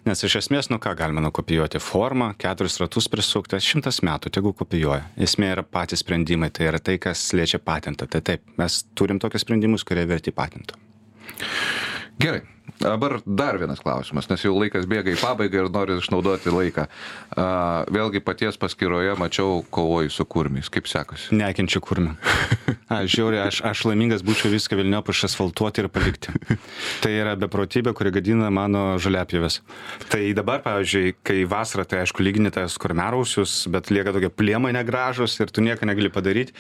nes 0.07 0.25
iš 0.27 0.37
esmės, 0.43 0.69
nu 0.73 0.79
ką 0.83 0.95
galima 0.99 1.23
nukopijuoti 1.23 1.81
formą, 1.83 2.33
keturis 2.39 2.79
ratus 2.83 3.07
prisukti, 3.11 3.59
šimtas 3.63 4.01
metų, 4.05 4.33
tegu 4.35 4.53
kopijuoja. 4.57 5.07
Esmė 5.15 5.53
yra 5.55 5.63
patys 5.63 6.03
sprendimai, 6.03 6.51
tai 6.53 6.67
yra 6.71 6.81
tai, 6.83 6.99
kas 7.01 7.29
liečia 7.37 7.61
patentą. 7.63 8.09
Tai 8.09 8.23
taip, 8.25 8.45
mes 8.59 8.81
turim 8.97 9.21
tokius 9.23 9.47
sprendimus, 9.47 9.87
kurie 9.87 10.05
verti 10.09 10.35
patento. 10.35 10.79
Gerai, 12.21 12.43
Dabar 12.81 13.19
dar 13.25 13.57
vienas 13.61 13.81
klausimas, 13.83 14.27
nes 14.31 14.43
jau 14.43 14.53
laikas 14.57 14.87
bėga 14.89 15.13
į 15.13 15.19
pabaigą 15.21 15.63
ir 15.63 15.71
noriu 15.73 15.99
išnaudoti 16.01 16.53
laiką. 16.53 16.87
A, 17.37 17.45
vėlgi 17.93 18.23
paties 18.25 18.57
paskyroje 18.59 19.13
mačiau 19.19 19.61
kovoji 19.73 20.11
su 20.13 20.25
kurmiais. 20.25 20.71
Kaip 20.73 20.89
sekasi? 20.89 21.35
Nekenčiu 21.37 21.83
kurmių. 21.83 22.15
Aš 22.93 23.15
žiauriai, 23.15 23.47
aš, 23.47 23.61
aš 23.65 23.79
laimingas 23.87 24.21
būčiau 24.25 24.51
viską 24.53 24.77
Vilniop 24.77 25.07
išasfaltuoti 25.09 25.81
ir 25.81 25.87
palikti. 25.89 26.33
Tai 27.01 27.09
yra 27.09 27.33
beprotybė, 27.39 27.93
kuri 27.97 28.11
gadina 28.13 28.51
mano 28.53 28.99
žaliapjėves. 29.01 29.61
Tai 30.11 30.19
dabar, 30.37 30.61
pavyzdžiui, 30.65 31.15
kai 31.25 31.39
vasara, 31.49 31.87
tai 31.89 32.03
aišku, 32.03 32.21
lygini 32.21 32.51
tas 32.53 32.75
kurmerausius, 32.81 33.55
bet 33.73 33.89
lieka 33.89 34.13
tokie 34.13 34.29
pliemai 34.29 34.75
negražus 34.75 35.39
ir 35.41 35.53
tu 35.53 35.63
nieko 35.65 35.87
negali 35.89 36.11
padaryti. 36.13 36.53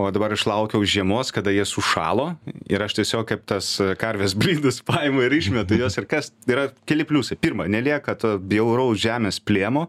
O 0.00 0.06
dabar 0.14 0.32
išlaukiau 0.32 0.86
žiemos, 0.86 1.34
kada 1.34 1.52
jie 1.52 1.66
sušalo 1.68 2.30
ir 2.72 2.86
aš 2.86 2.96
tiesiog 3.00 3.26
kaip 3.28 3.44
tas 3.50 3.74
karvės 4.00 4.36
brydus 4.40 4.80
paimu 4.86 5.26
ir 5.26 5.36
išmetu 5.46 5.76
juos. 5.80 5.96
Ir 5.96 6.08
kas 6.10 6.32
yra 6.50 6.68
keli 6.88 7.06
pliusai. 7.08 7.38
Pirma, 7.40 7.68
nelieka 7.70 8.16
to 8.18 8.36
bjauraus 8.42 9.00
žemės 9.02 9.40
pliemo. 9.40 9.86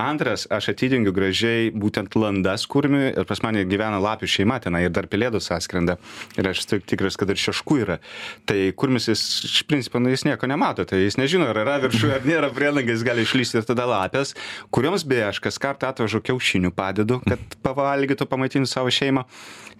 Antras, 0.00 0.46
aš 0.52 0.72
atidengiu 0.72 1.12
gražiai 1.14 1.70
būtent 1.74 2.14
landas 2.18 2.66
kurmiui 2.70 3.12
ir 3.12 3.28
pas 3.28 3.42
mane 3.44 3.64
gyvena 3.68 4.00
lapių 4.02 4.30
šeima 4.30 4.58
tenai 4.62 4.86
ir 4.86 4.94
dar 4.94 5.08
pelėdos 5.10 5.50
atskrenda. 5.54 5.98
Ir 6.38 6.48
aš 6.52 6.64
tik 6.70 6.86
tikras, 6.88 7.18
kad 7.20 7.30
ir 7.32 7.40
šeškų 7.40 7.78
yra. 7.84 7.98
Tai 8.48 8.58
kurmis 8.78 9.08
jis 9.10 9.22
iš 9.48 9.62
principo, 9.68 10.00
nu, 10.02 10.12
jis 10.12 10.26
nieko 10.28 10.48
nemato, 10.50 10.86
tai 10.88 11.02
jis 11.02 11.18
nežino, 11.20 11.48
ar 11.50 11.62
yra 11.64 11.78
viršuje, 11.82 12.14
ar 12.18 12.28
nėra 12.28 12.52
prielangai, 12.54 12.94
jis 12.96 13.06
gali 13.06 13.26
išlysti 13.26 13.60
ir 13.60 13.68
tada 13.68 13.86
lapės, 13.88 14.34
kurioms 14.74 15.06
beje 15.08 15.28
aš 15.30 15.42
kas 15.44 15.60
kartą 15.62 15.92
atvežu 15.92 16.22
kiaušinių 16.28 16.72
padedu, 16.76 17.20
kad 17.26 17.58
pavalgytų, 17.64 18.28
pamaitintų 18.30 18.70
savo 18.70 18.92
šeimą. 18.92 19.26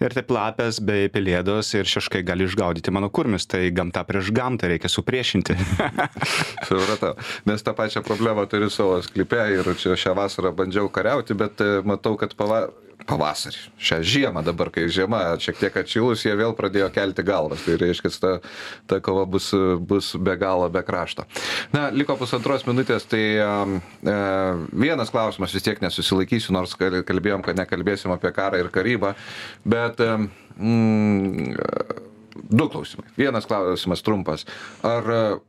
Ir 0.02 0.14
taip 0.16 0.32
lapės 0.34 0.80
bei 0.82 1.06
pelėdos 1.12 1.68
ir 1.76 1.86
šeškai 1.86 2.24
gali 2.26 2.48
išgaudyti 2.48 2.90
mano 2.94 3.06
kurmis. 3.14 3.46
Tai 3.46 3.60
gamta 3.74 4.02
prieš 4.08 4.32
gamtą 4.34 4.70
reikia 4.72 4.90
supriešinti. 4.90 5.54
Supratau. 6.68 7.14
Nes 7.46 7.62
tą 7.62 7.74
pačią 7.78 8.02
problemą 8.06 8.48
turiu 8.50 8.70
savo 8.72 8.98
sklype 9.04 9.44
ir 9.54 9.70
čia 9.78 9.94
šią 9.98 10.16
vasarą 10.18 10.50
bandžiau 10.58 10.90
kariauti, 10.90 11.38
bet 11.38 11.62
e, 11.62 11.76
matau, 11.86 12.16
kad 12.18 12.34
pava 12.34 12.64
pavasarį, 13.08 13.60
šią 13.82 13.98
žiemą 14.06 14.42
dabar, 14.46 14.70
kai 14.74 14.86
žiema 14.92 15.22
šiek 15.42 15.58
tiek 15.60 15.76
atšilus, 15.82 16.24
jie 16.26 16.34
vėl 16.38 16.54
pradėjo 16.58 16.88
kelti 16.94 17.24
galvas. 17.26 17.64
Tai 17.66 17.76
reiškia, 17.80 18.12
ta, 18.22 18.32
ta 18.90 19.00
kova 19.04 19.24
bus, 19.28 19.50
bus 19.80 20.12
be 20.16 20.36
galo, 20.40 20.68
be 20.72 20.82
krašto. 20.86 21.26
Na, 21.74 21.88
liko 21.94 22.16
pusantros 22.20 22.66
minutės, 22.68 23.06
tai 23.10 23.22
e, 23.38 23.48
vienas 24.84 25.12
klausimas 25.14 25.54
vis 25.56 25.66
tiek 25.66 25.82
nesusilaikysiu, 25.84 26.54
nors 26.56 26.76
kalbėjom, 26.78 27.44
kad 27.46 27.58
nekalbėsim 27.58 28.14
apie 28.14 28.32
karą 28.34 28.62
ir 28.62 28.72
karybą, 28.74 29.14
bet 29.68 30.02
e, 30.02 30.10
mm, 30.56 31.56
du 32.50 32.68
klausimai. 32.68 33.08
Vienas 33.18 33.48
klausimas 33.48 34.04
trumpas. 34.04 34.46
Ar 34.86 35.42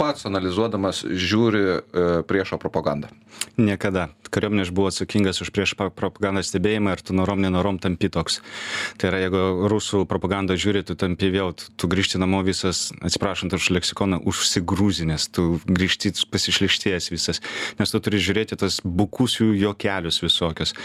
pats 0.00 0.24
analizuodamas 0.28 1.04
žiūri 1.04 1.64
e, 1.68 1.80
priešo 2.28 2.56
propagandą? 2.60 3.12
Niekada. 3.60 4.08
Kariuomenė 4.30 4.62
aš 4.62 4.70
buvau 4.70 4.92
atsakingas 4.92 5.40
už 5.42 5.48
prieš 5.50 5.72
propagandą 5.74 6.42
stebėjimą 6.46 6.92
ir 6.94 7.00
tu 7.02 7.14
norom 7.18 7.40
nenorom 7.42 7.80
tampi 7.82 8.06
toks. 8.12 8.38
Tai 9.00 9.08
yra, 9.10 9.18
jeigu 9.24 9.40
rusų 9.70 10.04
propagandą 10.06 10.54
žiūri, 10.60 10.84
tu 10.86 10.94
tampi 10.98 11.32
vėl, 11.34 11.50
tu, 11.58 11.88
grįžti 11.90 12.20
namo 12.22 12.38
visas, 12.46 12.92
atsiprašant 13.02 13.56
už 13.56 13.72
leksikoną, 13.74 14.20
užsigrūzinės, 14.30 15.26
tu 15.34 15.46
grįžti 15.66 16.12
pasišlištėjęs 16.30 17.10
visas, 17.10 17.42
nes 17.80 17.90
tu 17.90 18.00
turi 18.06 18.20
žiūrėti 18.22 18.60
tas 18.60 18.78
bukus 18.84 19.40
jų 19.40 19.50
jokelius 19.58 20.20
visokius. 20.22 20.76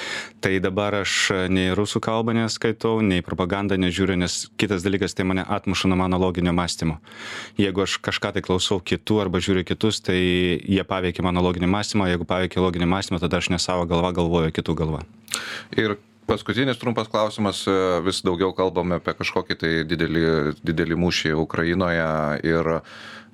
Tai 0.42 0.56
dabar 0.64 1.04
aš 1.04 1.14
nei 1.54 1.70
rusų 1.78 2.02
kalbą 2.02 2.34
neskaitau, 2.40 2.98
nei 3.06 3.22
propagandą 3.26 3.78
nežiūriu, 3.78 4.18
nes 4.26 4.48
kitas 4.58 4.82
dalykas 4.86 5.14
tai 5.14 5.28
mane 5.30 5.46
atmuša 5.46 5.94
nuo 5.94 6.02
mano 6.02 6.18
loginio 6.18 6.56
mąstymo. 6.58 6.98
Jeigu 7.62 7.86
aš 7.86 8.00
kažką 8.02 8.34
tai 8.34 8.46
klausau 8.46 8.82
kitų 9.06 9.22
arba 9.22 9.38
žiūriu 9.38 9.62
kitus, 9.62 10.02
tai 10.02 10.18
jie 10.18 10.82
paveikia 10.82 11.22
mano 11.22 11.44
loginį 11.46 11.70
mąstymą, 11.70 12.10
jeigu 12.10 12.26
paveikia 12.26 12.64
loginį 12.66 12.90
mąstymą, 12.90 13.22
tada 13.22 13.38
aš 13.38 13.52
ne 13.54 13.62
savo 13.62 13.86
galva 13.86 14.10
galvoju, 14.12 14.50
kitų 14.50 14.74
galva. 14.74 15.04
Ir 15.78 16.00
paskutinis 16.26 16.80
trumpas 16.82 17.08
klausimas, 17.08 17.62
vis 18.02 18.24
daugiau 18.26 18.50
kalbame 18.58 18.98
apie 18.98 19.14
kažkokį 19.14 19.60
tai 19.62 19.74
didelį, 19.86 20.26
didelį 20.66 20.98
mūšį 20.98 21.36
Ukrainoje 21.38 22.10
ir, 22.50 22.72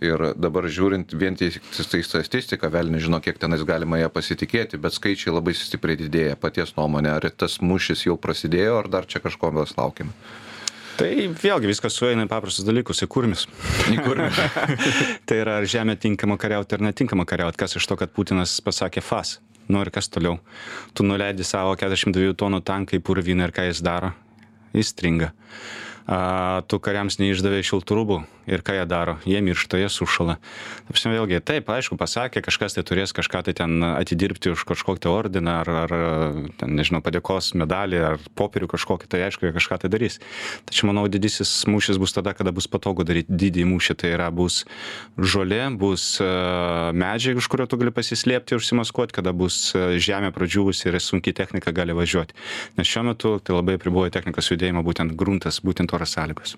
ir 0.03 0.25
dabar 0.35 0.67
žiūrint 0.67 1.15
vien 1.15 1.39
tai 1.39 1.53
statistiką, 1.55 2.67
vėl 2.67 2.91
nežino, 2.91 3.21
kiek 3.23 3.39
tenais 3.39 3.63
galima 3.63 4.01
ją 4.01 4.11
pasitikėti, 4.11 4.75
bet 4.75 4.99
skaičiai 4.99 5.37
labai 5.37 5.55
stipriai 5.55 6.03
didėja. 6.03 6.35
Paties 6.35 6.75
nuomonė, 6.75 7.15
ar 7.15 7.31
tas 7.31 7.61
mūšis 7.63 8.09
jau 8.09 8.19
prasidėjo, 8.19 8.81
ar 8.83 8.91
dar 8.91 9.07
čia 9.07 9.23
kažko 9.23 9.55
mes 9.55 9.71
laukiam? 9.79 10.11
Tai 10.99 11.09
vėlgi 11.41 11.69
viskas 11.69 11.95
sueina 11.97 12.25
į 12.25 12.31
paprastus 12.31 12.65
dalykus, 12.67 13.03
į 13.05 13.07
kurmis. 13.11 13.45
Į 13.91 14.01
kurmis. 14.03 14.39
tai 15.27 15.39
yra, 15.43 15.59
ar 15.61 15.67
žemė 15.69 15.95
tinkama 16.01 16.37
kariauti 16.41 16.77
ar 16.77 16.83
netinkama 16.89 17.25
kariauti, 17.29 17.59
kas 17.61 17.77
iš 17.79 17.87
to, 17.89 17.97
kad 17.99 18.13
Putinas 18.15 18.57
pasakė 18.65 19.03
fas. 19.05 19.39
Nu 19.71 19.83
ir 19.85 19.91
kas 19.93 20.09
toliau? 20.11 20.39
Tu 20.97 21.05
nuleidi 21.05 21.45
savo 21.47 21.77
42 21.79 22.35
tonų 22.39 22.61
tanką 22.67 22.97
į 22.97 23.03
purvyną 23.05 23.47
ir 23.47 23.55
ką 23.55 23.69
jis 23.69 23.83
daro? 23.85 24.11
Jis 24.75 24.91
stringa. 24.91 25.31
A, 26.11 26.61
tu 26.67 26.79
kariams 26.83 27.19
neišdavė 27.21 27.61
šiltų 27.63 27.97
rūbų, 27.99 28.17
ir 28.47 28.63
ką 28.65 28.75
jie 28.77 28.85
daro? 28.89 29.17
Jie 29.25 29.41
miršta 29.41 29.79
jie 29.81 29.89
sušąla. 29.91 30.37
Ta 30.87 30.93
prasme 30.93 31.13
vėlgi 31.13 31.41
taip 31.45 31.69
aišku 31.69 31.97
pasakė 31.99 32.43
kažkas 32.45 32.77
tai 32.77 32.83
turės 32.87 33.13
kažką 33.15 33.43
tai 33.47 33.53
ten 33.57 33.83
atidirbti 33.83 34.53
už 34.53 34.65
kažkokį 34.69 35.03
tai 35.05 35.11
ordiną 35.11 35.57
ar 35.61 35.69
ar 35.83 35.93
ten 36.61 36.75
nežinau 36.77 37.01
padėkos 37.05 37.53
medalį 37.59 38.01
ar 38.11 38.19
popierių 38.37 38.71
kažkokį 38.73 39.09
tai 39.11 39.23
aišku 39.27 39.47
jie 39.47 39.53
kažką 39.55 39.81
tai 39.83 39.91
darys. 39.93 40.19
Tačiau 40.69 40.91
manau 40.91 41.07
didysis 41.11 41.51
mūšis 41.69 41.99
bus 42.01 42.15
tada 42.15 42.33
kada 42.37 42.53
bus 42.55 42.69
patogu 42.71 43.05
daryt 43.07 43.29
didįjį 43.29 43.67
mūšį. 43.71 43.97
Tai 44.01 44.13
yra 44.15 44.31
bus 44.33 44.63
žolė 45.19 45.63
bus 45.77 46.17
e, 46.23 46.27
medžiai 46.97 47.37
už 47.37 47.47
kurio 47.51 47.67
tu 47.69 47.77
gali 47.81 47.93
pasislėpti 47.93 48.57
užsimaskuot 48.57 49.13
kada 49.15 49.33
bus 49.35 49.75
e, 49.75 49.99
žemė 50.01 50.31
pradžiūvusi 50.35 50.89
ir 50.89 50.99
sunki 51.03 51.35
technika 51.37 51.73
gali 51.75 51.95
važiuoti. 51.97 52.37
Nes 52.79 52.89
šiuo 52.89 53.05
metu 53.11 53.37
tai 53.43 53.57
labai 53.57 53.77
apriboja 53.79 54.13
technikos 54.17 54.51
judėjimą 54.51 54.85
būtent 54.87 55.15
gruntas 55.17 55.61
būtent 55.65 55.93
oro 55.93 56.07
sąlygos. 56.07 56.57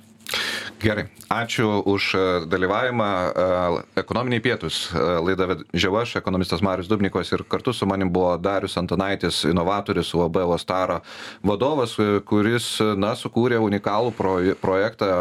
Gerai. 0.82 1.06
Ačiū 1.32 1.73
už 1.86 2.14
e, 2.16 2.46
dalyvavimą. 2.46 3.06
E, 3.06 4.02
ekonominiai 4.02 4.42
pietus 4.44 4.90
e, 4.92 5.02
laidą 5.26 5.48
vedžiau 5.52 5.98
aš, 6.02 6.16
ekonomistas 6.20 6.64
Marius 6.66 6.90
Dubnikovas 6.92 7.32
ir 7.34 7.44
kartu 7.50 7.74
su 7.74 7.88
manim 7.90 8.12
buvo 8.14 8.36
Darius 8.38 8.78
Antonaitis, 8.78 9.44
inovatorius 9.50 10.14
UAB 10.14 10.42
Lostaro 10.54 11.00
vadovas, 11.44 11.96
kuris, 12.30 12.68
na, 12.98 13.14
sukūrė 13.18 13.60
unikalų 13.64 14.14
projektą 14.62 15.12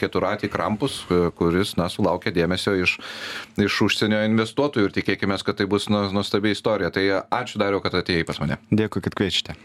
Keturatį 0.00 0.50
Krampus, 0.52 1.00
kuris, 1.38 1.76
na, 1.80 1.88
sulaukė 1.92 2.32
dėmesio 2.34 2.76
iš, 2.78 2.98
iš 3.60 3.80
užsienio 3.88 4.22
investuotojų 4.28 4.90
ir 4.90 4.96
tikėkime, 5.00 5.38
kad 5.44 5.60
tai 5.60 5.68
bus 5.70 5.88
nuostabi 5.92 6.54
istorija. 6.56 6.92
Tai 6.94 7.04
ačiū 7.42 7.60
Dariu, 7.60 7.82
kad 7.84 7.96
atėjai 7.98 8.26
pas 8.28 8.38
mane. 8.42 8.60
Dėkui, 8.70 9.02
kad 9.04 9.18
kviečiate. 9.18 9.58